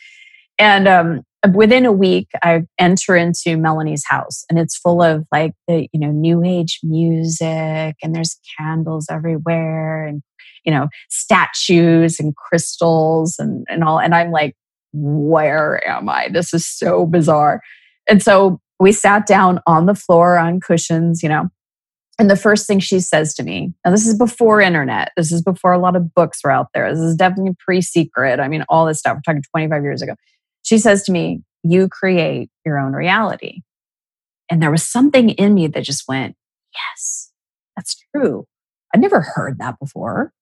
And 0.58 0.86
um, 0.88 1.22
within 1.52 1.84
a 1.84 1.92
week, 1.92 2.28
I 2.42 2.62
enter 2.78 3.16
into 3.16 3.56
Melanie's 3.56 4.04
house 4.06 4.44
and 4.48 4.58
it's 4.58 4.76
full 4.76 5.02
of 5.02 5.24
like 5.32 5.52
the, 5.68 5.88
you 5.92 6.00
know, 6.00 6.10
new 6.10 6.42
age 6.44 6.80
music 6.82 7.96
and 8.02 8.14
there's 8.14 8.38
candles 8.58 9.06
everywhere 9.10 10.06
and, 10.06 10.22
you 10.64 10.72
know, 10.72 10.88
statues 11.10 12.18
and 12.20 12.34
crystals 12.36 13.36
and, 13.38 13.66
and 13.68 13.84
all. 13.84 13.98
And 13.98 14.14
I'm 14.14 14.30
like, 14.30 14.54
where 14.92 15.86
am 15.86 16.08
I? 16.08 16.28
This 16.28 16.54
is 16.54 16.66
so 16.66 17.04
bizarre. 17.04 17.60
And 18.08 18.22
so 18.22 18.60
we 18.78 18.92
sat 18.92 19.26
down 19.26 19.60
on 19.66 19.86
the 19.86 19.94
floor 19.94 20.38
on 20.38 20.60
cushions, 20.60 21.22
you 21.22 21.28
know. 21.28 21.48
And 22.16 22.30
the 22.30 22.36
first 22.36 22.68
thing 22.68 22.78
she 22.78 23.00
says 23.00 23.34
to 23.34 23.42
me, 23.42 23.74
now 23.84 23.90
this 23.90 24.06
is 24.06 24.16
before 24.16 24.60
internet, 24.60 25.10
this 25.16 25.32
is 25.32 25.42
before 25.42 25.72
a 25.72 25.78
lot 25.78 25.96
of 25.96 26.14
books 26.14 26.38
were 26.44 26.50
out 26.52 26.68
there. 26.72 26.88
This 26.88 27.02
is 27.02 27.16
definitely 27.16 27.56
pre 27.58 27.80
secret. 27.80 28.38
I 28.38 28.46
mean, 28.46 28.64
all 28.68 28.86
this 28.86 29.00
stuff. 29.00 29.16
We're 29.16 29.32
talking 29.32 29.42
25 29.50 29.82
years 29.82 30.00
ago. 30.00 30.14
She 30.64 30.78
says 30.78 31.04
to 31.04 31.12
me, 31.12 31.42
You 31.62 31.88
create 31.88 32.50
your 32.66 32.78
own 32.78 32.92
reality. 32.92 33.60
And 34.50 34.62
there 34.62 34.70
was 34.70 34.84
something 34.84 35.30
in 35.30 35.54
me 35.54 35.68
that 35.68 35.84
just 35.84 36.08
went, 36.08 36.34
Yes, 36.74 37.30
that's 37.76 37.96
true. 38.14 38.46
I'd 38.92 39.00
never 39.00 39.20
heard 39.20 39.58
that 39.58 39.78
before. 39.78 40.32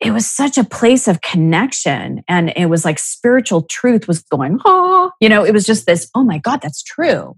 It 0.00 0.10
was 0.12 0.26
such 0.30 0.58
a 0.58 0.64
place 0.64 1.08
of 1.08 1.20
connection 1.20 2.22
and 2.28 2.52
it 2.54 2.66
was 2.66 2.84
like 2.84 2.98
spiritual 2.98 3.62
truth 3.62 4.06
was 4.06 4.20
going 4.20 4.60
oh 4.66 5.10
you 5.22 5.28
know 5.30 5.42
it 5.42 5.54
was 5.54 5.64
just 5.64 5.86
this 5.86 6.10
oh 6.14 6.22
my 6.22 6.38
god 6.38 6.60
that's 6.60 6.82
true. 6.82 7.36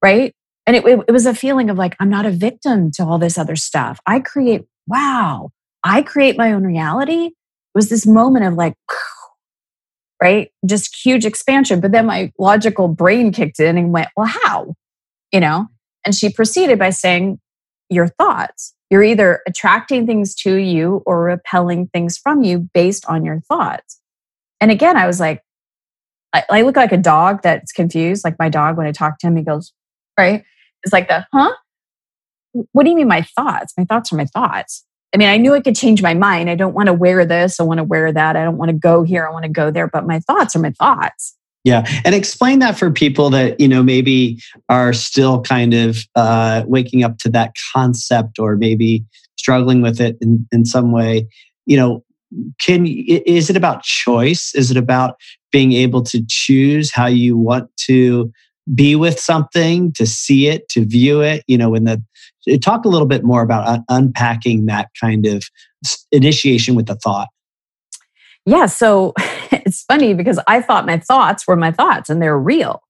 Right? 0.00 0.32
And 0.66 0.76
it, 0.76 0.86
it, 0.86 1.00
it, 1.08 1.12
was 1.12 1.26
a 1.26 1.34
feeling 1.34 1.68
of 1.68 1.76
like 1.76 1.96
i'm 1.98 2.08
not 2.08 2.26
a 2.26 2.30
victim 2.30 2.92
to 2.92 3.04
all 3.04 3.18
this 3.18 3.36
other 3.38 3.56
stuff. 3.56 4.00
I 4.06 4.20
create 4.20 4.66
wow 4.86 5.50
i 5.84 6.02
create 6.02 6.38
my 6.38 6.52
own 6.52 6.64
reality. 6.64 7.26
It 7.26 7.32
was 7.74 7.88
this 7.88 8.06
moment 8.06 8.46
of 8.46 8.54
like 8.54 8.74
right 10.22 10.50
just 10.66 10.96
huge 11.04 11.24
expansion 11.24 11.80
but 11.80 11.92
then 11.92 12.06
my 12.06 12.32
logical 12.38 12.88
brain 12.88 13.32
kicked 13.32 13.60
in 13.60 13.78
and 13.78 13.92
went 13.92 14.08
well 14.16 14.26
how 14.26 14.74
you 15.32 15.40
know 15.40 15.66
and 16.04 16.14
she 16.14 16.30
proceeded 16.30 16.78
by 16.78 16.90
saying 16.90 17.38
your 17.90 18.08
thoughts 18.08 18.74
you're 18.90 19.02
either 19.02 19.42
attracting 19.46 20.06
things 20.06 20.34
to 20.36 20.56
you 20.56 21.02
or 21.04 21.22
repelling 21.22 21.88
things 21.88 22.16
from 22.16 22.42
you 22.42 22.68
based 22.72 23.04
on 23.06 23.24
your 23.24 23.40
thoughts. 23.40 24.00
And 24.60 24.70
again, 24.70 24.96
I 24.96 25.06
was 25.06 25.20
like, 25.20 25.42
I, 26.32 26.44
I 26.50 26.62
look 26.62 26.76
like 26.76 26.92
a 26.92 26.96
dog 26.96 27.42
that's 27.42 27.72
confused. 27.72 28.24
Like 28.24 28.38
my 28.38 28.48
dog, 28.48 28.76
when 28.76 28.86
I 28.86 28.92
talk 28.92 29.18
to 29.18 29.26
him, 29.26 29.36
he 29.36 29.42
goes, 29.42 29.72
right? 30.18 30.44
It's 30.82 30.92
like 30.92 31.08
the, 31.08 31.26
huh? 31.32 31.52
What 32.72 32.84
do 32.84 32.90
you 32.90 32.96
mean 32.96 33.08
my 33.08 33.22
thoughts? 33.22 33.74
My 33.76 33.84
thoughts 33.84 34.12
are 34.12 34.16
my 34.16 34.24
thoughts. 34.24 34.84
I 35.14 35.16
mean, 35.16 35.28
I 35.28 35.36
knew 35.38 35.54
I 35.54 35.60
could 35.60 35.76
change 35.76 36.02
my 36.02 36.14
mind. 36.14 36.50
I 36.50 36.54
don't 36.54 36.74
want 36.74 36.88
to 36.88 36.92
wear 36.92 37.24
this. 37.24 37.58
I 37.60 37.62
want 37.62 37.78
to 37.78 37.84
wear 37.84 38.12
that. 38.12 38.36
I 38.36 38.44
don't 38.44 38.58
want 38.58 38.70
to 38.70 38.76
go 38.76 39.02
here. 39.02 39.26
I 39.26 39.30
want 39.30 39.44
to 39.44 39.50
go 39.50 39.70
there. 39.70 39.88
But 39.88 40.06
my 40.06 40.20
thoughts 40.20 40.54
are 40.54 40.58
my 40.58 40.72
thoughts. 40.72 41.34
Yeah. 41.64 41.86
And 42.04 42.14
explain 42.14 42.60
that 42.60 42.78
for 42.78 42.90
people 42.90 43.30
that, 43.30 43.58
you 43.58 43.68
know, 43.68 43.82
maybe 43.82 44.40
are 44.68 44.92
still 44.92 45.42
kind 45.42 45.74
of 45.74 45.98
uh, 46.14 46.64
waking 46.66 47.04
up 47.04 47.18
to 47.18 47.30
that 47.30 47.54
concept 47.74 48.38
or 48.38 48.56
maybe 48.56 49.04
struggling 49.36 49.82
with 49.82 50.00
it 50.00 50.16
in, 50.20 50.46
in 50.52 50.64
some 50.64 50.92
way. 50.92 51.26
You 51.66 51.76
know, 51.76 52.04
can 52.60 52.86
is 52.86 53.50
it 53.50 53.56
about 53.56 53.82
choice? 53.82 54.54
Is 54.54 54.70
it 54.70 54.76
about 54.76 55.16
being 55.50 55.72
able 55.72 56.02
to 56.02 56.22
choose 56.28 56.92
how 56.92 57.06
you 57.06 57.36
want 57.36 57.70
to 57.86 58.30
be 58.74 58.96
with 58.96 59.18
something, 59.18 59.92
to 59.92 60.06
see 60.06 60.48
it, 60.48 60.68
to 60.70 60.84
view 60.84 61.20
it? 61.20 61.44
You 61.46 61.58
know, 61.58 61.70
when 61.70 61.84
the 61.84 62.02
talk 62.62 62.84
a 62.84 62.88
little 62.88 63.06
bit 63.06 63.24
more 63.24 63.42
about 63.42 63.66
un- 63.66 63.84
unpacking 63.88 64.66
that 64.66 64.88
kind 65.00 65.26
of 65.26 65.44
initiation 66.12 66.74
with 66.74 66.86
the 66.86 66.94
thought. 66.94 67.28
Yeah. 68.46 68.66
So 68.66 69.12
it's 69.52 69.82
funny 69.84 70.14
because 70.14 70.40
I 70.46 70.62
thought 70.62 70.86
my 70.86 70.98
thoughts 70.98 71.46
were 71.46 71.56
my 71.56 71.70
thoughts 71.70 72.08
and 72.08 72.22
they're 72.22 72.38
real. 72.38 72.82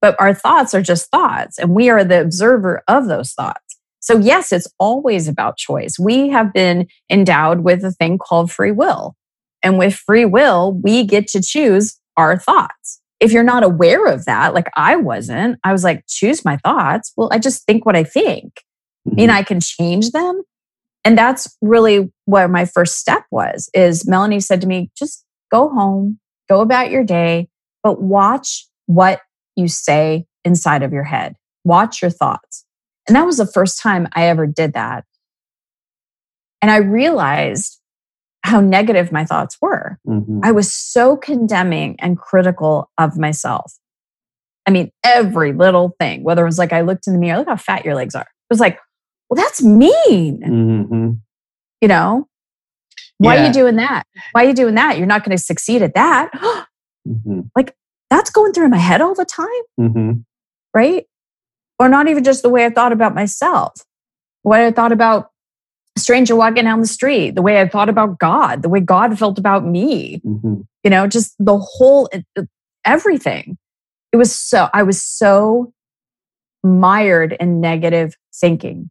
But 0.00 0.14
our 0.20 0.32
thoughts 0.32 0.74
are 0.74 0.82
just 0.82 1.10
thoughts, 1.10 1.58
and 1.58 1.74
we 1.74 1.90
are 1.90 2.04
the 2.04 2.20
observer 2.20 2.84
of 2.86 3.08
those 3.08 3.32
thoughts. 3.32 3.68
So, 3.98 4.16
yes, 4.16 4.52
it's 4.52 4.68
always 4.78 5.26
about 5.26 5.56
choice. 5.56 5.98
We 5.98 6.28
have 6.28 6.52
been 6.52 6.86
endowed 7.10 7.60
with 7.60 7.84
a 7.84 7.90
thing 7.90 8.16
called 8.16 8.50
free 8.52 8.70
will. 8.70 9.16
And 9.62 9.76
with 9.76 9.94
free 9.94 10.24
will, 10.24 10.72
we 10.72 11.04
get 11.04 11.26
to 11.28 11.42
choose 11.42 11.98
our 12.16 12.38
thoughts. 12.38 13.00
If 13.20 13.32
you're 13.32 13.42
not 13.42 13.64
aware 13.64 14.06
of 14.06 14.24
that, 14.26 14.54
like 14.54 14.68
I 14.76 14.96
wasn't, 14.96 15.58
I 15.64 15.72
was 15.72 15.82
like, 15.82 16.04
choose 16.08 16.44
my 16.44 16.56
thoughts. 16.58 17.12
Well, 17.16 17.30
I 17.32 17.38
just 17.38 17.64
think 17.64 17.84
what 17.84 17.96
I 17.96 18.04
think. 18.04 18.62
Mm-hmm. 19.06 19.10
I 19.10 19.14
mean, 19.14 19.30
I 19.30 19.42
can 19.42 19.60
change 19.60 20.10
them. 20.10 20.42
And 21.04 21.16
that's 21.16 21.56
really 21.62 22.12
where 22.26 22.48
my 22.48 22.64
first 22.64 22.98
step 22.98 23.24
was 23.30 23.70
is 23.74 24.06
Melanie 24.06 24.40
said 24.40 24.60
to 24.60 24.66
me, 24.66 24.90
just 24.96 25.24
go 25.50 25.68
home, 25.68 26.18
go 26.48 26.60
about 26.60 26.90
your 26.90 27.04
day, 27.04 27.48
but 27.82 28.02
watch 28.02 28.66
what 28.86 29.20
you 29.56 29.68
say 29.68 30.26
inside 30.44 30.82
of 30.82 30.92
your 30.92 31.04
head. 31.04 31.36
Watch 31.64 32.02
your 32.02 32.10
thoughts. 32.10 32.64
And 33.06 33.16
that 33.16 33.26
was 33.26 33.38
the 33.38 33.46
first 33.46 33.80
time 33.80 34.06
I 34.14 34.26
ever 34.28 34.46
did 34.46 34.74
that. 34.74 35.04
And 36.60 36.70
I 36.70 36.78
realized 36.78 37.77
how 38.48 38.60
negative 38.60 39.12
my 39.12 39.24
thoughts 39.24 39.56
were. 39.60 39.98
Mm-hmm. 40.06 40.40
I 40.42 40.52
was 40.52 40.72
so 40.72 41.16
condemning 41.16 41.96
and 41.98 42.18
critical 42.18 42.90
of 42.98 43.18
myself. 43.18 43.74
I 44.66 44.70
mean, 44.70 44.90
every 45.04 45.52
little 45.52 45.94
thing, 46.00 46.22
whether 46.24 46.42
it 46.42 46.46
was 46.46 46.58
like 46.58 46.72
I 46.72 46.80
looked 46.80 47.06
in 47.06 47.12
the 47.12 47.18
mirror, 47.18 47.38
look 47.38 47.48
how 47.48 47.56
fat 47.56 47.84
your 47.84 47.94
legs 47.94 48.14
are. 48.14 48.22
It 48.22 48.50
was 48.50 48.60
like, 48.60 48.78
well, 49.28 49.36
that's 49.36 49.62
mean. 49.62 50.40
Mm-hmm. 50.42 51.10
You 51.80 51.88
know, 51.88 52.26
why 53.18 53.34
yeah. 53.34 53.42
are 53.42 53.46
you 53.46 53.52
doing 53.52 53.76
that? 53.76 54.04
Why 54.32 54.44
are 54.44 54.48
you 54.48 54.54
doing 54.54 54.74
that? 54.76 54.96
You're 54.96 55.06
not 55.06 55.24
going 55.24 55.36
to 55.36 55.42
succeed 55.42 55.82
at 55.82 55.94
that. 55.94 56.30
mm-hmm. 57.08 57.40
Like 57.54 57.74
that's 58.10 58.30
going 58.30 58.52
through 58.52 58.68
my 58.68 58.78
head 58.78 59.00
all 59.00 59.14
the 59.14 59.24
time. 59.24 59.46
Mm-hmm. 59.78 60.12
Right. 60.74 61.06
Or 61.78 61.88
not 61.88 62.08
even 62.08 62.24
just 62.24 62.42
the 62.42 62.48
way 62.48 62.64
I 62.64 62.70
thought 62.70 62.92
about 62.92 63.14
myself, 63.14 63.84
what 64.42 64.60
I 64.60 64.70
thought 64.70 64.92
about 64.92 65.30
stranger 65.98 66.36
walking 66.36 66.64
down 66.64 66.80
the 66.80 66.86
street, 66.86 67.34
the 67.34 67.42
way 67.42 67.60
I 67.60 67.68
thought 67.68 67.88
about 67.88 68.18
God, 68.18 68.62
the 68.62 68.68
way 68.68 68.80
God 68.80 69.18
felt 69.18 69.38
about 69.38 69.64
me, 69.64 70.20
mm-hmm. 70.24 70.60
you 70.84 70.90
know, 70.90 71.06
just 71.06 71.34
the 71.38 71.58
whole, 71.58 72.08
everything. 72.84 73.58
It 74.12 74.16
was 74.16 74.34
so, 74.34 74.68
I 74.72 74.82
was 74.82 75.02
so 75.02 75.72
mired 76.62 77.36
in 77.38 77.60
negative 77.60 78.14
thinking. 78.34 78.90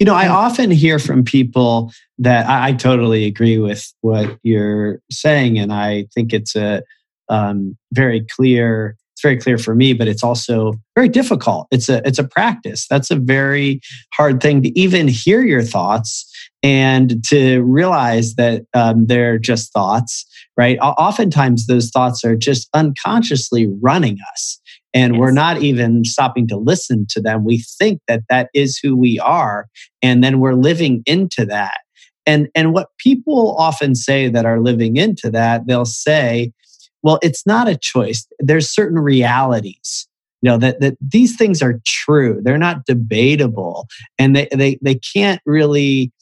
You 0.00 0.06
know, 0.06 0.14
I 0.14 0.28
often 0.28 0.70
hear 0.70 0.98
from 0.98 1.24
people 1.24 1.92
that 2.18 2.46
I, 2.46 2.68
I 2.68 2.72
totally 2.72 3.26
agree 3.26 3.58
with 3.58 3.92
what 4.00 4.38
you're 4.42 5.00
saying, 5.10 5.58
and 5.58 5.72
I 5.72 6.06
think 6.14 6.32
it's 6.32 6.56
a 6.56 6.82
um, 7.28 7.76
very 7.92 8.24
clear 8.24 8.96
it's 9.18 9.22
very 9.24 9.36
clear 9.36 9.58
for 9.58 9.74
me, 9.74 9.94
but 9.94 10.06
it's 10.06 10.22
also 10.22 10.74
very 10.94 11.08
difficult. 11.08 11.66
It's 11.72 11.88
a 11.88 12.00
it's 12.06 12.20
a 12.20 12.24
practice. 12.24 12.86
That's 12.88 13.10
a 13.10 13.16
very 13.16 13.80
hard 14.14 14.40
thing 14.40 14.62
to 14.62 14.78
even 14.78 15.08
hear 15.08 15.44
your 15.44 15.64
thoughts 15.64 16.24
and 16.62 17.24
to 17.24 17.62
realize 17.62 18.36
that 18.36 18.62
um, 18.74 19.06
they're 19.06 19.36
just 19.36 19.72
thoughts. 19.72 20.24
Right? 20.56 20.78
Oftentimes, 20.78 21.66
those 21.66 21.90
thoughts 21.90 22.24
are 22.24 22.36
just 22.36 22.68
unconsciously 22.74 23.68
running 23.82 24.18
us, 24.32 24.60
and 24.94 25.14
yes. 25.14 25.20
we're 25.20 25.32
not 25.32 25.62
even 25.62 26.04
stopping 26.04 26.46
to 26.46 26.56
listen 26.56 27.04
to 27.10 27.20
them. 27.20 27.44
We 27.44 27.64
think 27.76 28.00
that 28.06 28.22
that 28.30 28.50
is 28.54 28.78
who 28.80 28.96
we 28.96 29.18
are, 29.18 29.66
and 30.00 30.22
then 30.22 30.38
we're 30.38 30.54
living 30.54 31.02
into 31.06 31.44
that. 31.46 31.78
And 32.24 32.48
and 32.54 32.72
what 32.72 32.90
people 32.98 33.56
often 33.58 33.96
say 33.96 34.28
that 34.28 34.46
are 34.46 34.60
living 34.60 34.96
into 34.96 35.28
that, 35.32 35.66
they'll 35.66 35.84
say 35.84 36.52
well, 37.02 37.18
it's 37.22 37.46
not 37.46 37.68
a 37.68 37.76
choice. 37.76 38.26
There's 38.40 38.70
certain 38.70 38.98
realities 38.98 40.08
you 40.42 40.50
know 40.50 40.58
that, 40.58 40.80
that 40.80 40.96
these 41.00 41.36
things 41.36 41.62
are 41.62 41.80
true. 41.84 42.40
They're 42.42 42.58
not 42.58 42.86
debatable. 42.86 43.86
And 44.18 44.36
they, 44.36 44.48
they 44.52 44.78
they 44.82 44.94
can't 44.94 45.40
really 45.44 46.12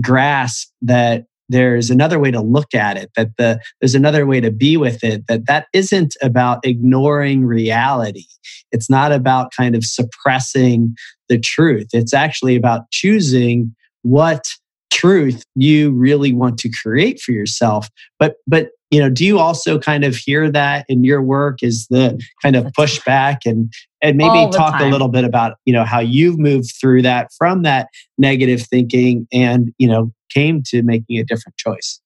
grasp 0.00 0.70
that 0.82 1.24
there's 1.48 1.90
another 1.90 2.18
way 2.18 2.30
to 2.30 2.40
look 2.40 2.74
at 2.74 2.96
it 2.96 3.10
that 3.16 3.30
the 3.36 3.60
there's 3.80 3.94
another 3.94 4.26
way 4.26 4.40
to 4.40 4.50
be 4.50 4.76
with 4.76 5.02
it 5.02 5.26
that 5.26 5.46
that 5.46 5.66
isn't 5.72 6.16
about 6.22 6.64
ignoring 6.64 7.44
reality. 7.44 8.26
It's 8.70 8.88
not 8.88 9.12
about 9.12 9.52
kind 9.56 9.74
of 9.74 9.84
suppressing 9.84 10.94
the 11.28 11.38
truth. 11.38 11.88
It's 11.92 12.14
actually 12.14 12.56
about 12.56 12.90
choosing 12.90 13.74
what 14.02 14.44
truth 14.94 15.42
you 15.56 15.90
really 15.90 16.32
want 16.32 16.56
to 16.56 16.70
create 16.70 17.20
for 17.20 17.32
yourself 17.32 17.90
but 18.20 18.36
but 18.46 18.68
you 18.90 19.00
know 19.00 19.10
do 19.10 19.24
you 19.24 19.40
also 19.40 19.76
kind 19.76 20.04
of 20.04 20.14
hear 20.14 20.48
that 20.50 20.86
in 20.88 21.02
your 21.02 21.20
work 21.20 21.62
is 21.62 21.86
the 21.88 22.20
kind 22.40 22.54
of 22.54 22.64
pushback 22.78 23.38
and 23.44 23.72
and 24.00 24.16
maybe 24.16 24.50
talk 24.52 24.78
time. 24.78 24.86
a 24.86 24.90
little 24.90 25.08
bit 25.08 25.24
about 25.24 25.56
you 25.64 25.72
know 25.72 25.84
how 25.84 25.98
you've 25.98 26.38
moved 26.38 26.72
through 26.80 27.02
that 27.02 27.28
from 27.36 27.62
that 27.62 27.88
negative 28.18 28.62
thinking 28.62 29.26
and 29.32 29.72
you 29.78 29.88
know 29.88 30.12
came 30.30 30.62
to 30.62 30.82
making 30.82 31.18
a 31.18 31.24
different 31.24 31.56
choice 31.56 32.00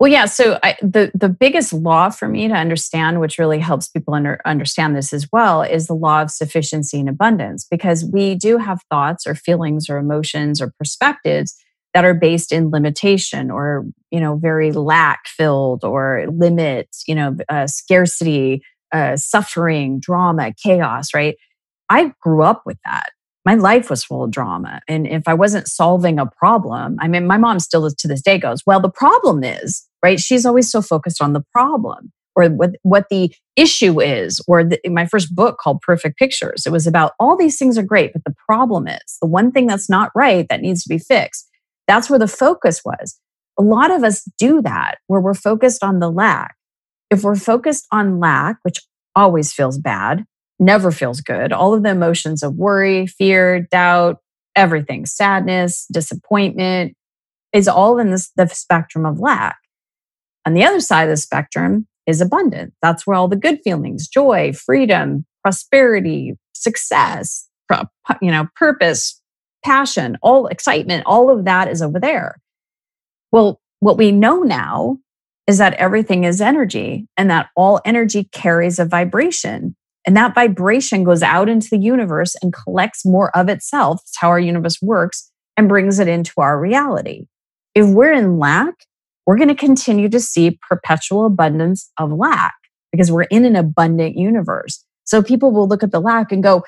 well, 0.00 0.10
yeah. 0.10 0.24
So 0.24 0.58
I, 0.64 0.76
the 0.82 1.12
the 1.14 1.28
biggest 1.28 1.72
law 1.72 2.10
for 2.10 2.26
me 2.26 2.48
to 2.48 2.54
understand, 2.54 3.20
which 3.20 3.38
really 3.38 3.60
helps 3.60 3.86
people 3.86 4.14
under, 4.14 4.40
understand 4.44 4.96
this 4.96 5.12
as 5.12 5.28
well, 5.30 5.62
is 5.62 5.86
the 5.86 5.94
law 5.94 6.22
of 6.22 6.30
sufficiency 6.32 6.98
and 6.98 7.08
abundance. 7.08 7.64
Because 7.70 8.04
we 8.04 8.34
do 8.34 8.58
have 8.58 8.80
thoughts 8.90 9.28
or 9.28 9.36
feelings 9.36 9.88
or 9.88 9.98
emotions 9.98 10.60
or 10.60 10.72
perspectives 10.76 11.54
that 11.94 12.04
are 12.04 12.14
based 12.14 12.52
in 12.52 12.70
limitation 12.70 13.50
or 13.50 13.84
you 14.10 14.20
know 14.20 14.36
very 14.36 14.72
lack 14.72 15.26
filled 15.26 15.84
or 15.84 16.26
limit 16.30 16.88
you 17.06 17.14
know 17.14 17.36
uh, 17.48 17.66
scarcity 17.66 18.62
uh, 18.92 19.16
suffering 19.16 19.98
drama 20.00 20.52
chaos 20.62 21.08
right? 21.14 21.36
I 21.88 22.12
grew 22.22 22.42
up 22.42 22.62
with 22.64 22.78
that. 22.86 23.10
My 23.44 23.54
life 23.54 23.90
was 23.90 24.04
full 24.04 24.24
of 24.24 24.30
drama. 24.30 24.80
And 24.88 25.06
if 25.06 25.26
i 25.26 25.34
wasn't 25.34 25.68
solving 25.68 26.18
a 26.18 26.26
problem 26.26 26.96
i 27.00 27.08
mean 27.08 27.26
my 27.26 27.38
mom 27.38 27.58
still 27.60 27.90
to 27.90 28.08
this 28.08 28.22
day 28.22 28.38
goes 28.38 28.62
well 28.66 28.80
the 28.80 28.90
problem 28.90 29.44
is 29.44 29.88
right? 30.02 30.20
She's 30.20 30.44
always 30.44 30.70
so 30.70 30.82
focused 30.82 31.22
on 31.22 31.32
the 31.32 31.44
problem 31.52 32.12
or 32.34 32.48
what, 32.48 32.70
what 32.82 33.08
the 33.10 33.32
issue 33.56 34.00
is 34.00 34.40
or 34.48 34.64
the, 34.64 34.80
my 34.86 35.06
first 35.06 35.34
book 35.34 35.58
called 35.58 35.80
perfect 35.82 36.18
pictures 36.18 36.64
it 36.66 36.72
was 36.72 36.86
about 36.86 37.12
all 37.20 37.36
these 37.36 37.58
things 37.58 37.76
are 37.76 37.82
great 37.82 38.12
but 38.12 38.24
the 38.24 38.34
problem 38.46 38.88
is 38.88 39.18
the 39.20 39.28
one 39.28 39.52
thing 39.52 39.66
that's 39.66 39.90
not 39.90 40.10
right 40.14 40.46
that 40.48 40.62
needs 40.62 40.82
to 40.82 40.88
be 40.88 40.98
fixed 40.98 41.48
that's 41.92 42.08
where 42.08 42.18
the 42.18 42.26
focus 42.26 42.80
was. 42.84 43.18
A 43.58 43.62
lot 43.62 43.90
of 43.90 44.02
us 44.02 44.24
do 44.38 44.62
that 44.62 44.96
where 45.08 45.20
we're 45.20 45.34
focused 45.34 45.84
on 45.84 45.98
the 45.98 46.10
lack. 46.10 46.56
If 47.10 47.22
we're 47.22 47.36
focused 47.36 47.86
on 47.92 48.18
lack, 48.18 48.56
which 48.62 48.78
always 49.14 49.52
feels 49.52 49.78
bad, 49.78 50.24
never 50.58 50.90
feels 50.90 51.20
good, 51.20 51.52
all 51.52 51.74
of 51.74 51.82
the 51.82 51.90
emotions 51.90 52.42
of 52.42 52.54
worry, 52.54 53.06
fear, 53.06 53.60
doubt, 53.70 54.16
everything, 54.56 55.04
sadness, 55.04 55.86
disappointment 55.92 56.96
is 57.52 57.68
all 57.68 57.98
in 57.98 58.10
this, 58.10 58.30
the 58.36 58.46
spectrum 58.48 59.04
of 59.04 59.20
lack. 59.20 59.58
On 60.46 60.54
the 60.54 60.64
other 60.64 60.80
side 60.80 61.04
of 61.04 61.10
the 61.10 61.16
spectrum 61.18 61.86
is 62.06 62.22
abundance. 62.22 62.74
That's 62.80 63.06
where 63.06 63.16
all 63.16 63.28
the 63.28 63.36
good 63.36 63.60
feelings, 63.62 64.08
joy, 64.08 64.54
freedom, 64.54 65.26
prosperity, 65.42 66.36
success, 66.54 67.48
you 68.22 68.30
know, 68.30 68.46
purpose, 68.56 69.20
passion, 69.64 70.18
all 70.22 70.46
excitement, 70.46 71.04
all 71.06 71.30
of 71.30 71.44
that 71.44 71.68
is 71.68 71.82
over 71.82 71.98
there. 72.00 72.40
Well, 73.30 73.60
what 73.80 73.96
we 73.96 74.12
know 74.12 74.40
now 74.42 74.98
is 75.46 75.58
that 75.58 75.74
everything 75.74 76.24
is 76.24 76.40
energy 76.40 77.08
and 77.16 77.30
that 77.30 77.48
all 77.56 77.80
energy 77.84 78.24
carries 78.32 78.78
a 78.78 78.84
vibration. 78.84 79.74
And 80.06 80.16
that 80.16 80.34
vibration 80.34 81.04
goes 81.04 81.22
out 81.22 81.48
into 81.48 81.68
the 81.70 81.78
universe 81.78 82.36
and 82.42 82.52
collects 82.52 83.04
more 83.04 83.36
of 83.36 83.48
itself. 83.48 83.98
That's 83.98 84.18
how 84.18 84.28
our 84.28 84.40
universe 84.40 84.80
works 84.82 85.30
and 85.56 85.68
brings 85.68 85.98
it 85.98 86.08
into 86.08 86.32
our 86.38 86.58
reality. 86.58 87.26
If 87.74 87.88
we're 87.88 88.12
in 88.12 88.38
lack, 88.38 88.74
we're 89.26 89.36
going 89.36 89.48
to 89.48 89.54
continue 89.54 90.08
to 90.08 90.20
see 90.20 90.58
perpetual 90.68 91.24
abundance 91.24 91.90
of 91.98 92.12
lack 92.12 92.54
because 92.90 93.10
we're 93.10 93.22
in 93.24 93.44
an 93.44 93.56
abundant 93.56 94.16
universe. 94.16 94.84
So 95.04 95.22
people 95.22 95.52
will 95.52 95.68
look 95.68 95.82
at 95.82 95.90
the 95.92 96.00
lack 96.00 96.32
and 96.32 96.42
go, 96.42 96.64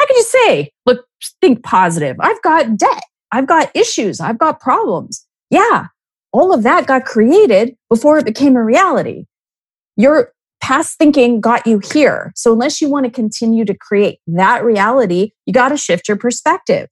how 0.00 0.06
can 0.06 0.16
you 0.16 0.22
say, 0.22 0.72
look, 0.86 1.04
think 1.42 1.62
positive? 1.62 2.16
I've 2.20 2.40
got 2.40 2.78
debt. 2.78 3.02
I've 3.30 3.46
got 3.46 3.70
issues. 3.76 4.18
I've 4.18 4.38
got 4.38 4.58
problems. 4.58 5.26
Yeah, 5.50 5.88
all 6.32 6.54
of 6.54 6.62
that 6.62 6.86
got 6.86 7.04
created 7.04 7.76
before 7.90 8.16
it 8.16 8.24
became 8.24 8.56
a 8.56 8.64
reality. 8.64 9.26
Your 9.98 10.32
past 10.62 10.96
thinking 10.96 11.40
got 11.40 11.66
you 11.66 11.80
here. 11.92 12.32
So, 12.34 12.52
unless 12.52 12.80
you 12.80 12.88
want 12.88 13.04
to 13.04 13.10
continue 13.10 13.66
to 13.66 13.76
create 13.76 14.20
that 14.26 14.64
reality, 14.64 15.32
you 15.44 15.52
got 15.52 15.68
to 15.68 15.76
shift 15.76 16.08
your 16.08 16.16
perspective. 16.16 16.88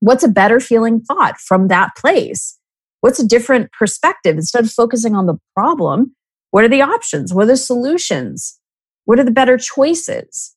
What's 0.00 0.24
a 0.24 0.28
better 0.28 0.58
feeling 0.58 1.00
thought 1.00 1.38
from 1.38 1.68
that 1.68 1.90
place? 1.96 2.58
What's 3.00 3.20
a 3.20 3.26
different 3.26 3.70
perspective? 3.70 4.34
Instead 4.36 4.64
of 4.64 4.72
focusing 4.72 5.14
on 5.14 5.26
the 5.26 5.36
problem, 5.54 6.16
what 6.50 6.64
are 6.64 6.68
the 6.68 6.82
options? 6.82 7.32
What 7.32 7.44
are 7.44 7.48
the 7.48 7.56
solutions? 7.56 8.58
What 9.04 9.20
are 9.20 9.24
the 9.24 9.30
better 9.30 9.56
choices? 9.56 10.56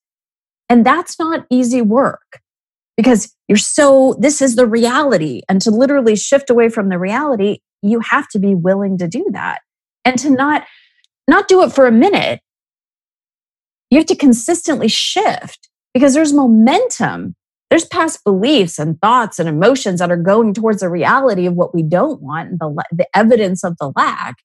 And 0.69 0.85
that's 0.85 1.17
not 1.19 1.45
easy 1.49 1.81
work 1.81 2.41
because 2.97 3.33
you're 3.47 3.57
so, 3.57 4.15
this 4.19 4.41
is 4.41 4.55
the 4.55 4.65
reality. 4.65 5.41
And 5.47 5.61
to 5.61 5.71
literally 5.71 6.15
shift 6.15 6.49
away 6.49 6.69
from 6.69 6.89
the 6.89 6.99
reality, 6.99 7.59
you 7.81 7.99
have 7.99 8.27
to 8.29 8.39
be 8.39 8.55
willing 8.55 8.97
to 8.97 9.07
do 9.07 9.25
that 9.31 9.61
and 10.03 10.17
to 10.19 10.29
not, 10.29 10.65
not 11.27 11.47
do 11.47 11.63
it 11.63 11.71
for 11.71 11.85
a 11.85 11.91
minute. 11.91 12.41
You 13.89 13.99
have 13.99 14.07
to 14.07 14.15
consistently 14.15 14.89
shift 14.89 15.69
because 15.93 16.13
there's 16.13 16.33
momentum. 16.33 17.35
There's 17.69 17.85
past 17.85 18.23
beliefs 18.23 18.79
and 18.79 18.99
thoughts 19.01 19.39
and 19.39 19.47
emotions 19.47 19.99
that 19.99 20.11
are 20.11 20.17
going 20.17 20.53
towards 20.53 20.79
the 20.79 20.89
reality 20.89 21.45
of 21.45 21.53
what 21.53 21.75
we 21.75 21.83
don't 21.83 22.21
want 22.21 22.49
and 22.49 22.59
the, 22.59 22.83
the 22.91 23.07
evidence 23.13 23.63
of 23.63 23.77
the 23.77 23.91
lack. 23.95 24.35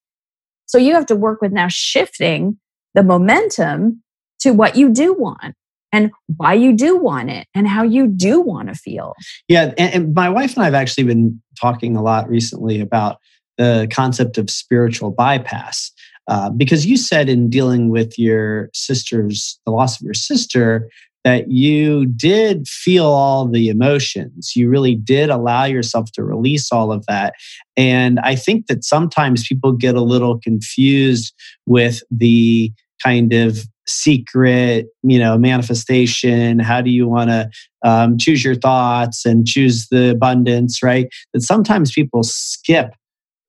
So 0.66 0.78
you 0.78 0.94
have 0.94 1.06
to 1.06 1.16
work 1.16 1.40
with 1.40 1.52
now 1.52 1.68
shifting 1.68 2.58
the 2.94 3.02
momentum 3.02 4.02
to 4.40 4.52
what 4.52 4.76
you 4.76 4.90
do 4.90 5.14
want 5.14 5.54
and 5.92 6.10
why 6.36 6.54
you 6.54 6.72
do 6.72 6.96
want 6.96 7.30
it 7.30 7.46
and 7.54 7.68
how 7.68 7.82
you 7.82 8.06
do 8.06 8.40
want 8.40 8.68
to 8.68 8.74
feel. 8.74 9.14
Yeah. 9.48 9.74
And, 9.78 9.94
and, 9.94 10.14
my 10.14 10.28
wife 10.28 10.54
and 10.54 10.62
I 10.62 10.64
have 10.64 10.74
actually 10.74 11.04
been 11.04 11.40
talking 11.60 11.96
a 11.96 12.02
lot 12.02 12.28
recently 12.28 12.80
about 12.80 13.18
the 13.58 13.86
concept 13.92 14.38
of 14.38 14.50
spiritual 14.50 15.10
bypass. 15.10 15.90
Uh, 16.28 16.50
because 16.50 16.86
you 16.86 16.96
said 16.96 17.28
in 17.28 17.50
dealing 17.50 17.90
with 17.90 18.18
your 18.18 18.70
sister's, 18.72 19.58
the 19.66 19.72
loss 19.72 20.00
of 20.00 20.04
your 20.04 20.14
sister, 20.14 20.88
that 21.24 21.50
you 21.50 22.06
did 22.06 22.66
feel 22.66 23.06
all 23.06 23.46
the 23.46 23.68
emotions. 23.68 24.52
You 24.56 24.68
really 24.68 24.94
did 24.94 25.30
allow 25.30 25.64
yourself 25.64 26.10
to 26.12 26.24
release 26.24 26.72
all 26.72 26.92
of 26.92 27.04
that. 27.06 27.34
And 27.76 28.18
I 28.20 28.34
think 28.34 28.66
that 28.66 28.84
sometimes 28.84 29.46
people 29.46 29.72
get 29.72 29.94
a 29.94 30.02
little 30.02 30.38
confused 30.40 31.32
with 31.66 32.02
the 32.10 32.72
kind 33.02 33.32
of 33.32 33.66
secret 33.86 34.86
you 35.02 35.18
know 35.18 35.36
manifestation 35.36 36.58
how 36.58 36.80
do 36.80 36.90
you 36.90 37.08
want 37.08 37.30
to 37.30 37.50
um, 37.84 38.16
choose 38.16 38.44
your 38.44 38.54
thoughts 38.54 39.24
and 39.24 39.46
choose 39.46 39.88
the 39.88 40.10
abundance 40.10 40.82
right? 40.82 41.08
That 41.32 41.42
sometimes 41.42 41.92
people 41.92 42.22
skip 42.22 42.94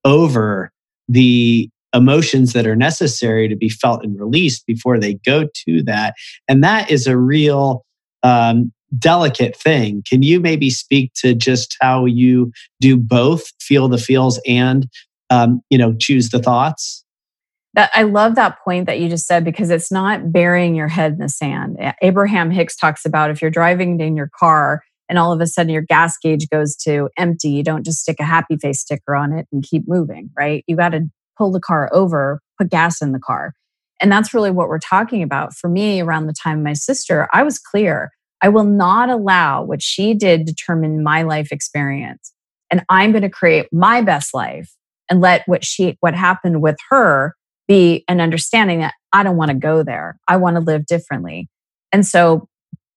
over 0.05 0.71
the 1.07 1.69
emotions 1.93 2.53
that 2.53 2.65
are 2.65 2.75
necessary 2.75 3.47
to 3.47 3.55
be 3.55 3.69
felt 3.69 4.03
and 4.03 4.19
released 4.19 4.65
before 4.65 4.99
they 4.99 5.15
go 5.25 5.47
to 5.67 5.83
that. 5.83 6.15
And 6.47 6.63
that 6.63 6.89
is 6.89 7.05
a 7.05 7.17
real 7.17 7.85
um, 8.23 8.71
delicate 8.97 9.55
thing. 9.55 10.03
Can 10.09 10.23
you 10.23 10.39
maybe 10.39 10.69
speak 10.69 11.11
to 11.15 11.33
just 11.33 11.77
how 11.81 12.05
you 12.05 12.51
do 12.79 12.97
both 12.97 13.51
feel 13.61 13.87
the 13.87 13.97
feels 13.97 14.39
and 14.47 14.87
um, 15.29 15.61
you 15.69 15.77
know 15.77 15.95
choose 15.99 16.29
the 16.29 16.39
thoughts 16.39 17.03
that 17.73 17.91
I 17.95 18.03
love 18.03 18.35
that 18.35 18.59
point 18.63 18.85
that 18.85 18.99
you 18.99 19.09
just 19.09 19.25
said 19.25 19.43
because 19.43 19.69
it's 19.69 19.91
not 19.91 20.31
burying 20.31 20.75
your 20.75 20.87
head 20.87 21.13
in 21.13 21.17
the 21.19 21.29
sand. 21.29 21.77
Abraham 22.01 22.51
Hicks 22.51 22.75
talks 22.75 23.05
about 23.05 23.31
if 23.31 23.41
you're 23.41 23.51
driving 23.51 23.99
in 23.99 24.15
your 24.15 24.29
car 24.37 24.83
and 25.09 25.17
all 25.17 25.31
of 25.31 25.41
a 25.41 25.47
sudden 25.47 25.71
your 25.71 25.81
gas 25.81 26.17
gauge 26.17 26.47
goes 26.49 26.75
to 26.77 27.09
empty, 27.17 27.49
you 27.49 27.63
don't 27.63 27.83
just 27.85 27.99
stick 27.99 28.17
a 28.19 28.23
happy 28.23 28.57
face 28.57 28.81
sticker 28.81 29.15
on 29.15 29.33
it 29.33 29.47
and 29.51 29.63
keep 29.63 29.87
moving, 29.87 30.29
right? 30.37 30.63
You 30.67 30.75
got 30.75 30.89
to 30.89 31.09
pull 31.37 31.51
the 31.51 31.59
car 31.59 31.89
over, 31.93 32.41
put 32.59 32.69
gas 32.69 33.01
in 33.01 33.11
the 33.11 33.19
car. 33.19 33.53
And 33.99 34.11
that's 34.11 34.33
really 34.33 34.51
what 34.51 34.67
we're 34.67 34.79
talking 34.79 35.23
about. 35.23 35.55
For 35.55 35.69
me, 35.69 36.01
around 36.01 36.27
the 36.27 36.33
time 36.33 36.61
my 36.61 36.73
sister, 36.73 37.27
I 37.33 37.43
was 37.43 37.57
clear. 37.57 38.11
I 38.41 38.49
will 38.49 38.65
not 38.65 39.09
allow 39.09 39.63
what 39.63 39.81
she 39.81 40.13
did 40.13 40.45
determine 40.45 41.03
my 41.03 41.23
life 41.23 41.51
experience. 41.51 42.33
And 42.69 42.83
I'm 42.89 43.11
going 43.11 43.21
to 43.21 43.29
create 43.29 43.67
my 43.71 44.01
best 44.01 44.33
life 44.33 44.75
and 45.09 45.21
let 45.21 45.47
what 45.47 45.63
she 45.63 45.97
what 46.01 46.13
happened 46.13 46.61
with 46.61 46.75
her 46.89 47.35
be 47.67 48.03
an 48.07 48.19
understanding 48.19 48.79
that 48.79 48.93
I 49.11 49.23
don't 49.23 49.37
want 49.37 49.49
to 49.49 49.55
go 49.55 49.83
there. 49.83 50.17
I 50.27 50.37
want 50.37 50.55
to 50.55 50.61
live 50.61 50.85
differently. 50.85 51.49
And 51.91 52.05
so 52.05 52.47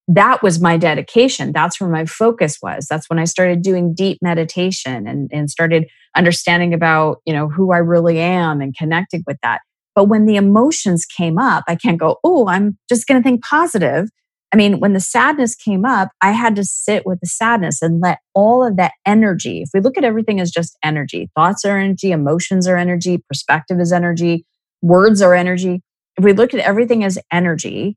that 0.08 0.42
was 0.42 0.60
my 0.60 0.76
dedication. 0.76 1.52
That's 1.52 1.80
where 1.80 1.90
my 1.90 2.04
focus 2.06 2.58
was. 2.62 2.86
That's 2.88 3.10
when 3.10 3.18
I 3.18 3.24
started 3.24 3.62
doing 3.62 3.94
deep 3.94 4.18
meditation 4.22 5.06
and, 5.06 5.28
and 5.32 5.50
started 5.50 5.86
understanding 6.16 6.72
about, 6.72 7.18
you 7.26 7.32
know, 7.32 7.48
who 7.48 7.72
I 7.72 7.78
really 7.78 8.18
am 8.18 8.60
and 8.60 8.76
connecting 8.76 9.24
with 9.26 9.38
that. 9.42 9.60
But 9.94 10.04
when 10.04 10.26
the 10.26 10.36
emotions 10.36 11.04
came 11.04 11.38
up, 11.38 11.64
I 11.66 11.74
can't 11.74 11.98
go, 11.98 12.18
oh, 12.22 12.48
I'm 12.48 12.78
just 12.88 13.06
going 13.06 13.20
to 13.20 13.26
think 13.26 13.42
positive. 13.42 14.08
I 14.52 14.56
mean, 14.56 14.78
when 14.78 14.92
the 14.92 15.00
sadness 15.00 15.56
came 15.56 15.84
up, 15.84 16.10
I 16.22 16.30
had 16.30 16.54
to 16.56 16.64
sit 16.64 17.04
with 17.04 17.18
the 17.20 17.26
sadness 17.26 17.82
and 17.82 18.00
let 18.00 18.20
all 18.32 18.64
of 18.64 18.76
that 18.76 18.92
energy, 19.04 19.62
if 19.62 19.70
we 19.74 19.80
look 19.80 19.98
at 19.98 20.04
everything 20.04 20.38
as 20.38 20.50
just 20.50 20.78
energy, 20.84 21.28
thoughts 21.34 21.64
are 21.64 21.78
energy, 21.78 22.12
emotions 22.12 22.68
are 22.68 22.76
energy, 22.76 23.22
perspective 23.28 23.80
is 23.80 23.92
energy, 23.92 24.46
words 24.86 25.20
are 25.20 25.34
energy. 25.34 25.82
If 26.16 26.24
we 26.24 26.32
look 26.32 26.54
at 26.54 26.60
everything 26.60 27.04
as 27.04 27.18
energy, 27.32 27.96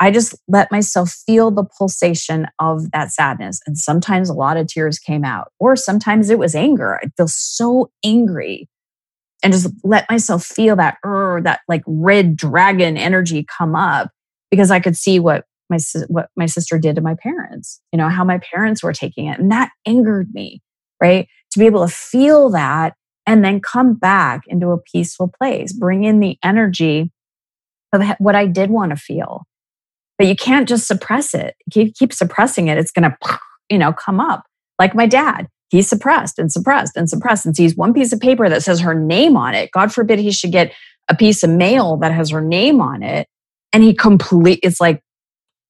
I 0.00 0.10
just 0.10 0.34
let 0.46 0.70
myself 0.70 1.10
feel 1.10 1.50
the 1.50 1.64
pulsation 1.64 2.46
of 2.60 2.90
that 2.92 3.10
sadness. 3.10 3.60
And 3.66 3.76
sometimes 3.76 4.28
a 4.28 4.34
lot 4.34 4.56
of 4.56 4.68
tears 4.68 4.98
came 4.98 5.24
out, 5.24 5.50
or 5.58 5.74
sometimes 5.74 6.30
it 6.30 6.38
was 6.38 6.54
anger. 6.54 7.00
I'd 7.02 7.12
feel 7.16 7.28
so 7.28 7.90
angry 8.04 8.68
and 9.42 9.52
just 9.52 9.72
let 9.82 10.08
myself 10.10 10.44
feel 10.44 10.76
that, 10.76 10.98
er, 11.04 11.40
that 11.42 11.60
like 11.68 11.82
red 11.86 12.36
dragon 12.36 12.96
energy 12.96 13.44
come 13.44 13.74
up 13.74 14.10
because 14.50 14.70
I 14.70 14.80
could 14.80 14.96
see 14.96 15.18
what 15.18 15.44
my, 15.70 15.78
what 16.08 16.28
my 16.36 16.46
sister 16.46 16.78
did 16.78 16.96
to 16.96 17.02
my 17.02 17.14
parents, 17.14 17.80
you 17.92 17.98
know, 17.98 18.08
how 18.08 18.24
my 18.24 18.38
parents 18.38 18.82
were 18.82 18.92
taking 18.92 19.26
it. 19.26 19.38
And 19.38 19.50
that 19.50 19.70
angered 19.86 20.32
me, 20.32 20.60
right? 21.00 21.28
To 21.52 21.58
be 21.58 21.66
able 21.66 21.86
to 21.86 21.92
feel 21.92 22.50
that 22.50 22.94
and 23.28 23.44
then 23.44 23.60
come 23.60 23.94
back 23.94 24.40
into 24.48 24.70
a 24.70 24.78
peaceful 24.78 25.32
place, 25.38 25.72
bring 25.72 26.02
in 26.02 26.18
the 26.18 26.36
energy 26.42 27.12
of 27.92 28.02
what 28.18 28.34
I 28.34 28.46
did 28.46 28.70
want 28.70 28.90
to 28.90 28.96
feel 28.96 29.44
but 30.18 30.26
you 30.26 30.36
can't 30.36 30.68
just 30.68 30.86
suppress 30.86 31.32
it. 31.32 31.56
Keep, 31.70 32.12
suppressing 32.12 32.68
it. 32.68 32.76
It's 32.76 32.90
going 32.90 33.10
to, 33.10 33.38
you 33.70 33.78
know, 33.78 33.92
come 33.92 34.20
up. 34.20 34.44
Like 34.78 34.94
my 34.94 35.06
dad, 35.06 35.46
he 35.70 35.80
suppressed 35.80 36.38
and 36.38 36.52
suppressed 36.52 36.96
and 36.96 37.08
suppressed 37.08 37.46
and 37.46 37.56
sees 37.56 37.76
one 37.76 37.94
piece 37.94 38.12
of 38.12 38.20
paper 38.20 38.48
that 38.48 38.62
says 38.62 38.80
her 38.80 38.94
name 38.94 39.36
on 39.36 39.54
it. 39.54 39.70
God 39.70 39.92
forbid 39.92 40.18
he 40.18 40.32
should 40.32 40.52
get 40.52 40.72
a 41.08 41.14
piece 41.14 41.42
of 41.42 41.50
mail 41.50 41.96
that 41.98 42.12
has 42.12 42.30
her 42.30 42.40
name 42.40 42.80
on 42.80 43.02
it. 43.02 43.28
And 43.72 43.82
he 43.82 43.94
complete, 43.94 44.60
it's 44.62 44.80
like, 44.80 45.02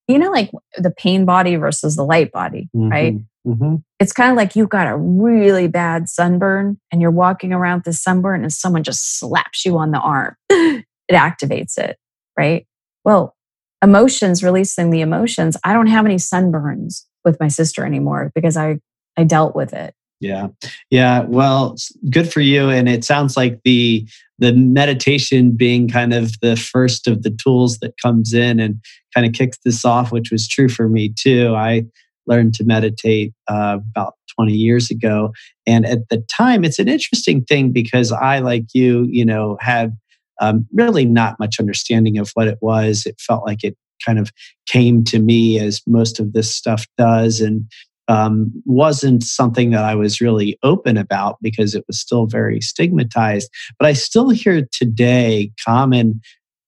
you 0.06 0.18
know, 0.18 0.30
like 0.30 0.50
the 0.78 0.90
pain 0.90 1.24
body 1.24 1.56
versus 1.56 1.96
the 1.96 2.04
light 2.04 2.32
body, 2.32 2.68
mm-hmm. 2.74 2.88
right? 2.88 3.16
Mm-hmm. 3.48 3.76
It's 3.98 4.12
kind 4.12 4.30
of 4.30 4.36
like 4.36 4.54
you've 4.54 4.68
got 4.68 4.86
a 4.86 4.96
really 4.96 5.68
bad 5.68 6.08
sunburn 6.08 6.78
and 6.92 7.00
you're 7.00 7.10
walking 7.10 7.52
around 7.52 7.84
this 7.84 8.02
sunburn 8.02 8.42
and 8.42 8.52
someone 8.52 8.82
just 8.82 9.18
slaps 9.18 9.64
you 9.64 9.78
on 9.78 9.90
the 9.90 9.98
arm. 9.98 10.36
it 10.50 10.84
activates 11.10 11.78
it, 11.78 11.96
right? 12.36 12.66
Well, 13.04 13.34
emotions, 13.82 14.44
releasing 14.44 14.90
the 14.90 15.00
emotions, 15.00 15.56
I 15.64 15.72
don't 15.72 15.86
have 15.86 16.04
any 16.04 16.16
sunburns 16.16 17.04
with 17.24 17.40
my 17.40 17.48
sister 17.48 17.86
anymore 17.86 18.32
because 18.34 18.56
I 18.56 18.78
I 19.16 19.24
dealt 19.24 19.56
with 19.56 19.72
it. 19.72 19.94
Yeah. 20.20 20.48
Yeah, 20.90 21.22
well, 21.22 21.76
good 22.10 22.32
for 22.32 22.40
you 22.40 22.68
and 22.68 22.88
it 22.88 23.04
sounds 23.04 23.36
like 23.36 23.60
the 23.64 24.06
the 24.40 24.52
meditation 24.52 25.52
being 25.52 25.88
kind 25.88 26.12
of 26.12 26.38
the 26.40 26.54
first 26.56 27.08
of 27.08 27.22
the 27.22 27.30
tools 27.30 27.78
that 27.78 27.94
comes 28.00 28.32
in 28.32 28.60
and 28.60 28.80
kind 29.14 29.26
of 29.26 29.32
kicks 29.32 29.58
this 29.64 29.84
off 29.84 30.12
which 30.12 30.30
was 30.30 30.46
true 30.46 30.68
for 30.68 30.88
me 30.88 31.08
too. 31.08 31.54
I 31.54 31.86
learned 32.28 32.54
to 32.54 32.64
meditate 32.64 33.32
uh, 33.48 33.78
about 33.90 34.14
20 34.36 34.52
years 34.52 34.90
ago 34.90 35.32
and 35.66 35.84
at 35.84 36.08
the 36.08 36.18
time 36.30 36.64
it's 36.64 36.78
an 36.78 36.88
interesting 36.88 37.44
thing 37.44 37.72
because 37.72 38.12
I 38.12 38.38
like 38.38 38.66
you, 38.72 39.06
you 39.10 39.24
know, 39.24 39.58
had 39.60 39.96
um, 40.40 40.66
really 40.72 41.04
not 41.04 41.38
much 41.38 41.58
understanding 41.58 42.18
of 42.18 42.30
what 42.34 42.48
it 42.48 42.58
was. 42.60 43.04
It 43.06 43.20
felt 43.20 43.44
like 43.44 43.64
it 43.64 43.76
kind 44.04 44.18
of 44.18 44.30
came 44.66 45.04
to 45.04 45.18
me 45.18 45.58
as 45.58 45.82
most 45.86 46.20
of 46.20 46.32
this 46.32 46.54
stuff 46.54 46.86
does 46.96 47.40
and 47.40 47.66
um, 48.08 48.50
wasn't 48.64 49.22
something 49.22 49.70
that 49.70 49.84
I 49.84 49.94
was 49.94 50.20
really 50.20 50.58
open 50.62 50.96
about 50.96 51.36
because 51.42 51.74
it 51.74 51.84
was 51.86 52.00
still 52.00 52.26
very 52.26 52.60
stigmatized. 52.60 53.50
But 53.78 53.86
I 53.86 53.92
still 53.92 54.30
hear 54.30 54.66
today 54.72 55.52
common 55.62 56.20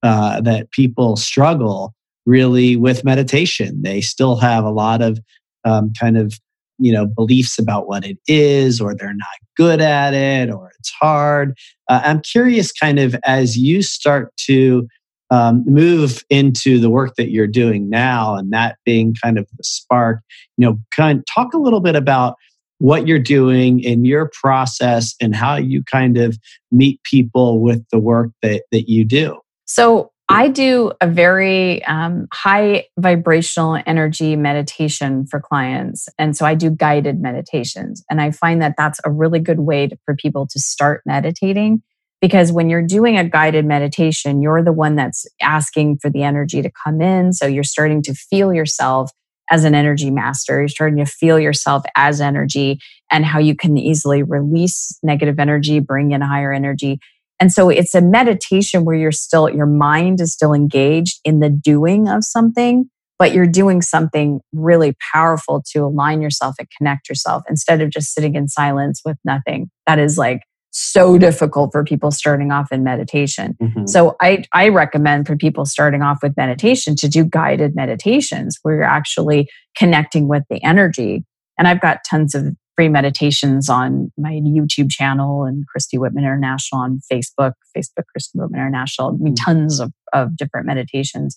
uh, 0.03 0.43
that 0.43 0.71
people 0.71 1.17
struggle 1.17 1.95
really 2.27 2.77
with 2.77 3.05
meditation. 3.05 3.81
They 3.83 4.03
still 4.03 4.37
have 4.37 4.65
a 4.65 4.71
lot 4.71 5.01
of 5.01 5.19
um, 5.65 5.93
kind 5.99 6.17
of 6.17 6.35
you 6.79 6.93
know 6.93 7.07
beliefs 7.07 7.59
about 7.59 7.87
what 7.89 8.05
it 8.05 8.19
is 8.27 8.81
or 8.81 8.95
they're 8.95 9.09
not 9.09 9.29
good 9.57 9.81
at 9.81 10.15
it 10.15 10.51
or 10.51 10.73
it's 10.79 10.91
hard. 10.91 11.57
Uh, 11.89 12.01
i'm 12.05 12.21
curious 12.21 12.73
kind 12.73 12.99
of 12.99 13.15
as 13.25 13.57
you 13.57 13.83
start 13.83 14.35
to 14.37 14.89
um, 15.33 15.63
move 15.65 16.25
into 16.29 16.81
the 16.81 16.91
work 16.91 17.15
that 17.17 17.31
you're 17.31 17.47
doing 17.47 17.89
now 17.89 18.35
and 18.35 18.53
that 18.53 18.79
being 18.85 19.15
kind 19.23 19.39
of 19.39 19.47
the 19.57 19.65
spark 19.65 20.21
you 20.57 20.67
know 20.67 20.79
kind 20.91 21.19
of 21.19 21.25
talk 21.33 21.53
a 21.53 21.59
little 21.59 21.81
bit 21.81 21.97
about 21.97 22.37
what 22.81 23.07
you're 23.07 23.19
doing 23.19 23.81
in 23.81 24.05
your 24.05 24.31
process 24.33 25.15
and 25.21 25.37
how 25.37 25.55
you 25.55 25.85
kind 25.85 26.17
of 26.17 26.39
meet 26.73 27.01
people 27.05 27.61
with 27.61 27.85
the 27.91 27.99
work 27.99 28.31
that, 28.41 28.63
that 28.73 28.89
you 28.89 29.05
do. 29.05 29.39
So 29.67 30.11
I 30.31 30.47
do 30.47 30.93
a 31.01 31.09
very 31.09 31.85
um, 31.87 32.29
high 32.33 32.87
vibrational 32.97 33.83
energy 33.85 34.37
meditation 34.37 35.27
for 35.27 35.41
clients. 35.41 36.09
And 36.21 36.37
so 36.37 36.47
I 36.47 36.55
do 36.55 36.71
guided 36.71 37.21
meditations. 37.21 38.05
And 38.09 38.21
I 38.21 38.31
find 38.31 38.63
that 38.63 38.75
that's 38.79 39.01
a 39.05 39.11
really 39.11 39.41
good 39.41 39.59
way 39.59 39.89
to, 39.89 39.99
for 40.05 40.15
people 40.15 40.47
to 40.47 40.61
start 40.61 41.03
meditating. 41.05 41.83
Because 42.21 42.53
when 42.53 42.71
you're 42.71 42.87
doing 42.87 43.19
a 43.19 43.29
guided 43.29 43.65
meditation, 43.65 44.41
you're 44.41 44.63
the 44.63 44.73
one 44.73 44.95
that's 44.95 45.27
asking 45.43 45.99
for 45.99 46.11
the 46.11 46.23
energy 46.23 46.63
to 46.63 46.71
come 46.71 47.01
in. 47.01 47.33
So 47.33 47.49
you're 47.49 47.65
starting 47.65 48.01
to 48.03 48.15
feel 48.15 48.55
yourself 48.55 49.11
as 49.51 49.65
an 49.65 49.75
energy 49.75 50.13
master. 50.13 50.61
You're 50.61 50.69
starting 50.69 51.05
to 51.05 51.11
feel 51.11 51.41
yourself 51.41 51.83
as 51.97 52.21
energy 52.21 52.79
and 53.11 53.25
how 53.25 53.41
you 53.41 53.57
can 53.57 53.77
easily 53.77 54.23
release 54.23 54.97
negative 55.03 55.41
energy, 55.41 55.81
bring 55.81 56.13
in 56.13 56.21
higher 56.21 56.53
energy. 56.53 57.01
And 57.41 57.51
so 57.51 57.71
it's 57.71 57.95
a 57.95 58.03
meditation 58.03 58.85
where 58.85 58.95
you're 58.95 59.11
still, 59.11 59.49
your 59.49 59.67
mind 59.67 60.21
is 60.21 60.33
still 60.33 60.53
engaged 60.53 61.21
in 61.25 61.41
the 61.41 61.49
doing 61.49 62.07
of 62.07 62.23
something, 62.23 62.91
but 63.19 63.33
you're 63.33 63.47
doing 63.47 63.81
something 63.81 64.41
really 64.53 64.95
powerful 65.13 65.63
to 65.73 65.81
align 65.81 66.21
yourself 66.21 66.57
and 66.59 66.69
connect 66.77 67.09
yourself 67.09 67.43
instead 67.49 67.81
of 67.81 67.91
just 67.91 68.13
sitting 68.13 68.35
in 68.35 68.47
silence 68.47 69.01
with 69.05 69.17
nothing. 69.25 69.71
That 69.87 69.99
is 69.99 70.19
like 70.19 70.43
so 70.71 71.19
difficult 71.19 71.73
for 71.73 71.83
people 71.83 72.11
starting 72.11 72.53
off 72.53 72.71
in 72.71 72.85
meditation. 72.85 73.57
Mm-hmm. 73.61 73.87
So 73.87 74.17
I, 74.21 74.45
I 74.53 74.69
recommend 74.69 75.27
for 75.27 75.37
people 75.37 75.65
starting 75.65 76.03
off 76.03 76.19
with 76.23 76.37
meditation 76.37 76.95
to 76.97 77.09
do 77.09 77.25
guided 77.25 77.75
meditations 77.75 78.59
where 78.63 78.77
you're 78.77 78.85
actually 78.85 79.49
connecting 79.77 80.29
with 80.29 80.45
the 80.49 80.63
energy. 80.63 81.25
And 81.59 81.67
I've 81.67 81.81
got 81.81 82.01
tons 82.09 82.35
of 82.35 82.55
free 82.81 82.89
meditations 82.89 83.69
on 83.69 84.11
my 84.17 84.33
YouTube 84.33 84.91
channel 84.91 85.45
and 85.45 85.67
Christy 85.67 85.99
Whitman 85.99 86.25
International 86.25 86.81
on 86.81 87.01
Facebook, 87.13 87.53
Facebook 87.77 88.05
Christy 88.11 88.39
Whitman 88.39 88.59
International. 88.59 89.11
I 89.11 89.23
mean, 89.23 89.35
mm. 89.35 89.45
tons 89.45 89.81
of, 89.81 89.93
of 90.15 90.35
different 90.35 90.67
meditations. 90.67 91.37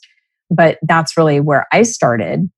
But 0.49 0.77
that's 0.83 1.17
really 1.17 1.41
where 1.41 1.67
I 1.73 1.81
started 1.83 2.49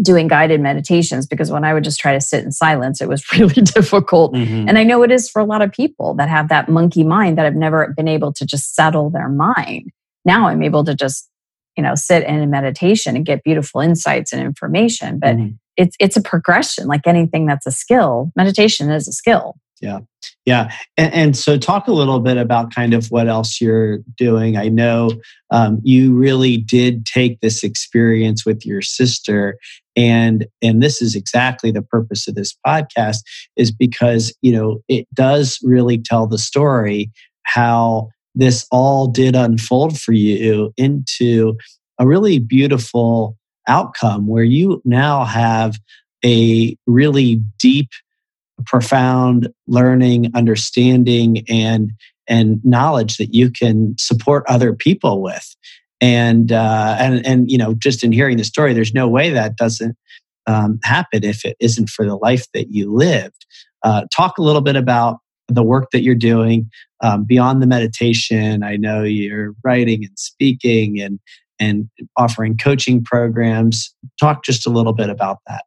doing 0.00 0.28
guided 0.28 0.60
meditations 0.60 1.26
because 1.26 1.50
when 1.50 1.64
I 1.64 1.74
would 1.74 1.82
just 1.82 1.98
try 1.98 2.12
to 2.12 2.20
sit 2.20 2.44
in 2.44 2.52
silence, 2.52 3.00
it 3.00 3.08
was 3.08 3.24
really 3.36 3.62
difficult. 3.62 4.32
Mm-hmm. 4.32 4.68
And 4.68 4.78
I 4.78 4.84
know 4.84 5.02
it 5.02 5.10
is 5.10 5.28
for 5.28 5.42
a 5.42 5.44
lot 5.44 5.60
of 5.60 5.72
people 5.72 6.14
that 6.14 6.28
have 6.28 6.48
that 6.50 6.68
monkey 6.68 7.02
mind 7.02 7.36
that 7.36 7.44
have 7.44 7.56
never 7.56 7.92
been 7.96 8.06
able 8.06 8.32
to 8.34 8.46
just 8.46 8.76
settle 8.76 9.10
their 9.10 9.28
mind. 9.28 9.90
Now 10.24 10.46
I'm 10.46 10.62
able 10.62 10.84
to 10.84 10.94
just, 10.94 11.28
you 11.76 11.82
know, 11.82 11.96
sit 11.96 12.22
in 12.22 12.40
a 12.40 12.46
meditation 12.46 13.16
and 13.16 13.26
get 13.26 13.42
beautiful 13.42 13.80
insights 13.80 14.32
and 14.32 14.40
information. 14.40 15.18
But 15.18 15.34
mm-hmm 15.34 15.56
it's 15.76 15.96
it's 16.00 16.16
a 16.16 16.22
progression 16.22 16.86
like 16.86 17.06
anything 17.06 17.46
that's 17.46 17.66
a 17.66 17.72
skill 17.72 18.32
meditation 18.36 18.90
is 18.90 19.08
a 19.08 19.12
skill. 19.12 19.56
Yeah. 19.80 20.00
Yeah. 20.46 20.72
And, 20.96 21.12
and 21.12 21.36
so 21.36 21.58
talk 21.58 21.88
a 21.88 21.92
little 21.92 22.20
bit 22.20 22.36
about 22.36 22.74
kind 22.74 22.94
of 22.94 23.08
what 23.08 23.28
else 23.28 23.60
you're 23.60 23.98
doing. 24.16 24.56
I 24.56 24.68
know 24.68 25.10
um, 25.50 25.80
you 25.82 26.14
really 26.14 26.56
did 26.56 27.04
take 27.04 27.40
this 27.40 27.62
experience 27.62 28.46
with 28.46 28.64
your 28.64 28.82
sister 28.82 29.58
and 29.96 30.46
and 30.62 30.82
this 30.82 31.00
is 31.00 31.14
exactly 31.14 31.70
the 31.70 31.82
purpose 31.82 32.26
of 32.26 32.34
this 32.34 32.54
podcast 32.66 33.18
is 33.56 33.70
because 33.70 34.34
you 34.42 34.52
know 34.52 34.80
it 34.88 35.06
does 35.14 35.58
really 35.62 35.98
tell 35.98 36.26
the 36.26 36.38
story 36.38 37.10
how 37.44 38.08
this 38.34 38.66
all 38.72 39.06
did 39.06 39.36
unfold 39.36 39.98
for 40.00 40.12
you 40.12 40.72
into 40.76 41.54
a 42.00 42.06
really 42.06 42.38
beautiful 42.38 43.36
outcome 43.68 44.26
where 44.26 44.44
you 44.44 44.80
now 44.84 45.24
have 45.24 45.78
a 46.24 46.76
really 46.86 47.42
deep, 47.58 47.90
profound 48.66 49.48
learning, 49.66 50.30
understanding, 50.34 51.44
and 51.48 51.92
and 52.26 52.64
knowledge 52.64 53.18
that 53.18 53.34
you 53.34 53.50
can 53.50 53.94
support 53.98 54.44
other 54.48 54.72
people 54.72 55.22
with. 55.22 55.54
And 56.00 56.52
uh, 56.52 56.96
and 56.98 57.24
and 57.26 57.50
you 57.50 57.58
know, 57.58 57.74
just 57.74 58.02
in 58.02 58.12
hearing 58.12 58.36
the 58.36 58.44
story, 58.44 58.72
there's 58.72 58.94
no 58.94 59.08
way 59.08 59.30
that 59.30 59.56
doesn't 59.56 59.96
um, 60.46 60.78
happen 60.82 61.24
if 61.24 61.44
it 61.44 61.56
isn't 61.60 61.88
for 61.88 62.04
the 62.04 62.16
life 62.16 62.46
that 62.52 62.70
you 62.70 62.92
lived. 62.92 63.46
Uh, 63.82 64.04
talk 64.14 64.38
a 64.38 64.42
little 64.42 64.62
bit 64.62 64.76
about 64.76 65.18
the 65.48 65.62
work 65.62 65.90
that 65.92 66.02
you're 66.02 66.14
doing 66.14 66.70
um, 67.02 67.24
beyond 67.24 67.62
the 67.62 67.66
meditation. 67.66 68.62
I 68.62 68.76
know 68.76 69.02
you're 69.02 69.54
writing 69.62 70.04
and 70.04 70.18
speaking 70.18 71.00
and 71.00 71.20
and 71.60 71.88
offering 72.16 72.56
coaching 72.56 73.02
programs. 73.02 73.94
Talk 74.18 74.44
just 74.44 74.66
a 74.66 74.70
little 74.70 74.92
bit 74.92 75.10
about 75.10 75.38
that. 75.46 75.64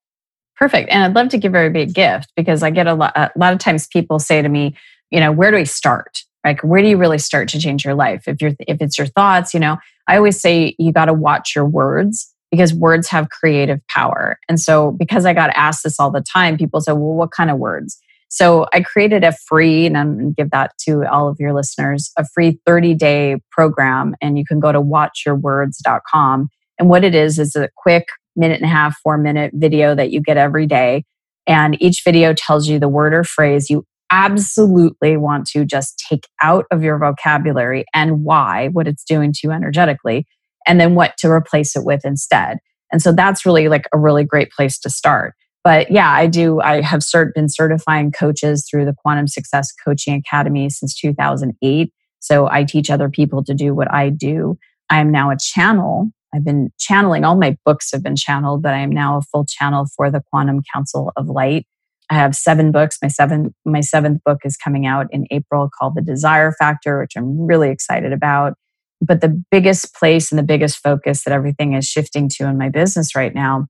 Perfect. 0.55 0.89
And 0.91 1.03
I'd 1.03 1.15
love 1.15 1.29
to 1.29 1.37
give 1.37 1.53
her 1.53 1.65
a 1.65 1.71
big 1.71 1.93
gift 1.93 2.31
because 2.35 2.63
I 2.63 2.71
get 2.71 2.87
a 2.87 2.93
lot, 2.95 3.15
a 3.15 3.31
lot 3.35 3.53
of 3.53 3.59
times 3.59 3.87
people 3.87 4.19
say 4.19 4.41
to 4.41 4.49
me, 4.49 4.75
you 5.11 5.19
know, 5.19 5.31
where 5.31 5.51
do 5.51 5.57
we 5.57 5.65
start? 5.65 6.23
Like, 6.43 6.61
where 6.61 6.81
do 6.81 6.87
you 6.87 6.97
really 6.97 7.19
start 7.19 7.47
to 7.49 7.59
change 7.59 7.85
your 7.85 7.93
life? 7.93 8.27
If 8.27 8.41
you're, 8.41 8.53
if 8.59 8.81
it's 8.81 8.97
your 8.97 9.07
thoughts, 9.07 9.53
you 9.53 9.59
know, 9.59 9.77
I 10.07 10.17
always 10.17 10.39
say 10.39 10.75
you 10.79 10.91
got 10.91 11.05
to 11.05 11.13
watch 11.13 11.55
your 11.55 11.65
words 11.65 12.33
because 12.51 12.73
words 12.73 13.07
have 13.09 13.29
creative 13.29 13.85
power. 13.87 14.39
And 14.47 14.59
so, 14.59 14.91
because 14.91 15.25
I 15.25 15.33
got 15.33 15.49
asked 15.51 15.83
this 15.83 15.99
all 15.99 16.11
the 16.11 16.21
time, 16.21 16.57
people 16.57 16.81
say, 16.81 16.93
well, 16.93 17.13
what 17.13 17.31
kind 17.31 17.51
of 17.51 17.57
words? 17.57 17.99
So 18.29 18.65
I 18.73 18.81
created 18.81 19.23
a 19.23 19.31
free, 19.31 19.85
and 19.85 19.97
I'm 19.97 20.17
going 20.17 20.29
to 20.29 20.33
give 20.35 20.51
that 20.51 20.71
to 20.85 21.09
all 21.09 21.29
of 21.29 21.37
your 21.39 21.53
listeners, 21.53 22.11
a 22.17 22.25
free 22.25 22.59
30 22.65 22.93
day 22.93 23.37
program. 23.51 24.15
And 24.21 24.37
you 24.37 24.45
can 24.45 24.59
go 24.59 24.71
to 24.71 24.81
watchyourwords.com. 24.81 26.49
And 26.79 26.89
what 26.89 27.03
it 27.03 27.15
is, 27.15 27.39
is 27.39 27.55
a 27.55 27.69
quick 27.77 28.07
minute 28.35 28.61
and 28.61 28.69
a 28.69 28.73
half, 28.73 28.97
four 29.01 29.17
minute 29.17 29.51
video 29.55 29.95
that 29.95 30.11
you 30.11 30.21
get 30.21 30.37
every 30.37 30.67
day. 30.67 31.03
And 31.47 31.81
each 31.81 32.01
video 32.03 32.33
tells 32.33 32.67
you 32.67 32.79
the 32.79 32.89
word 32.89 33.13
or 33.13 33.23
phrase 33.23 33.69
you 33.69 33.85
absolutely 34.11 35.17
want 35.17 35.47
to 35.47 35.65
just 35.65 36.03
take 36.09 36.27
out 36.41 36.65
of 36.71 36.83
your 36.83 36.97
vocabulary 36.97 37.85
and 37.93 38.23
why, 38.23 38.69
what 38.69 38.87
it's 38.87 39.03
doing 39.03 39.33
to 39.33 39.39
you 39.43 39.51
energetically, 39.51 40.25
and 40.65 40.79
then 40.79 40.95
what 40.95 41.17
to 41.17 41.29
replace 41.29 41.75
it 41.75 41.83
with 41.83 42.05
instead. 42.05 42.59
And 42.91 43.01
so 43.01 43.11
that's 43.11 43.45
really 43.45 43.67
like 43.67 43.85
a 43.93 43.97
really 43.97 44.23
great 44.23 44.51
place 44.51 44.79
to 44.79 44.89
start. 44.89 45.33
But 45.67 45.91
yeah, 45.91 46.09
I 46.09 46.27
do. 46.27 46.61
I 46.61 46.79
have 46.79 47.01
cert- 47.01 47.33
been 47.33 47.49
certifying 47.49 48.13
coaches 48.13 48.65
through 48.65 48.85
the 48.85 48.95
Quantum 49.03 49.27
Success 49.27 49.73
Coaching 49.83 50.13
Academy 50.13 50.69
since 50.69 50.95
2008. 50.95 51.91
So 52.21 52.47
I 52.49 52.63
teach 52.63 52.89
other 52.89 53.09
people 53.09 53.43
to 53.43 53.53
do 53.53 53.75
what 53.75 53.91
I 53.91 54.07
do. 54.07 54.57
I 54.89 55.01
am 55.01 55.11
now 55.11 55.29
a 55.29 55.35
channel. 55.37 56.07
I've 56.33 56.45
been 56.45 56.69
channeling, 56.79 57.25
all 57.25 57.35
my 57.35 57.57
books 57.65 57.91
have 57.91 58.01
been 58.01 58.15
channeled, 58.15 58.63
but 58.63 58.75
I 58.75 58.77
am 58.77 58.91
now 58.91 59.17
a 59.17 59.21
full 59.23 59.43
channel 59.45 59.87
for 59.93 60.09
the 60.09 60.23
Quantum 60.31 60.61
Council 60.73 61.11
of 61.17 61.27
Light. 61.27 61.65
I 62.09 62.13
have 62.13 62.33
seven 62.33 62.71
books. 62.71 62.97
My 63.01 63.09
seventh, 63.09 63.51
my 63.65 63.81
seventh 63.81 64.21
book 64.23 64.37
is 64.45 64.55
coming 64.55 64.85
out 64.85 65.07
in 65.11 65.25
April 65.31 65.69
called 65.77 65.95
The 65.95 66.01
Desire 66.01 66.53
Factor, 66.53 67.01
which 67.01 67.17
I'm 67.17 67.45
really 67.45 67.71
excited 67.71 68.13
about. 68.13 68.53
But 69.01 69.19
the 69.19 69.43
biggest 69.51 69.93
place 69.95 70.31
and 70.31 70.39
the 70.39 70.43
biggest 70.43 70.77
focus 70.77 71.25
that 71.25 71.33
everything 71.33 71.73
is 71.73 71.83
shifting 71.83 72.29
to 72.35 72.45
in 72.45 72.57
my 72.57 72.69
business 72.69 73.15
right 73.15 73.35
now 73.35 73.67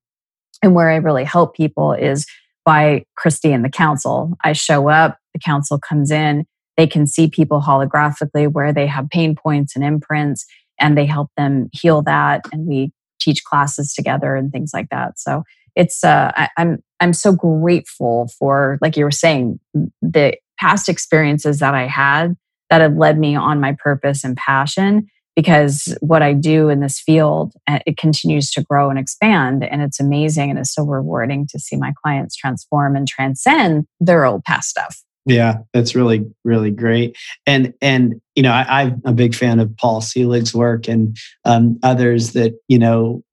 and 0.61 0.73
where 0.75 0.89
I 0.89 0.95
really 0.95 1.23
help 1.23 1.55
people 1.55 1.93
is 1.93 2.25
by 2.65 3.05
Christy 3.15 3.53
and 3.53 3.63
the 3.63 3.69
council. 3.69 4.37
I 4.43 4.53
show 4.53 4.89
up, 4.89 5.17
the 5.33 5.39
council 5.39 5.79
comes 5.79 6.11
in, 6.11 6.45
they 6.75 6.87
can 6.87 7.07
see 7.07 7.29
people 7.29 7.61
holographically 7.61 8.51
where 8.51 8.73
they 8.73 8.87
have 8.87 9.09
pain 9.09 9.35
points 9.35 9.75
and 9.75 9.83
imprints, 9.83 10.45
and 10.79 10.97
they 10.97 11.05
help 11.05 11.29
them 11.37 11.69
heal 11.71 12.01
that. 12.03 12.41
And 12.51 12.67
we 12.67 12.91
teach 13.19 13.43
classes 13.43 13.93
together 13.93 14.35
and 14.35 14.51
things 14.51 14.71
like 14.73 14.89
that. 14.89 15.17
So 15.17 15.43
it's 15.75 16.03
uh, 16.03 16.31
I, 16.35 16.49
I'm 16.57 16.79
I'm 16.99 17.13
so 17.13 17.31
grateful 17.31 18.29
for, 18.37 18.77
like 18.81 18.97
you 18.97 19.05
were 19.05 19.11
saying, 19.11 19.59
the 20.01 20.35
past 20.59 20.89
experiences 20.89 21.59
that 21.59 21.75
I 21.75 21.85
had 21.85 22.35
that 22.69 22.81
have 22.81 22.95
led 22.95 23.19
me 23.19 23.35
on 23.35 23.59
my 23.59 23.73
purpose 23.73 24.23
and 24.23 24.35
passion 24.35 25.07
because 25.38 25.95
what 26.01 26.23
I 26.23 26.33
do 26.33 26.67
in 26.67 26.81
this 26.81 26.99
field 26.99 27.53
uh, 27.67 27.79
it 27.85 27.95
continues 27.95 28.49
to 28.51 28.63
grow 28.63 28.89
and 28.89 28.97
expand 28.99 29.63
and 29.63 29.81
it's 29.81 29.99
amazing 29.99 30.49
and 30.49 30.59
it's 30.59 30.73
so 30.73 30.83
rewarding 30.83 31.47
to 31.51 31.59
see 31.59 31.77
my 31.77 31.93
clients 32.03 32.35
transform 32.35 32.95
and 32.95 33.07
transcend 33.07 33.85
their 34.01 34.25
old 34.25 34.43
past 34.43 34.67
stuff. 34.69 34.97
Yeah, 35.25 35.59
that's 35.73 35.93
really 35.93 36.25
really 36.43 36.71
great. 36.71 37.17
And 37.45 37.73
and 37.81 38.19
you 38.35 38.43
know 38.43 38.51
I, 38.51 38.83
am 38.83 39.01
a 39.05 39.11
big 39.13 39.35
fan 39.35 39.59
of 39.59 39.75
Paul 39.77 40.01
Selig's 40.01 40.53
work 40.53 40.88
and 40.88 41.15
um, 41.45 41.77
others 41.83 42.33
that 42.33 42.53
you 42.67 42.79
know 42.79 43.23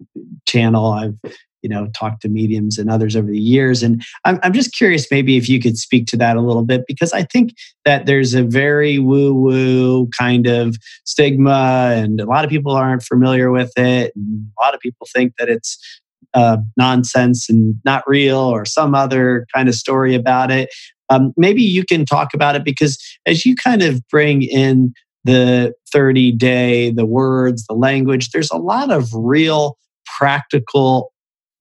channel. 0.46 0.92
I've 0.92 1.14
you 1.64 1.70
know 1.70 1.88
talked 1.96 2.22
to 2.22 2.28
mediums 2.28 2.78
and 2.78 2.90
others 2.90 3.16
over 3.16 3.28
the 3.28 3.40
years. 3.40 3.82
And 3.82 4.04
I'm, 4.24 4.38
I'm 4.42 4.52
just 4.52 4.74
curious 4.74 5.10
maybe 5.10 5.36
if 5.36 5.48
you 5.48 5.60
could 5.60 5.78
speak 5.78 6.06
to 6.08 6.16
that 6.18 6.36
a 6.36 6.42
little 6.42 6.64
bit 6.64 6.84
because 6.86 7.12
i 7.12 7.22
think 7.22 7.54
that 7.84 8.06
there's 8.06 8.34
a 8.34 8.44
very 8.44 8.98
woo 8.98 9.32
woo 9.34 10.08
kind 10.16 10.46
of 10.46 10.76
stigma 11.04 11.92
and 11.94 12.20
a 12.20 12.26
lot 12.26 12.44
of 12.44 12.50
people 12.50 12.72
aren't 12.72 13.02
familiar 13.02 13.50
with 13.50 13.72
it. 13.76 14.12
And 14.14 14.46
a 14.58 14.62
lot 14.62 14.74
of 14.74 14.80
people 14.80 15.06
think 15.12 15.32
that 15.38 15.48
it's 15.48 15.78
uh, 16.34 16.58
nonsense 16.76 17.48
and 17.48 17.76
not 17.84 18.04
real 18.06 18.38
or 18.38 18.64
some 18.64 18.94
other 18.94 19.46
kind 19.54 19.68
of 19.68 19.74
story 19.74 20.14
about 20.14 20.50
it. 20.50 20.68
Um, 21.10 21.32
maybe 21.36 21.62
you 21.62 21.84
can 21.84 22.04
talk 22.04 22.34
about 22.34 22.56
it 22.56 22.64
because 22.64 22.98
as 23.26 23.46
you 23.46 23.54
kind 23.54 23.82
of 23.82 24.06
bring 24.08 24.42
in 24.42 24.92
the 25.24 25.72
30 25.90 26.32
day 26.32 26.90
the 26.90 27.06
words 27.06 27.64
the 27.66 27.74
language 27.74 28.28
there's 28.30 28.50
a 28.50 28.58
lot 28.58 28.90
of 28.90 29.08
real 29.14 29.78
practical 30.18 31.13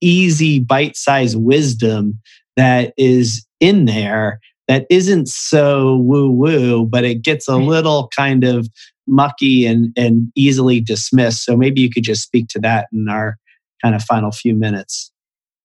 easy 0.03 0.59
bite 0.59 0.95
sized 0.95 1.37
wisdom 1.39 2.19
that 2.55 2.93
is 2.97 3.45
in 3.59 3.85
there 3.85 4.39
that 4.67 4.85
isn't 4.89 5.27
so 5.27 5.97
woo 5.97 6.29
woo, 6.29 6.85
but 6.85 7.03
it 7.03 7.21
gets 7.21 7.47
a 7.47 7.55
little 7.55 8.09
kind 8.15 8.43
of 8.43 8.67
mucky 9.07 9.65
and, 9.65 9.91
and 9.97 10.31
easily 10.35 10.79
dismissed. 10.79 11.43
So 11.43 11.57
maybe 11.57 11.81
you 11.81 11.89
could 11.89 12.03
just 12.03 12.23
speak 12.23 12.47
to 12.49 12.59
that 12.59 12.87
in 12.93 13.09
our 13.09 13.37
kind 13.81 13.95
of 13.95 14.03
final 14.03 14.31
few 14.31 14.55
minutes. 14.55 15.11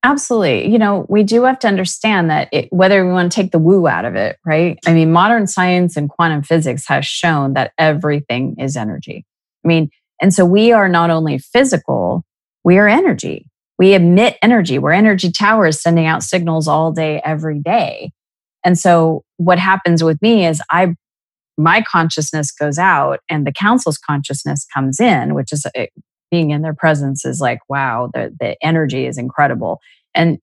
Absolutely. 0.04 0.68
You 0.70 0.78
know, 0.78 1.06
we 1.08 1.22
do 1.22 1.44
have 1.44 1.58
to 1.60 1.68
understand 1.68 2.30
that 2.30 2.48
it, 2.52 2.72
whether 2.72 3.04
we 3.04 3.12
want 3.12 3.30
to 3.30 3.36
take 3.36 3.50
the 3.50 3.58
woo 3.58 3.86
out 3.86 4.04
of 4.04 4.14
it, 4.14 4.38
right? 4.44 4.78
I 4.86 4.94
mean, 4.94 5.12
modern 5.12 5.46
science 5.46 5.96
and 5.96 6.08
quantum 6.08 6.42
physics 6.42 6.86
has 6.86 7.04
shown 7.04 7.54
that 7.54 7.72
everything 7.78 8.56
is 8.58 8.76
energy. 8.76 9.24
I 9.64 9.68
mean, 9.68 9.90
and 10.20 10.32
so 10.32 10.44
we 10.44 10.72
are 10.72 10.88
not 10.88 11.10
only 11.10 11.38
physical, 11.38 12.24
we 12.64 12.78
are 12.78 12.88
energy 12.88 13.46
we 13.78 13.94
emit 13.94 14.36
energy. 14.42 14.78
We're 14.78 14.92
energy 14.92 15.30
towers 15.30 15.80
sending 15.80 16.06
out 16.06 16.22
signals 16.22 16.66
all 16.66 16.92
day, 16.92 17.20
every 17.24 17.60
day. 17.60 18.10
And 18.64 18.78
so 18.78 19.22
what 19.36 19.58
happens 19.58 20.02
with 20.02 20.20
me 20.20 20.46
is 20.46 20.60
I 20.70 20.94
my 21.56 21.82
consciousness 21.82 22.52
goes 22.52 22.78
out 22.78 23.18
and 23.28 23.46
the 23.46 23.52
council's 23.52 23.98
consciousness 23.98 24.64
comes 24.72 25.00
in, 25.00 25.34
which 25.34 25.52
is 25.52 25.66
it, 25.66 25.72
eh, 25.74 25.86
being 26.30 26.50
in 26.50 26.62
their 26.62 26.74
presence 26.74 27.24
is 27.24 27.40
like, 27.40 27.58
wow, 27.68 28.10
the, 28.12 28.34
the 28.38 28.56
energy 28.62 29.06
is 29.06 29.16
incredible. 29.16 29.80
And 30.14 30.38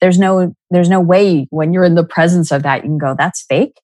there's 0.00 0.18
no 0.18 0.54
there's 0.70 0.88
no 0.88 1.00
way 1.00 1.46
when 1.50 1.72
you're 1.72 1.84
in 1.84 1.94
the 1.94 2.04
presence 2.04 2.50
of 2.50 2.62
that 2.62 2.82
you 2.82 2.90
can 2.90 2.98
go, 2.98 3.14
that's 3.18 3.42
fake. 3.42 3.80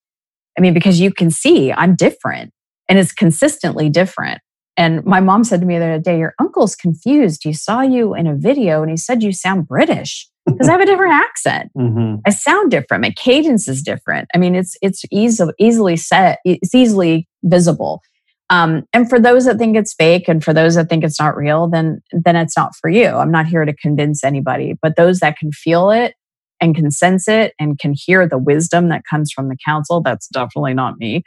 I 0.57 0.61
mean, 0.61 0.74
because 0.74 1.00
you 1.00 1.12
can 1.12 1.30
see 1.30 1.72
I'm 1.72 1.96
different 1.96 2.52
and 2.88 2.98
it's 2.98 3.12
consistently 3.12 3.88
different. 3.90 4.40
And 4.76 5.04
my 5.04 5.20
mom 5.20 5.44
said 5.44 5.60
to 5.60 5.66
me 5.66 5.78
the 5.78 5.84
other 5.84 5.98
day, 5.98 6.18
Your 6.18 6.34
uncle's 6.38 6.74
confused. 6.74 7.42
He 7.44 7.52
saw 7.52 7.80
you 7.80 8.14
in 8.14 8.26
a 8.26 8.34
video 8.34 8.82
and 8.82 8.90
he 8.90 8.96
said 8.96 9.22
you 9.22 9.32
sound 9.32 9.68
British 9.68 10.28
because 10.46 10.68
I 10.68 10.72
have 10.72 10.80
a 10.80 10.86
different 10.86 11.12
accent. 11.12 11.70
Mm-hmm. 11.76 12.16
I 12.26 12.30
sound 12.30 12.70
different. 12.70 13.02
My 13.02 13.10
cadence 13.10 13.68
is 13.68 13.82
different. 13.82 14.28
I 14.34 14.38
mean, 14.38 14.54
it's 14.54 14.76
it's 14.82 15.04
easy, 15.10 15.44
easily 15.58 15.96
set, 15.96 16.40
it's 16.44 16.74
easily 16.74 17.28
visible. 17.42 18.02
Um, 18.50 18.84
and 18.92 19.08
for 19.08 19.18
those 19.18 19.46
that 19.46 19.56
think 19.56 19.74
it's 19.76 19.94
fake 19.94 20.28
and 20.28 20.44
for 20.44 20.52
those 20.52 20.74
that 20.74 20.88
think 20.88 21.02
it's 21.02 21.18
not 21.18 21.36
real, 21.36 21.68
then 21.68 22.02
then 22.12 22.36
it's 22.36 22.56
not 22.56 22.76
for 22.76 22.90
you. 22.90 23.06
I'm 23.06 23.30
not 23.30 23.46
here 23.46 23.64
to 23.64 23.74
convince 23.74 24.22
anybody, 24.22 24.74
but 24.82 24.96
those 24.96 25.20
that 25.20 25.38
can 25.38 25.50
feel 25.52 25.90
it 25.90 26.14
and 26.60 26.74
can 26.74 26.90
sense 26.90 27.28
it 27.28 27.54
and 27.58 27.78
can 27.78 27.94
hear 27.96 28.28
the 28.28 28.38
wisdom 28.38 28.88
that 28.88 29.02
comes 29.08 29.32
from 29.32 29.48
the 29.48 29.56
council, 29.64 30.00
that's 30.00 30.28
definitely 30.28 30.74
not 30.74 30.98
me. 30.98 31.22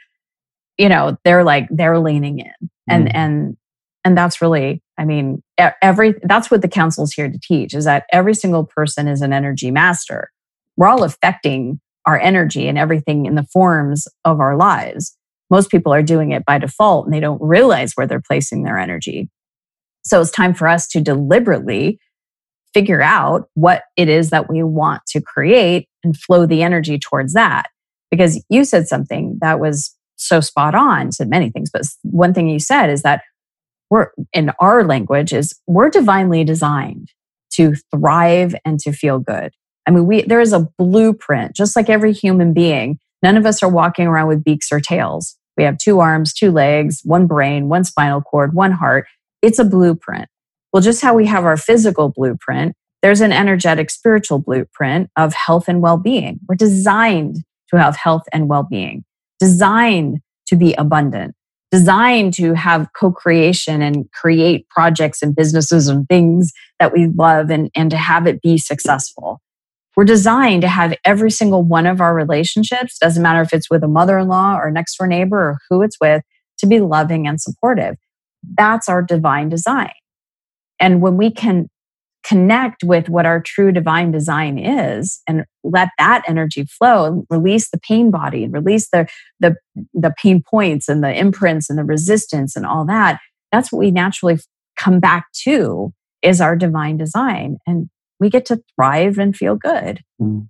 You 0.78 0.88
know, 0.88 1.16
they're 1.24 1.44
like 1.44 1.68
they're 1.70 1.98
leaning 1.98 2.38
in. 2.38 2.70
And 2.88 3.08
mm. 3.08 3.12
and 3.14 3.56
and 4.04 4.16
that's 4.16 4.40
really 4.40 4.82
i 4.96 5.04
mean 5.04 5.42
every 5.82 6.14
that's 6.22 6.50
what 6.50 6.62
the 6.62 6.68
council 6.68 7.04
is 7.04 7.12
here 7.12 7.28
to 7.28 7.38
teach 7.42 7.74
is 7.74 7.84
that 7.84 8.04
every 8.12 8.32
single 8.32 8.64
person 8.64 9.08
is 9.08 9.20
an 9.20 9.32
energy 9.32 9.70
master. 9.70 10.30
We're 10.76 10.88
all 10.88 11.02
affecting 11.02 11.80
our 12.06 12.18
energy 12.18 12.68
and 12.68 12.78
everything 12.78 13.26
in 13.26 13.34
the 13.34 13.46
forms 13.52 14.06
of 14.24 14.40
our 14.40 14.56
lives. 14.56 15.16
Most 15.50 15.70
people 15.70 15.92
are 15.92 16.02
doing 16.02 16.30
it 16.30 16.44
by 16.44 16.58
default 16.58 17.04
and 17.04 17.12
they 17.12 17.20
don't 17.20 17.42
realize 17.42 17.92
where 17.94 18.06
they're 18.06 18.22
placing 18.26 18.62
their 18.62 18.78
energy. 18.78 19.28
So 20.04 20.20
it's 20.20 20.30
time 20.30 20.54
for 20.54 20.68
us 20.68 20.86
to 20.88 21.00
deliberately 21.00 21.98
figure 22.72 23.02
out 23.02 23.48
what 23.54 23.82
it 23.96 24.08
is 24.08 24.30
that 24.30 24.48
we 24.48 24.62
want 24.62 25.02
to 25.08 25.20
create 25.20 25.88
and 26.04 26.16
flow 26.16 26.46
the 26.46 26.62
energy 26.62 26.98
towards 26.98 27.32
that. 27.34 27.66
Because 28.10 28.42
you 28.48 28.64
said 28.64 28.88
something 28.88 29.36
that 29.40 29.60
was 29.60 29.94
so 30.18 30.40
spot 30.40 30.74
on, 30.74 31.12
said 31.12 31.28
many 31.28 31.50
things, 31.50 31.70
but 31.70 31.82
one 32.02 32.34
thing 32.34 32.48
you 32.48 32.58
said 32.58 32.90
is 32.90 33.02
that 33.02 33.22
we're 33.90 34.08
in 34.32 34.50
our 34.60 34.84
language 34.84 35.32
is 35.32 35.58
we're 35.66 35.88
divinely 35.88 36.44
designed 36.44 37.10
to 37.52 37.74
thrive 37.90 38.54
and 38.64 38.78
to 38.80 38.92
feel 38.92 39.18
good. 39.18 39.52
I 39.86 39.90
mean, 39.90 40.06
we 40.06 40.22
there 40.22 40.40
is 40.40 40.52
a 40.52 40.68
blueprint, 40.78 41.56
just 41.56 41.74
like 41.74 41.88
every 41.88 42.12
human 42.12 42.52
being. 42.52 42.98
None 43.22 43.36
of 43.36 43.46
us 43.46 43.62
are 43.62 43.70
walking 43.70 44.06
around 44.06 44.28
with 44.28 44.44
beaks 44.44 44.70
or 44.70 44.80
tails. 44.80 45.36
We 45.56 45.64
have 45.64 45.78
two 45.78 45.98
arms, 46.00 46.32
two 46.32 46.52
legs, 46.52 47.00
one 47.04 47.26
brain, 47.26 47.68
one 47.68 47.84
spinal 47.84 48.20
cord, 48.20 48.54
one 48.54 48.70
heart. 48.70 49.06
It's 49.42 49.58
a 49.58 49.64
blueprint. 49.64 50.28
Well, 50.72 50.82
just 50.82 51.00
how 51.02 51.14
we 51.14 51.26
have 51.26 51.44
our 51.44 51.56
physical 51.56 52.10
blueprint, 52.10 52.76
there's 53.02 53.20
an 53.20 53.32
energetic 53.32 53.90
spiritual 53.90 54.38
blueprint 54.38 55.10
of 55.16 55.32
health 55.32 55.68
and 55.68 55.80
well 55.80 55.96
being. 55.96 56.40
We're 56.48 56.54
designed 56.54 57.38
to 57.70 57.78
have 57.78 57.96
health 57.96 58.22
and 58.32 58.48
well 58.48 58.62
being, 58.62 59.04
designed 59.38 60.18
to 60.46 60.56
be 60.56 60.74
abundant, 60.74 61.34
designed 61.70 62.34
to 62.34 62.54
have 62.54 62.88
co 62.98 63.12
creation 63.12 63.82
and 63.82 64.10
create 64.12 64.68
projects 64.68 65.22
and 65.22 65.34
businesses 65.34 65.88
and 65.88 66.08
things 66.08 66.52
that 66.80 66.92
we 66.92 67.06
love 67.06 67.50
and, 67.50 67.70
and 67.74 67.90
to 67.90 67.96
have 67.96 68.26
it 68.26 68.42
be 68.42 68.58
successful. 68.58 69.40
We're 69.96 70.04
designed 70.04 70.62
to 70.62 70.68
have 70.68 70.96
every 71.04 71.30
single 71.30 71.64
one 71.64 71.86
of 71.86 72.00
our 72.00 72.14
relationships, 72.14 72.98
doesn't 72.98 73.22
matter 73.22 73.42
if 73.42 73.52
it's 73.52 73.68
with 73.68 73.82
a 73.82 73.88
mother 73.88 74.18
in 74.18 74.28
law 74.28 74.56
or 74.56 74.70
next 74.70 74.96
door 74.96 75.08
neighbor 75.08 75.36
or 75.36 75.58
who 75.68 75.82
it's 75.82 75.96
with, 76.00 76.22
to 76.58 76.66
be 76.66 76.80
loving 76.80 77.26
and 77.26 77.40
supportive. 77.40 77.96
That's 78.56 78.88
our 78.88 79.02
divine 79.02 79.48
design. 79.48 79.90
And 80.78 81.02
when 81.02 81.16
we 81.16 81.32
can 81.32 81.68
connect 82.28 82.84
with 82.84 83.08
what 83.08 83.24
our 83.24 83.40
true 83.40 83.72
divine 83.72 84.10
design 84.10 84.58
is 84.58 85.22
and 85.26 85.44
let 85.64 85.88
that 85.98 86.22
energy 86.28 86.64
flow 86.64 87.24
release 87.30 87.70
the 87.70 87.78
pain 87.78 88.10
body 88.10 88.44
and 88.44 88.52
release 88.52 88.90
the, 88.90 89.08
the, 89.40 89.56
the 89.94 90.12
pain 90.22 90.42
points 90.42 90.88
and 90.88 91.02
the 91.02 91.16
imprints 91.16 91.70
and 91.70 91.78
the 91.78 91.84
resistance 91.84 92.54
and 92.54 92.66
all 92.66 92.84
that, 92.84 93.18
that's 93.50 93.72
what 93.72 93.78
we 93.78 93.90
naturally 93.90 94.38
come 94.76 95.00
back 95.00 95.26
to 95.32 95.92
is 96.20 96.40
our 96.40 96.54
divine 96.54 96.98
design. 96.98 97.56
And 97.66 97.88
we 98.20 98.28
get 98.28 98.44
to 98.46 98.60
thrive 98.74 99.16
and 99.16 99.34
feel 99.34 99.56
good. 99.56 100.00
Mm. 100.20 100.48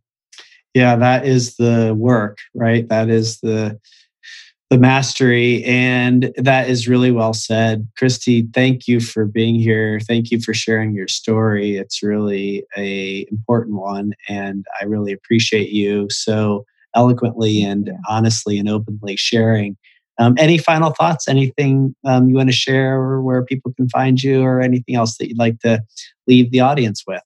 Yeah, 0.75 0.97
that 0.97 1.27
is 1.27 1.57
the 1.57 1.95
work, 1.97 2.39
right? 2.55 2.89
That 2.89 3.09
is 3.09 3.39
the 3.41 3.79
the 4.71 4.79
mastery. 4.79 5.65
And 5.65 6.33
that 6.37 6.69
is 6.69 6.89
really 6.89 7.11
well 7.11 7.33
said. 7.33 7.89
Christy, 7.97 8.47
thank 8.53 8.87
you 8.87 9.01
for 9.01 9.25
being 9.25 9.55
here. 9.55 9.99
Thank 10.01 10.31
you 10.31 10.41
for 10.41 10.53
sharing 10.53 10.95
your 10.95 11.09
story. 11.09 11.77
It's 11.77 12.03
really 12.03 12.65
a 12.77 13.27
important 13.31 13.77
one. 13.77 14.13
And 14.29 14.67
I 14.81 14.85
really 14.85 15.13
appreciate 15.13 15.71
you 15.71 16.09
so 16.11 16.67
eloquently 16.95 17.63
and 17.63 17.91
honestly 18.09 18.59
and 18.59 18.69
openly 18.69 19.17
sharing. 19.17 19.77
Um, 20.19 20.35
any 20.37 20.59
final 20.59 20.91
thoughts? 20.91 21.29
Anything 21.29 21.95
um, 22.05 22.29
you 22.29 22.35
want 22.35 22.49
to 22.49 22.55
share 22.55 22.97
or 22.97 23.23
where 23.23 23.45
people 23.45 23.73
can 23.75 23.89
find 23.89 24.21
you 24.21 24.43
or 24.43 24.61
anything 24.61 24.97
else 24.97 25.17
that 25.17 25.29
you'd 25.29 25.39
like 25.39 25.61
to 25.61 25.81
leave 26.27 26.51
the 26.51 26.61
audience 26.61 27.05
with? 27.07 27.23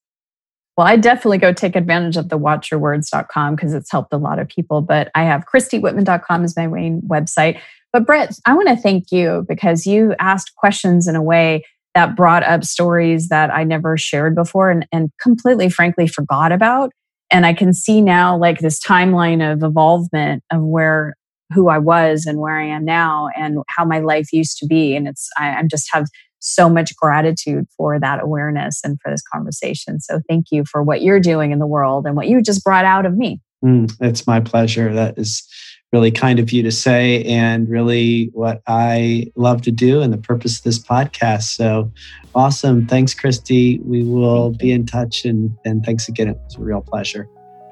Well, 0.76 0.86
I 0.86 0.96
definitely 0.96 1.38
go 1.38 1.52
take 1.52 1.76
advantage 1.76 2.16
of 2.16 2.30
the 2.30 2.38
watchyourwords.com 2.38 3.54
because 3.54 3.74
it's 3.74 3.90
helped 3.90 4.12
a 4.12 4.16
lot 4.16 4.38
of 4.38 4.48
people. 4.48 4.80
But 4.80 5.10
I 5.14 5.24
have 5.24 5.44
christywhitman.com 5.52 6.44
as 6.44 6.56
my 6.56 6.66
main 6.66 7.02
website. 7.02 7.60
But 7.92 8.06
Brett, 8.06 8.34
I 8.46 8.54
want 8.54 8.68
to 8.68 8.76
thank 8.76 9.12
you 9.12 9.44
because 9.46 9.86
you 9.86 10.14
asked 10.18 10.54
questions 10.56 11.06
in 11.06 11.14
a 11.14 11.22
way 11.22 11.64
that 11.94 12.16
brought 12.16 12.42
up 12.42 12.64
stories 12.64 13.28
that 13.28 13.52
I 13.52 13.64
never 13.64 13.98
shared 13.98 14.34
before 14.34 14.70
and, 14.70 14.86
and 14.92 15.10
completely, 15.20 15.68
frankly, 15.68 16.06
forgot 16.06 16.52
about. 16.52 16.90
And 17.30 17.44
I 17.44 17.52
can 17.52 17.74
see 17.74 18.00
now 18.00 18.36
like 18.36 18.60
this 18.60 18.80
timeline 18.80 19.52
of 19.52 19.62
evolvement 19.62 20.42
of 20.50 20.62
where 20.62 21.14
who 21.52 21.68
I 21.68 21.78
was 21.78 22.24
and 22.24 22.38
where 22.38 22.58
I 22.58 22.64
am 22.64 22.86
now 22.86 23.28
and 23.36 23.58
how 23.68 23.84
my 23.84 23.98
life 23.98 24.32
used 24.32 24.56
to 24.58 24.66
be. 24.66 24.96
And 24.96 25.06
it's 25.06 25.28
I, 25.38 25.58
I 25.58 25.62
just 25.70 25.88
have 25.92 26.06
so 26.43 26.68
much 26.68 26.95
gratitude 26.97 27.66
for 27.76 27.99
that 28.01 28.22
awareness 28.22 28.80
and 28.84 29.01
for 29.01 29.11
this 29.11 29.22
conversation. 29.22 30.01
So 30.01 30.20
thank 30.28 30.47
you 30.51 30.64
for 30.64 30.82
what 30.82 31.01
you're 31.01 31.20
doing 31.20 31.53
in 31.53 31.61
the 31.61 31.66
world 31.66 32.05
and 32.05 32.16
what 32.16 32.28
you 32.28 32.43
just 32.43 32.64
brought 32.64 32.84
out 32.84 33.07
of 33.07 33.16
me. 33.16 33.40
Mm, 33.64 33.93
it's 34.01 34.26
my 34.26 34.40
pleasure. 34.40 34.93
That 34.93 35.16
is 35.16 35.49
really 35.93 36.11
kind 36.11 36.40
of 36.40 36.51
you 36.51 36.62
to 36.62 36.72
say, 36.72 37.22
and 37.24 37.68
really 37.68 38.30
what 38.32 38.61
I 38.66 39.30
love 39.36 39.62
to 39.62 39.70
do 39.70 40.01
and 40.01 40.12
the 40.12 40.18
purpose 40.18 40.59
of 40.59 40.64
this 40.64 40.78
podcast. 40.78 41.55
So 41.55 41.93
awesome. 42.34 42.86
Thanks, 42.86 43.14
Christy. 43.14 43.78
We 43.84 44.03
will 44.03 44.51
Thank 44.51 44.61
be 44.61 44.68
you. 44.68 44.74
in 44.74 44.86
touch 44.86 45.24
and, 45.24 45.57
and 45.64 45.84
thanks 45.84 46.09
again. 46.09 46.28
It 46.28 46.38
was 46.45 46.57
a 46.57 46.61
real 46.61 46.80
pleasure. 46.80 47.28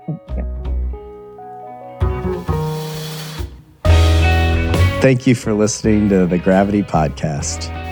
Thank 0.07 0.21
you. 0.37 0.47
Thank 5.01 5.27
you 5.27 5.35
for 5.35 5.55
listening 5.55 6.11
to 6.11 6.27
the 6.27 6.39
Gravity 6.39 6.83
Podcast. 6.83 7.89